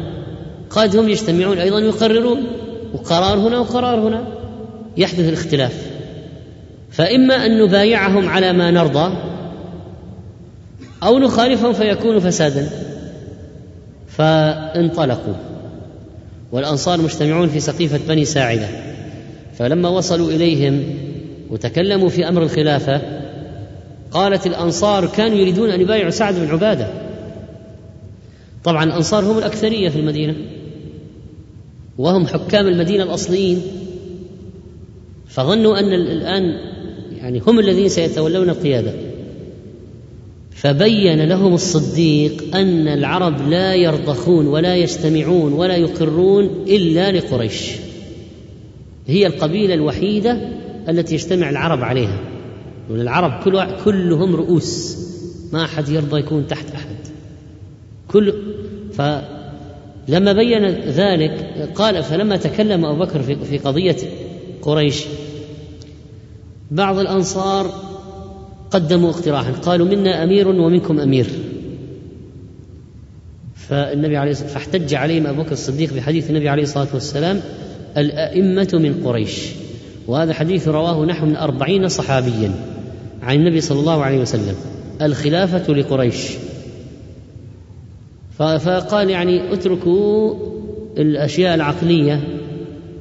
[0.69, 2.43] قد هم يجتمعون أيضا يقررون
[2.93, 4.42] وقرار هنا وقرار هنا.
[4.97, 5.87] يحدث الاختلاف.
[6.91, 9.17] فإما أن نبايعهم على ما نرضى
[11.03, 12.69] أو نخالفهم فيكون فسادا.
[14.07, 15.33] فانطلقوا.
[16.51, 18.67] والأنصار مجتمعون في سقيفة بني ساعدة.
[19.57, 20.83] فلما وصلوا إليهم
[21.49, 23.01] وتكلموا في أمر الخلافة
[24.11, 26.87] قالت الأنصار كانوا يريدون أن يبايعوا سعد بن عبادة.
[28.63, 30.35] طبعا الأنصار هم الأكثرية في المدينة
[31.97, 33.61] وهم حكام المدينة الأصليين.
[35.33, 36.55] فظنوا أن الآن
[37.17, 38.93] يعني هم الذين سيتولون القيادة.
[40.51, 47.71] فبين لهم الصديق أن العرب لا يرضخون ولا يجتمعون ولا يقرون إلا لقريش.
[49.07, 50.37] هي القبيلة الوحيدة
[50.89, 52.19] التي يجتمع العرب عليها.
[52.89, 54.97] والعرب كل كلهم رؤوس.
[55.53, 56.95] ما أحد يرضى يكون تحت أحد.
[58.07, 58.33] كل
[58.93, 63.97] فلما بين ذلك قال فلما تكلم أبو بكر في قضية
[64.61, 65.03] قريش
[66.73, 67.71] بعض الأنصار
[68.71, 69.51] قدموا اقتراحا.
[69.51, 71.27] قالوا منا أمير ومنكم أمير.
[73.55, 77.41] فالنبي عليه الصلاة فاحتج عليهم أبو بكر الصديق بحديث النبي عليه الصلاة والسلام
[77.97, 79.49] الأئمة من قريش.
[80.07, 82.51] وهذا حديث رواه نحو من أربعين صحابيا
[83.21, 84.55] عن النبي صلى الله عليه وسلم.
[85.01, 86.31] الخلافة لقريش.
[88.37, 90.35] فقال يعني اتركوا
[90.97, 92.21] الأشياء العقلية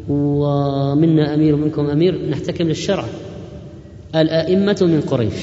[0.09, 3.05] ومنا أمير ومنكم أمير نحتكم للشرع.
[4.16, 5.34] الأئمة من قريش.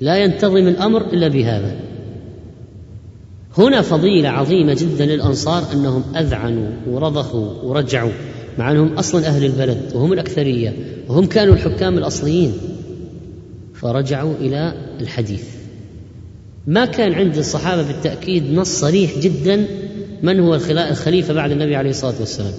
[0.00, 1.76] لا ينتظم الأمر إلا بهذا.
[3.58, 8.10] هنا فضيلة عظيمة جدا للأنصار أنهم أذعنوا ورضخوا ورجعوا
[8.58, 10.76] مع أنهم أصلا أهل البلد وهم الأكثرية
[11.08, 12.52] وهم كانوا الحكام الأصليين.
[13.74, 15.44] فرجعوا إلى الحديث.
[16.66, 19.66] ما كان عند الصحابة بالتأكيد نص صريح جدا
[20.22, 22.52] من هو الخليفة بعد النبي عليه الصلاة والسلام.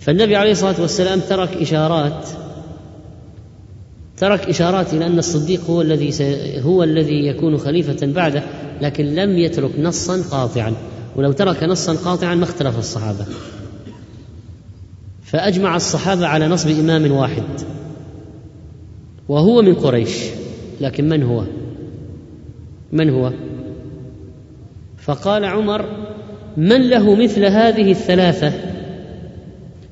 [0.00, 2.28] فالنبي عليه الصلاة والسلام ترك إشارات
[4.20, 6.10] ترك إشارات إلى أن الصديق هو الذي
[6.60, 8.42] هو الذي يكون خليفة بعده
[8.82, 10.74] لكن لم يترك نصا قاطعا
[11.16, 13.26] ولو ترك نصا قاطعا ما اختلف الصحابة
[15.22, 17.42] فأجمع الصحابة على نصب إمام واحد
[19.28, 20.24] وهو من قريش
[20.80, 21.44] لكن من هو؟
[22.92, 23.32] من هو؟
[24.98, 25.84] فقال عمر
[26.56, 28.52] من له مثل هذه الثلاثة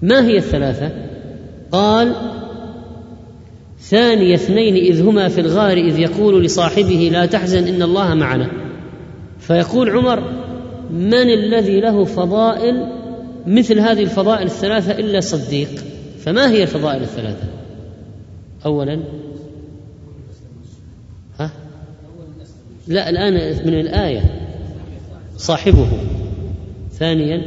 [0.02, 0.90] ما هي الثلاثة؟
[1.72, 2.35] قال
[3.88, 8.50] ثاني اثنين إذ هما في الغار إذ يقول لصاحبه لا تحزن إن الله معنا.
[9.38, 10.20] فيقول عمر
[10.90, 12.86] من الذي له فضائل
[13.46, 15.68] مثل هذه الفضائل الثلاثة إلا صديق؟
[16.18, 17.44] فما هي الفضائل الثلاثة؟
[18.64, 19.00] أولا
[21.38, 21.50] ها؟
[22.88, 23.34] لا الآن
[23.66, 24.22] من الآية
[25.36, 25.88] صاحبه.
[26.92, 27.42] ثانيا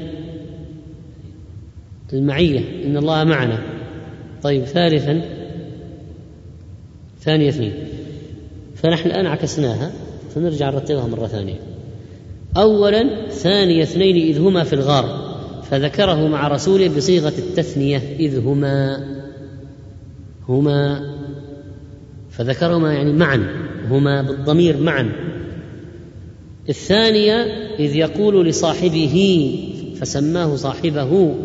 [2.13, 3.59] المعية إن الله معنا.
[4.43, 5.38] طيب ثالثا
[7.21, 7.73] ثانية اثنين
[8.75, 9.91] فنحن الآن عكسناها
[10.35, 11.59] فنرجع نرتبها مرة ثانية.
[12.57, 15.29] أولا ثاني اثنين إذ هما في الغار
[15.71, 19.03] فذكره مع رسوله بصيغة التثنية إذ هما
[20.49, 21.01] هما
[22.29, 23.47] فذكرهما يعني معا
[23.89, 25.11] هما بالضمير معا.
[26.69, 27.33] الثانية
[27.79, 29.55] إذ يقول لصاحبه
[30.01, 31.35] فسماه صاحبه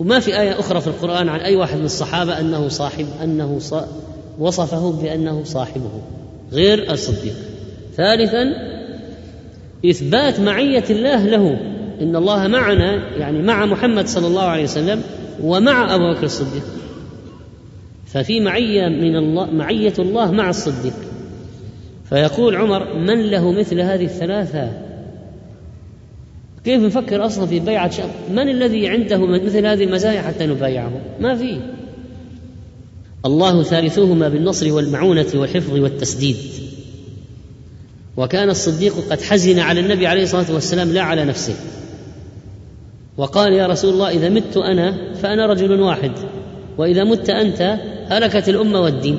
[0.00, 3.88] وما في آية أخرى في القرآن عن أي واحد من الصحابة أنه صاحب أنه صا
[4.38, 5.90] وصفه بأنه صاحبه
[6.52, 7.34] غير الصديق.
[7.96, 8.44] ثالثا
[9.86, 11.60] إثبات معية الله له
[12.00, 15.02] إن الله معنا يعني مع محمد صلى الله عليه وسلم
[15.42, 16.64] ومع أبو بكر الصديق.
[18.06, 20.94] ففي معية من الله معية الله مع الصديق.
[22.08, 24.89] فيقول عمر من له مثل هذه الثلاثة؟
[26.64, 31.36] كيف نفكر أصلا في بيعة شاب من الذي عنده مثل هذه المزايا حتى نبايعه؟ ما
[31.36, 31.60] في.
[33.26, 36.36] الله ثالثهما بالنصر والمعونة والحفظ والتسديد.
[38.16, 41.54] وكان الصديق قد حزن على النبي عليه الصلاة والسلام لا على نفسه.
[43.16, 46.12] وقال يا رسول الله إذا مت أنا فأنا رجل واحد
[46.78, 47.78] وإذا مت أنت
[48.08, 49.18] هلكت الأمة والدين.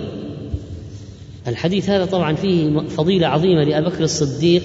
[1.48, 4.64] الحديث هذا طبعا فيه فضيلة عظيمة لأبي بكر الصديق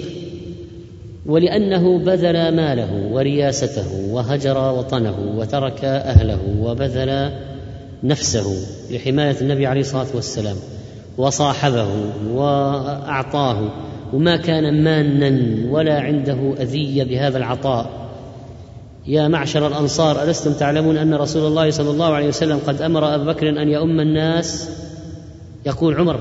[1.29, 7.31] ولأنه بذل ماله ورياسته وهجر وطنه وترك أهله وبذل
[8.05, 8.57] نفسه
[8.91, 10.57] لحماية النبي عليه الصلاة والسلام
[11.19, 11.89] وصاحبه
[12.33, 13.71] وأعطاه
[14.13, 17.91] وما كان مانا ولا عنده أذية بهذا العطاء.
[19.07, 23.33] يا معشر الأنصار ألستم تعلمون أن رسول الله صلى الله عليه وسلم قد أمر ابا
[23.33, 24.71] بكر أن يؤم الناس؟
[25.67, 26.21] يقول عمر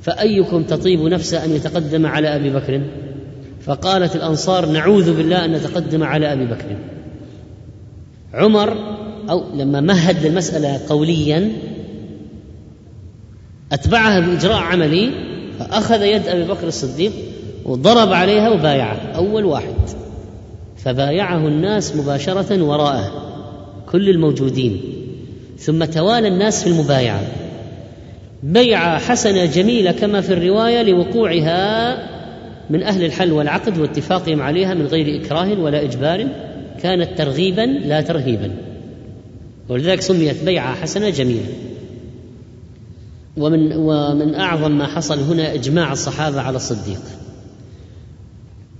[0.00, 2.82] فأيكم تطيب نفسه أن يتقدم على أبي بكر؟
[3.66, 6.76] فقالت الأنصار نعوذ بالله أن نتقدم على أبي بكر.
[8.34, 8.76] عمر
[9.30, 11.52] أو لما مهد للمساله قوليا
[13.72, 15.10] أتبعها بإجراء عملي
[15.58, 17.12] فأخذ يد أبي بكر الصديق
[17.64, 19.74] وضرب عليها وبايعه أول واحد.
[20.76, 23.12] فبايعه الناس مباشرة وراءه
[23.92, 24.80] كل الموجودين.
[25.58, 27.20] ثم توالى الناس في المبايعة.
[28.42, 32.11] بيعه حسنه جميله كما في الرواية لوقوعها
[32.70, 36.26] من أهل الحل والعقد واتفاقهم عليها من غير إكراه ولا إجبار
[36.82, 38.50] كانت ترغيبا لا ترهيبا.
[39.68, 41.46] ولذلك سميت بيعة حسنة جميلة.
[43.36, 47.00] ومن ومن أعظم ما حصل هنا إجماع الصحابة على الصديق.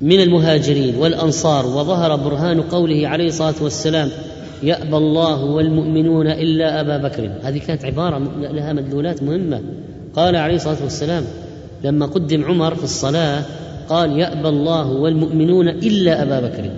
[0.00, 4.10] من المهاجرين والأنصار وظهر برهان قوله عليه الصلاة والسلام
[4.62, 7.30] يأبى الله والمؤمنون إلا أبا بكر.
[7.42, 9.62] هذه كانت عبارة لها مدلولات مهمة.
[10.14, 11.24] قال عليه الصلاة والسلام
[11.84, 13.42] لما قدم عمر في الصلاة
[13.92, 16.70] قال يأبى الله والمؤمنون إلا أبا بكر.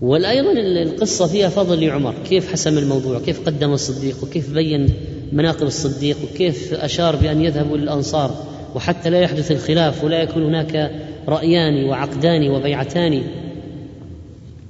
[0.00, 4.88] والأيضا القصة فيها فضل لعمر كيف حسم الموضوع كيف قدم الصديق وكيف بين
[5.32, 8.30] مناقب الصديق وكيف أشار بأن يذهبوا للأنصار
[8.74, 10.90] وحتى لا يحدث الخلاف ولا يكون هناك
[11.28, 13.22] رأيان وعقدان وبيعتان.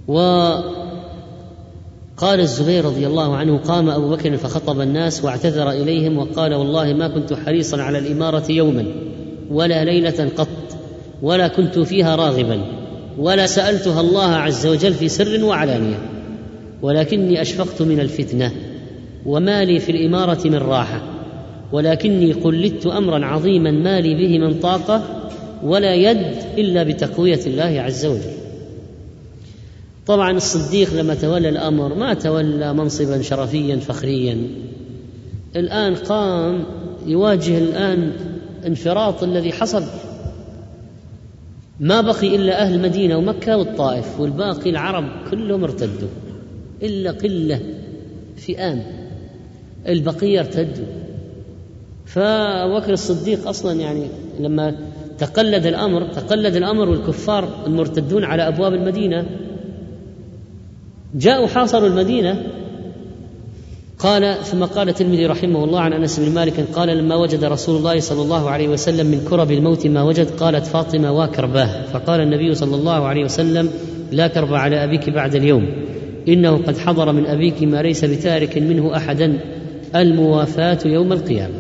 [0.09, 0.75] وقال
[2.41, 7.33] الزبير رضي الله عنه قام أبو بكر فخطب الناس واعتذر إليهم وقال والله ما كنت
[7.33, 8.85] حريصا على الإمارة يوما.
[9.51, 10.49] ولا ليلة قط
[11.23, 12.61] ولا كنت فيها راغبا
[13.19, 15.99] ولا سألتها الله عز وجل في سر وعلانية
[16.83, 18.53] ولكني أشفقت من الفتنة
[19.27, 21.03] وما لي في الإمارة من راحة
[21.73, 25.03] ولكني قلدت أمرا عظيما ما لي به من طاقة
[25.65, 28.33] ولا يد إلا بتقوية الله عز وجل.
[30.07, 34.39] طبعا الصديق لما تولى الأمر ما تولى منصبا شرفيا فخريا
[35.57, 36.65] الآن قام
[37.07, 38.13] يواجه الآن
[38.67, 39.85] انفراط الذي حصل.
[41.81, 46.09] ما بقي إلا أهل المدينة ومكة والطائف والباقي العرب كلهم ارتدوا.
[46.83, 47.61] إلا قلة
[48.37, 48.83] فئام.
[49.89, 50.87] البقية ارتدوا.
[52.07, 54.05] فبكر الصديق أصلا يعني
[54.41, 54.75] لما
[55.19, 59.27] تقلد الأمر تقلد الأمر والكفار المرتدون على أبواب المدينة
[61.15, 62.47] جاءوا حاصروا المدينة
[63.99, 68.01] قال ثم قال الترمذي رحمه الله عن أنس بن مالك قال لما وجد رسول الله
[68.01, 72.77] صلى الله عليه وسلم من كرب الموت ما وجد قالت فاطمة وكرباه فقال النبي صلى
[72.77, 73.71] الله عليه وسلم
[74.13, 75.67] لا كرب على أبيك بعد اليوم
[76.29, 79.41] إنه قد حضر من أبيك ما ليس بتارك منه أحدا
[79.97, 81.55] الموافاة يوم القيامة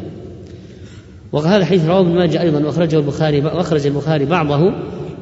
[1.33, 4.73] وهذا حديث رواه ابن ماجه أيضا وأخرجه البخاري وأخرج البخاري بعضه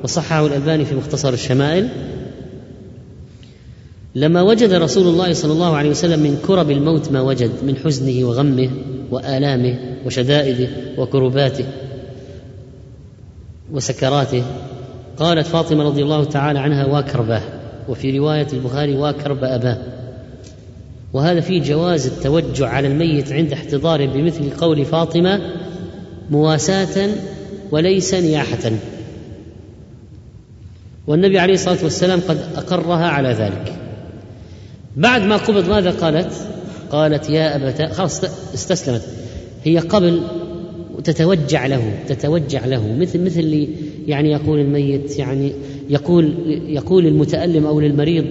[0.05, 1.89] وصححه الألباني في مختصر الشمائل.
[4.17, 8.29] لما وجد رسول الله صلى الله عليه وسلم من كرب الموت ما وجد من حزنه
[8.29, 8.71] وغمه
[9.11, 10.69] وآلامه وشدائده
[10.99, 11.65] وكرباته
[13.73, 14.43] وسكراته.
[15.17, 17.43] قالت فاطمة رضي الله تعالى عنها واكرباه
[17.89, 19.79] وفي رواية البخاري واكرب أباه.
[21.13, 25.41] وهذا فيه جواز التوجع على الميت عند احتضاره بمثل قول فاطمة
[26.31, 27.11] مواساة
[27.71, 28.71] وليس نياحة.
[31.07, 33.86] والنبي عليه الصلاة والسلام قد أقرها على ذلك.
[34.97, 36.33] بعد ما قبض ماذا قالت؟
[36.91, 38.25] قالت يا أبتا خلاص
[38.55, 39.03] استسلمت.
[39.65, 40.21] هي قبل
[41.05, 42.97] تتوجع له تتوجع له.
[42.99, 43.69] مثل مثل
[44.07, 45.53] يعني يقول الميت يعني
[45.91, 46.35] يقول
[46.69, 48.25] يقول المتألم أو للمريض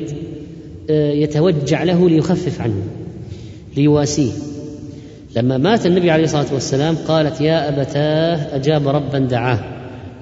[0.89, 2.83] آه، يتوجع له ليخفف عنه
[3.77, 4.31] ليواسيه.
[5.35, 9.59] لما مات النبي عليه الصلاة والسلام قالت يا أبتاه أجاب ربا دعاه.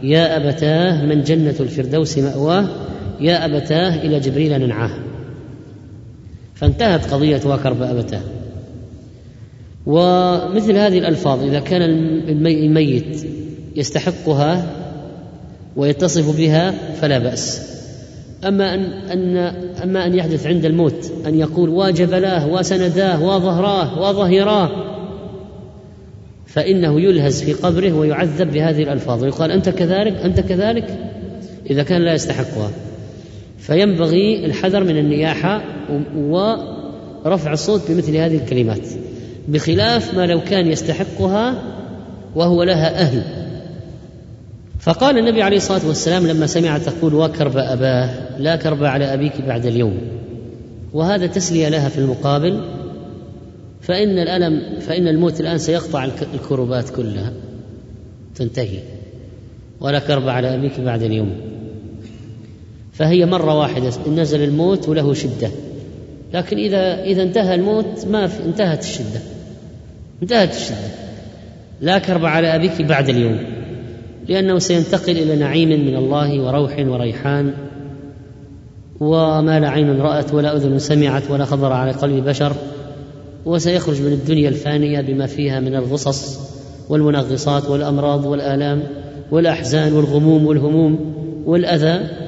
[0.04, 2.70] يا أبتاه من جنة الفردوس مأواه.
[3.22, 5.03] يا أبتاه إلى جبريل ننعاه.
[6.64, 8.20] فانتهت قضية وكرب أبته
[9.86, 11.82] ومثل هذه الألفاظ إذا كان
[12.48, 13.28] الميت
[13.76, 14.66] يستحقها
[15.76, 16.72] ويتصف بها
[17.02, 17.74] فلا بأس.
[18.48, 19.38] أما أن, أن
[19.84, 24.70] أما أن يحدث عند الموت أن يقول وجبلاه وسنداه وظهراه وظهراه
[26.46, 29.24] فإنه يلهز في قبره ويعذب بهذه الألفاظ.
[29.24, 31.00] ويقال أنت كذلك أنت كذلك؟
[31.70, 32.70] إذا كان لا يستحقها.
[33.64, 35.64] فينبغي الحذر من النياحة
[36.16, 38.88] ورفع الصوت بمثل هذه الكلمات.
[39.48, 41.64] بخلاف ما لو كان يستحقها
[42.36, 43.24] وهو لها أهل.
[44.80, 48.10] فقال النبي عليه الصلاة والسلام لما سمع تقول وكرب اباه
[48.40, 49.98] لا كرب على ابيك بعد اليوم.
[50.94, 52.62] وهذا تسلية لها في المقابل.
[53.82, 57.34] فإن الألم فإن الموت الآن سيقطع الكربات كلها.
[58.36, 58.80] تنتهي.
[59.82, 61.53] ولا كرب على ابيك بعد اليوم.
[62.94, 65.50] فهي مرة واحدة نزل الموت وله شدة.
[66.34, 69.20] لكن إذا إذا انتهى الموت ما في انتهت الشدة.
[70.22, 70.88] انتهت الشدة.
[71.82, 73.40] لا كرب على أبيك بعد اليوم
[74.28, 77.54] لأنه سينتقل إلى نعيم من الله وروح وريحان.
[79.00, 82.54] وما لا عين رأت ولا أذن سمعت ولا خطر على قلب بشر.
[83.46, 86.40] وسيخرج من الدنيا الفانية بما فيها من الغصص
[86.90, 88.84] والمنغصات والأمراض والآلام
[89.32, 91.14] والأحزان والغموم والهموم
[91.46, 92.23] والأذى.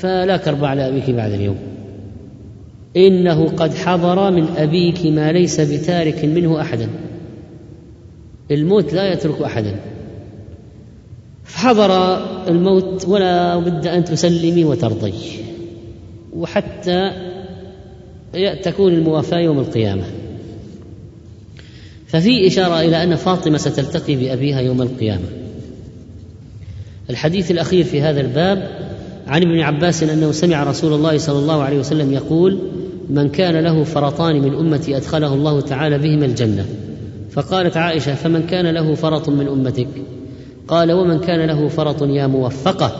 [0.00, 1.56] فلا كرب على أبيك بعد اليوم.
[2.96, 6.88] إنه قد حضر من أبيك ما ليس بتارك منه أحدا.
[8.50, 9.76] الموت لا يترك أحدا.
[11.44, 12.16] فحضر
[12.48, 15.12] الموت ولا بد أن تسلمي وترضي.
[16.36, 17.10] وحتى
[18.62, 20.04] تكون الموافاة يوم القيامة.
[22.06, 25.26] ففي إشارة إلى أن فاطمة ستلتقي بأبيها يوم القيامة.
[27.10, 28.85] الحديث الأخير في هذا الباب
[29.26, 32.58] عن ابن عباس أنه سمع رسول الله صلى الله عليه وسلم يقول
[33.10, 36.66] من كان له فرطان من أمتي أدخله الله تعالى بهما الجنة.
[37.30, 39.88] فقالت عائشة فمن كان له فرط من أمتك؟
[40.68, 42.92] قال ومن كان له فرط يا موفقة.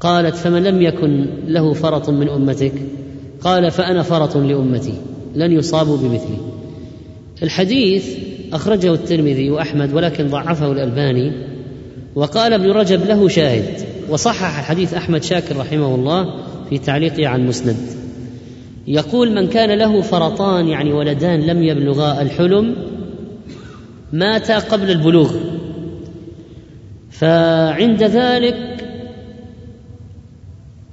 [0.00, 2.72] قالت فمن لم يكن له فرط من أمتك؟
[3.40, 4.94] قال فأنا فرط لأمتي
[5.34, 6.38] لن يصابوا بمثلي.
[7.42, 8.16] الحديث
[8.52, 11.32] أخرجه الترمذي وأحمد ولكن ضعفه الألباني
[12.14, 13.87] وقال ابن رجب له شاهد.
[14.08, 16.34] وصحح حديث أحمد شاكر رحمه الله
[16.70, 17.76] في تعليقه عن مسند.
[18.86, 22.76] يقول من كان له فرطان يعني ولدان لم يبلغا الحلم
[24.12, 25.36] مات قبل البلوغ.
[27.10, 28.84] فعند ذلك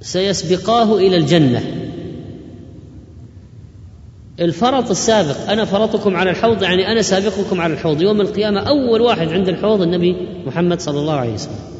[0.00, 1.62] سيسبقاه إلى الجنة.
[4.40, 8.02] الفرط السابق أنا فرطكم على الحوض يعني أنا سابقكم على الحوض.
[8.02, 10.16] يوم القيامة أول واحد عند الحوض النبي
[10.46, 11.75] محمد صلى الله عليه وسلم.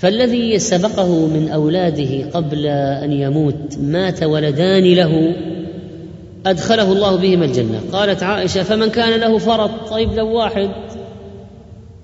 [0.00, 5.34] فالذي سبقه من أولاده قبل أن يموت مات ولدان له
[6.46, 7.80] أدخله الله بهما الجنة.
[7.92, 10.70] قالت عائشة فمن كان له فرط؟ طيب لو واحد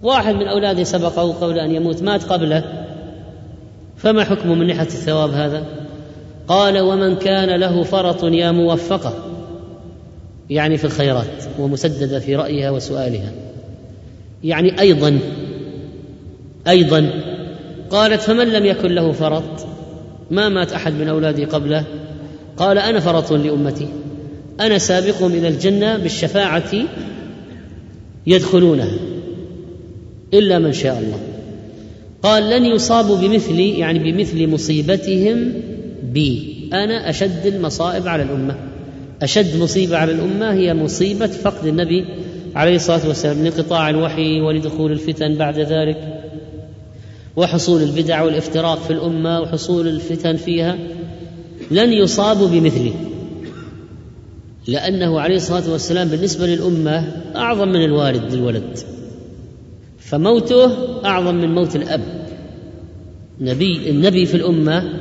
[0.03, 2.65] واحد من أولاده سبقه قبل أن يموت مات قبله
[3.97, 5.65] فما حكمه من ناحية الثواب هذا؟
[6.49, 9.13] قال ومن كان له فرط يا موفقة.
[10.51, 13.33] يعني في الخيرات ومسددة في رأيها وسؤالها.
[14.45, 15.19] يعني أيضا
[16.69, 17.11] أيضا
[17.95, 19.67] قالت فمن لم يكن له فرط؟
[20.31, 21.85] ما مات أحد من أولادي قبله؟
[22.57, 23.89] قال أنا فرط لأمتي.
[24.61, 26.73] أنا سابقهم إلى الجنة بالشفاعة
[28.27, 28.91] يدخلونها
[30.35, 31.19] إلا من شاء الله.
[32.23, 35.53] قال لن يصابوا بمثلي يعني بمثل مصيبتهم
[36.03, 36.55] بي.
[36.73, 38.57] أنا أشد المصائب على الأمة.
[39.23, 42.05] أشد مصيبة على الأمة هي مصيبة فقد النبي
[42.55, 46.14] عليه الصلاة والسلام لانقطاع الوحي ولدخول الفتن بعد ذلك.
[47.37, 50.79] وحصول البدع والافتراق في الأمة وحصول الفتن فيها
[51.71, 52.95] لن يصابوا بمثله
[54.69, 58.79] لأنه عليه الصلاة والسلام بالنسبة للأمة أعظم من الوالد للولد
[59.99, 60.71] فموته
[61.05, 62.01] أعظم من موت الأب.
[63.41, 64.93] نبي النبي في الأمة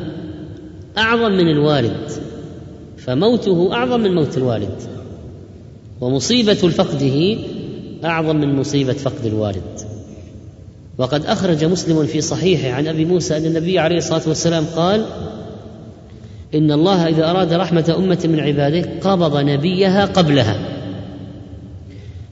[0.97, 2.11] أعظم من الوالد
[2.97, 4.81] فموته أعظم من موت الوالد
[6.01, 7.37] ومصيبة فقده
[8.05, 9.92] أعظم من مصيبة فقد الوالد.
[10.97, 15.05] وقد أخرج مسلم في صحيحه عن أبي موسى أن النبي عليه الصلاة والسلام قال
[16.55, 20.55] إن الله إذا أراد رحمة أمة من عباده قبض نبيها قبلها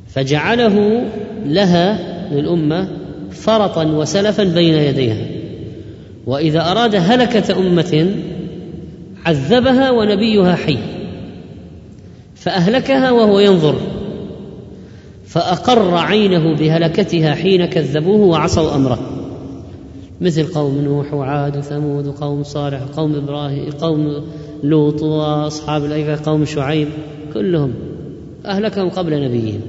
[0.08, 1.06] فجعله
[1.46, 2.00] لها
[2.34, 2.88] للأمة
[3.32, 5.26] فرطا وسلفا بين يديها
[6.26, 8.16] وإذا أراد هلكة أمة
[9.26, 10.78] عذبها ونبيها حي
[12.36, 13.76] فأهلكها وهو ينظر
[15.32, 19.00] فأقر عينه بهلكتها حين كذبوه وعصوا أمره.
[20.22, 24.24] مثل قوم نوح وعاد وثمود وقوم صالح وقوم إبراهيم قوم
[24.64, 26.88] لوط وأصحاب الأيكة قوم شعيب
[27.34, 27.74] كلهم
[28.46, 29.62] أهلكهم قبل نبيهم.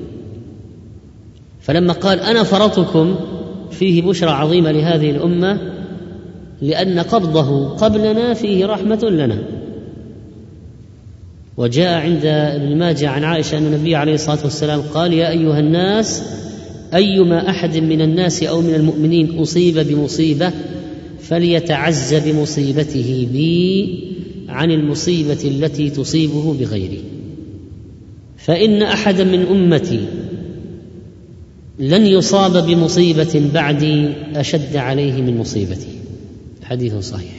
[1.61, 3.15] فلما قال أنا فرطكم
[3.71, 5.59] فيه بشرى عظيمة لهذه الأمة
[6.63, 9.39] لأن قبضه قبلنا فيه رحمة لنا.
[11.57, 16.23] وجاء عند ابن ماجه عن عائشه ان النبي عليه الصلاه والسلام قال يا أيها الناس
[16.95, 20.53] أيما أحد من الناس أو من المؤمنين أصيب بمصيبة
[21.21, 23.99] فليتعز بمصيبته بي
[24.49, 27.01] عن المصيبة التي تصيبه بغيري.
[28.37, 30.01] فإن احدا من أمتي
[31.79, 35.89] لن يصاب بمصيبة بعدي أشد عليه من مصيبتي.
[36.63, 37.33] حديث صحيح.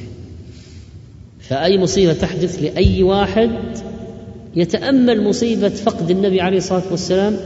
[1.39, 3.49] فأي مصيبة تحدث لأي واحد
[4.55, 7.37] يتأمل مصيبة فقد النبي عليه الصلاة والسلام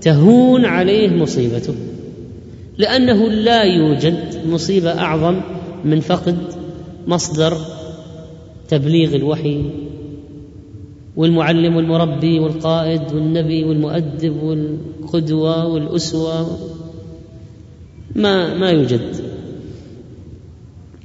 [0.00, 1.74] تهون عليه مصيبته.
[2.78, 5.40] لأنه لا يوجد مصيبة أعظم
[5.84, 6.36] من فقد
[7.06, 7.58] مصدر
[8.68, 9.64] تبليغ الوحي
[11.16, 16.58] والمعلم والمربي والقائد والنبي والمؤدب والقدوة والأسوة.
[18.16, 19.16] ما ما يوجد.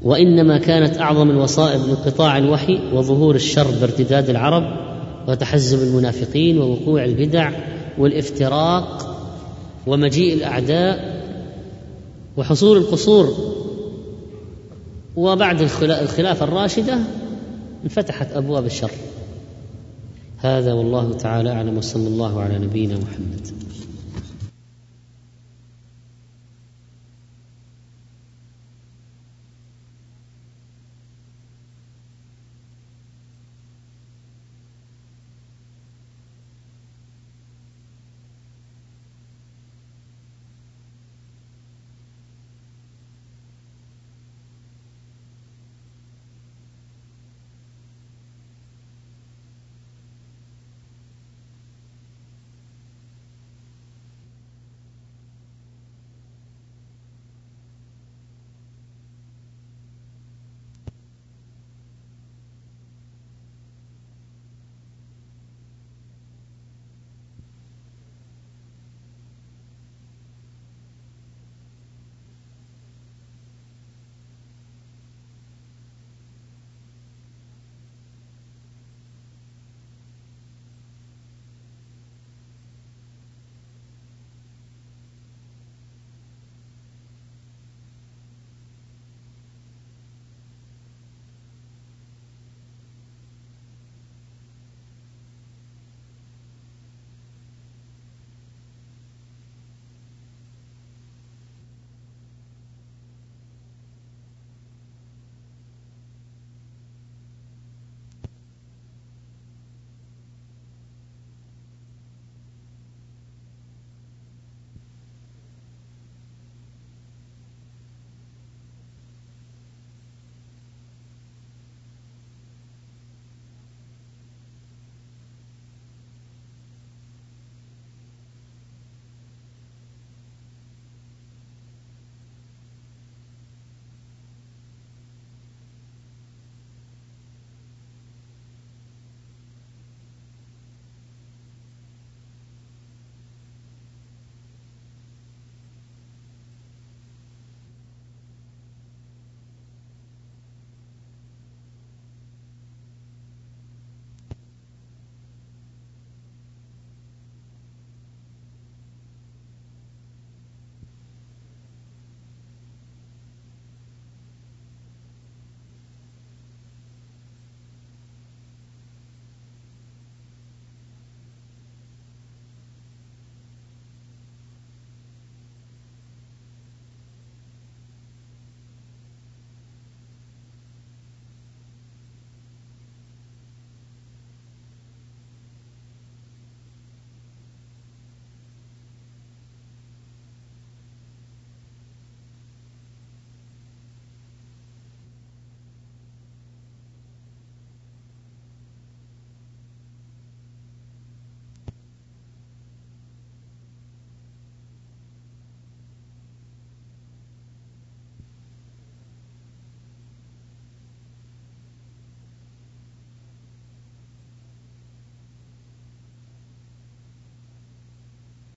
[0.03, 4.84] وإنما كانت أعظم الوصائب انقطاع الوحي وظهور الشر بارتداد العرب
[5.27, 7.51] وتحزب المنافقين ووقوع البدع
[7.97, 9.15] والافتراق
[9.87, 11.23] ومجيء الأعداء
[12.37, 13.55] وحصول القصور.
[15.15, 16.99] وبعد الخلافة الراشدة
[17.83, 18.91] انفتحت أبواب الشر.
[20.37, 23.47] هذا والله تعالى أعلم وصلى الله على نبينا محمد.